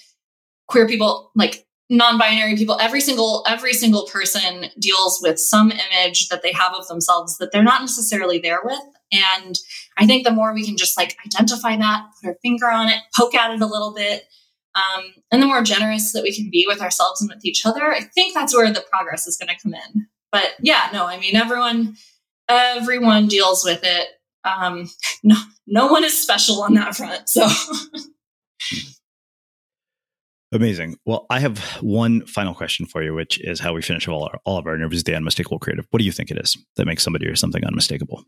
queer 0.67 0.87
people 0.87 1.31
like 1.35 1.65
non-binary 1.89 2.57
people 2.57 2.77
every 2.81 2.99
single 2.99 3.45
every 3.47 3.71
single 3.73 4.05
person 4.07 4.65
deals 4.77 5.19
with 5.21 5.39
some 5.39 5.71
image 5.71 6.27
that 6.27 6.41
they 6.43 6.51
have 6.51 6.73
of 6.73 6.85
themselves 6.87 7.37
that 7.37 7.51
they're 7.53 7.63
not 7.63 7.81
necessarily 7.81 8.39
there 8.39 8.59
with. 8.63 8.81
And 9.11 9.57
i 9.97 10.05
think 10.05 10.25
the 10.25 10.31
more 10.31 10.53
we 10.53 10.65
can 10.65 10.75
just 10.75 10.97
like 10.97 11.17
identify 11.25 11.77
that 11.77 12.07
put 12.21 12.27
our 12.27 12.35
finger 12.41 12.69
on 12.69 12.89
it 12.89 12.99
poke 13.15 13.35
at 13.35 13.51
it 13.51 13.61
a 13.61 13.65
little 13.65 13.93
bit 13.93 14.25
um, 14.77 15.05
and 15.31 15.41
the 15.41 15.47
more 15.47 15.63
generous 15.63 16.13
that 16.13 16.23
we 16.23 16.35
can 16.35 16.49
be 16.51 16.65
with 16.67 16.81
ourselves 16.81 17.21
and 17.21 17.29
with 17.29 17.43
each 17.43 17.65
other 17.65 17.91
i 17.91 18.01
think 18.01 18.33
that's 18.33 18.55
where 18.55 18.71
the 18.71 18.85
progress 18.91 19.27
is 19.27 19.37
going 19.37 19.49
to 19.49 19.61
come 19.61 19.73
in 19.73 20.07
but 20.31 20.51
yeah 20.59 20.89
no 20.93 21.05
i 21.05 21.19
mean 21.19 21.35
everyone 21.35 21.95
everyone 22.47 23.27
deals 23.27 23.63
with 23.65 23.81
it 23.83 24.07
um, 24.43 24.89
no 25.23 25.35
no 25.65 25.87
one 25.87 26.03
is 26.03 26.17
special 26.17 26.61
on 26.61 26.73
that 26.73 26.95
front 26.95 27.27
so 27.27 27.47
Amazing. 30.53 30.97
Well, 31.05 31.25
I 31.29 31.39
have 31.41 31.59
one 31.81 32.25
final 32.25 32.53
question 32.53 32.85
for 32.85 33.03
you, 33.03 33.13
which 33.13 33.39
is 33.41 33.59
how 33.59 33.73
we 33.73 33.81
finish 33.81 34.07
all, 34.07 34.23
our, 34.23 34.39
all 34.45 34.57
of 34.57 34.65
our 34.65 34.75
interviews, 34.75 35.03
the 35.03 35.13
unmistakable 35.13 35.59
creative. 35.59 35.85
What 35.89 35.99
do 35.99 36.05
you 36.05 36.11
think 36.13 36.31
it 36.31 36.37
is 36.37 36.57
that 36.77 36.85
makes 36.85 37.03
somebody 37.03 37.27
or 37.27 37.35
something 37.35 37.65
unmistakable? 37.65 38.23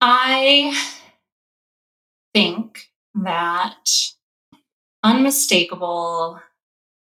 I 0.00 0.78
think 2.32 2.89
that 3.14 3.90
unmistakable 5.02 6.40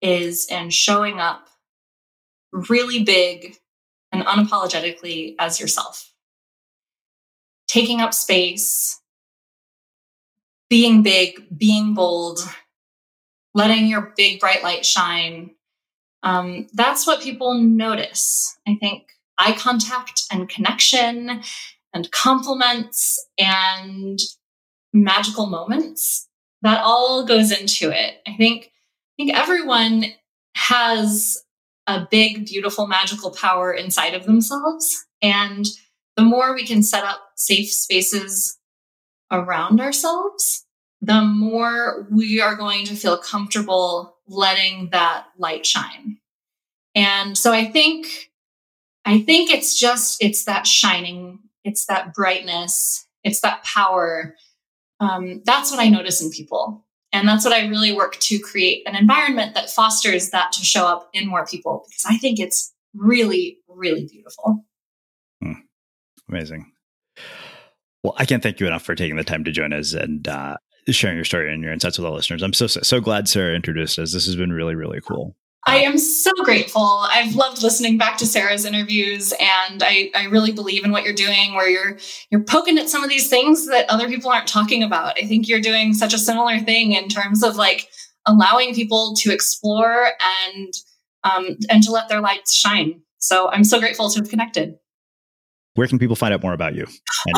is 0.00 0.46
in 0.46 0.70
showing 0.70 1.18
up 1.18 1.48
really 2.52 3.04
big 3.04 3.56
and 4.12 4.24
unapologetically 4.24 5.34
as 5.38 5.60
yourself, 5.60 6.12
taking 7.66 8.00
up 8.00 8.14
space, 8.14 9.00
being 10.70 11.02
big, 11.02 11.46
being 11.56 11.94
bold, 11.94 12.40
letting 13.54 13.86
your 13.86 14.12
big 14.16 14.40
bright 14.40 14.62
light 14.62 14.86
shine, 14.86 15.50
um, 16.22 16.66
that's 16.72 17.06
what 17.06 17.22
people 17.22 17.54
notice. 17.54 18.58
I 18.66 18.76
think 18.76 19.08
eye 19.38 19.52
contact 19.52 20.22
and 20.32 20.48
connection 20.48 21.42
and 21.94 22.10
compliments 22.10 23.24
and 23.38 24.18
magical 24.92 25.46
moments 25.46 26.28
that 26.62 26.82
all 26.82 27.24
goes 27.24 27.52
into 27.52 27.90
it. 27.90 28.16
I 28.26 28.34
think 28.36 28.64
I 29.18 29.24
think 29.24 29.34
everyone 29.34 30.04
has 30.54 31.42
a 31.86 32.06
big, 32.10 32.46
beautiful, 32.46 32.86
magical 32.86 33.30
power 33.30 33.72
inside 33.72 34.14
of 34.14 34.26
themselves. 34.26 35.06
And 35.22 35.64
the 36.16 36.22
more 36.22 36.54
we 36.54 36.66
can 36.66 36.82
set 36.82 37.04
up 37.04 37.20
safe 37.34 37.70
spaces 37.70 38.58
around 39.30 39.80
ourselves, 39.80 40.66
the 41.00 41.22
more 41.22 42.06
we 42.10 42.40
are 42.40 42.56
going 42.56 42.84
to 42.86 42.94
feel 42.94 43.16
comfortable 43.16 44.16
letting 44.26 44.90
that 44.90 45.26
light 45.38 45.64
shine. 45.64 46.18
And 46.94 47.38
so 47.38 47.52
I 47.52 47.64
think, 47.64 48.30
I 49.04 49.20
think 49.20 49.50
it's 49.50 49.78
just, 49.78 50.22
it's 50.22 50.44
that 50.44 50.66
shining, 50.66 51.38
it's 51.64 51.86
that 51.86 52.12
brightness, 52.14 53.06
it's 53.24 53.40
that 53.40 53.64
power. 53.64 54.34
Um, 55.00 55.42
that's 55.44 55.70
what 55.70 55.80
I 55.80 55.88
notice 55.88 56.22
in 56.22 56.30
people. 56.30 56.84
And 57.12 57.26
that's 57.26 57.44
what 57.44 57.54
I 57.54 57.66
really 57.66 57.92
work 57.92 58.18
to 58.20 58.38
create 58.38 58.86
an 58.86 58.94
environment 58.94 59.54
that 59.54 59.70
fosters 59.70 60.30
that 60.30 60.52
to 60.52 60.64
show 60.64 60.86
up 60.86 61.08
in 61.14 61.26
more 61.26 61.46
people 61.46 61.84
because 61.86 62.04
I 62.06 62.18
think 62.18 62.38
it's 62.38 62.74
really, 62.94 63.58
really 63.68 64.06
beautiful. 64.10 64.64
Hmm. 65.42 65.52
Amazing. 66.28 66.70
Well, 68.02 68.14
I 68.18 68.26
can't 68.26 68.42
thank 68.42 68.60
you 68.60 68.66
enough 68.66 68.82
for 68.82 68.94
taking 68.94 69.16
the 69.16 69.24
time 69.24 69.44
to 69.44 69.50
join 69.50 69.72
us 69.72 69.94
and 69.94 70.28
uh, 70.28 70.58
sharing 70.90 71.16
your 71.16 71.24
story 71.24 71.52
and 71.52 71.62
your 71.62 71.72
insights 71.72 71.98
with 71.98 72.06
our 72.06 72.12
listeners. 72.12 72.42
I'm 72.42 72.52
so 72.52 72.66
so 72.66 73.00
glad 73.00 73.28
Sarah 73.28 73.54
introduced 73.54 73.98
us. 73.98 74.12
This 74.12 74.26
has 74.26 74.36
been 74.36 74.52
really 74.52 74.74
really 74.74 75.00
cool. 75.00 75.34
I 75.66 75.78
am 75.78 75.98
so 75.98 76.30
grateful. 76.44 77.04
I've 77.10 77.34
loved 77.34 77.62
listening 77.62 77.98
back 77.98 78.16
to 78.18 78.26
Sarah's 78.26 78.64
interviews 78.64 79.32
and 79.32 79.82
I, 79.82 80.10
I 80.14 80.24
really 80.26 80.52
believe 80.52 80.84
in 80.84 80.92
what 80.92 81.04
you're 81.04 81.12
doing 81.12 81.54
where 81.54 81.68
you're 81.68 81.98
you're 82.30 82.42
poking 82.42 82.78
at 82.78 82.88
some 82.88 83.04
of 83.04 83.10
these 83.10 83.28
things 83.28 83.66
that 83.66 83.84
other 83.90 84.08
people 84.08 84.30
aren't 84.30 84.46
talking 84.46 84.82
about. 84.82 85.18
I 85.22 85.26
think 85.26 85.48
you're 85.48 85.60
doing 85.60 85.92
such 85.94 86.14
a 86.14 86.18
similar 86.18 86.58
thing 86.60 86.92
in 86.92 87.08
terms 87.08 87.42
of 87.42 87.56
like 87.56 87.88
allowing 88.24 88.74
people 88.74 89.14
to 89.18 89.32
explore 89.32 90.10
and 90.46 90.72
um, 91.24 91.56
and 91.68 91.82
to 91.82 91.90
let 91.90 92.08
their 92.08 92.20
lights 92.20 92.54
shine. 92.54 93.02
So 93.18 93.50
I'm 93.50 93.64
so 93.64 93.80
grateful 93.80 94.08
to 94.10 94.20
have 94.20 94.30
connected. 94.30 94.78
Where 95.74 95.86
can 95.86 95.98
people 95.98 96.16
find 96.16 96.34
out 96.34 96.42
more 96.42 96.54
about 96.54 96.74
you? 96.74 96.86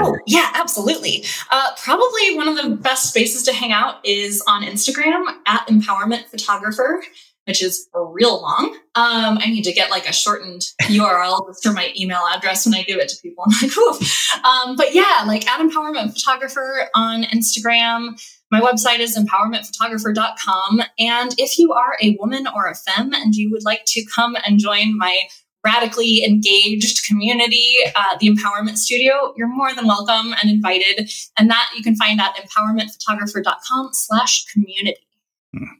Oh, 0.00 0.16
yeah, 0.26 0.50
absolutely. 0.54 1.24
Uh, 1.50 1.72
probably 1.76 2.36
one 2.36 2.48
of 2.48 2.56
the 2.56 2.70
best 2.70 3.10
spaces 3.10 3.42
to 3.42 3.52
hang 3.52 3.70
out 3.70 4.04
is 4.04 4.42
on 4.46 4.62
Instagram 4.62 5.26
at 5.46 5.66
Empowerment 5.68 6.24
Photographer 6.24 7.02
which 7.50 7.64
is 7.64 7.88
real 7.92 8.40
long. 8.40 8.76
Um, 8.94 9.38
I 9.38 9.46
need 9.46 9.64
to 9.64 9.72
get 9.72 9.90
like 9.90 10.08
a 10.08 10.12
shortened 10.12 10.62
URL 10.82 11.52
for 11.64 11.72
my 11.72 11.92
email 11.98 12.22
address 12.32 12.64
when 12.64 12.76
I 12.76 12.84
give 12.84 13.00
it 13.00 13.08
to 13.08 13.16
people. 13.20 13.42
I'm 13.48 13.52
like, 13.60 13.76
Oof. 13.76 14.44
Um, 14.44 14.76
but 14.76 14.94
yeah, 14.94 15.24
like 15.26 15.48
at 15.48 15.60
Empowerment 15.60 16.12
Photographer 16.12 16.88
on 16.94 17.24
Instagram. 17.24 18.22
My 18.52 18.60
website 18.60 19.00
is 19.00 19.18
empowermentphotographer.com. 19.18 20.82
And 21.00 21.34
if 21.38 21.58
you 21.58 21.72
are 21.72 21.96
a 22.00 22.16
woman 22.20 22.46
or 22.54 22.68
a 22.68 22.76
femme 22.76 23.14
and 23.14 23.34
you 23.34 23.50
would 23.50 23.64
like 23.64 23.82
to 23.86 24.04
come 24.14 24.36
and 24.46 24.60
join 24.60 24.96
my 24.96 25.18
radically 25.64 26.24
engaged 26.24 27.04
community, 27.08 27.74
uh, 27.96 28.16
the 28.20 28.28
Empowerment 28.28 28.76
Studio, 28.76 29.34
you're 29.36 29.48
more 29.48 29.74
than 29.74 29.88
welcome 29.88 30.34
and 30.40 30.48
invited. 30.50 31.10
And 31.36 31.50
that 31.50 31.68
you 31.76 31.82
can 31.82 31.96
find 31.96 32.20
at 32.20 32.36
empowermentphotographer.com 32.36 33.90
slash 33.92 34.44
community. 34.52 35.00
Hmm. 35.52 35.79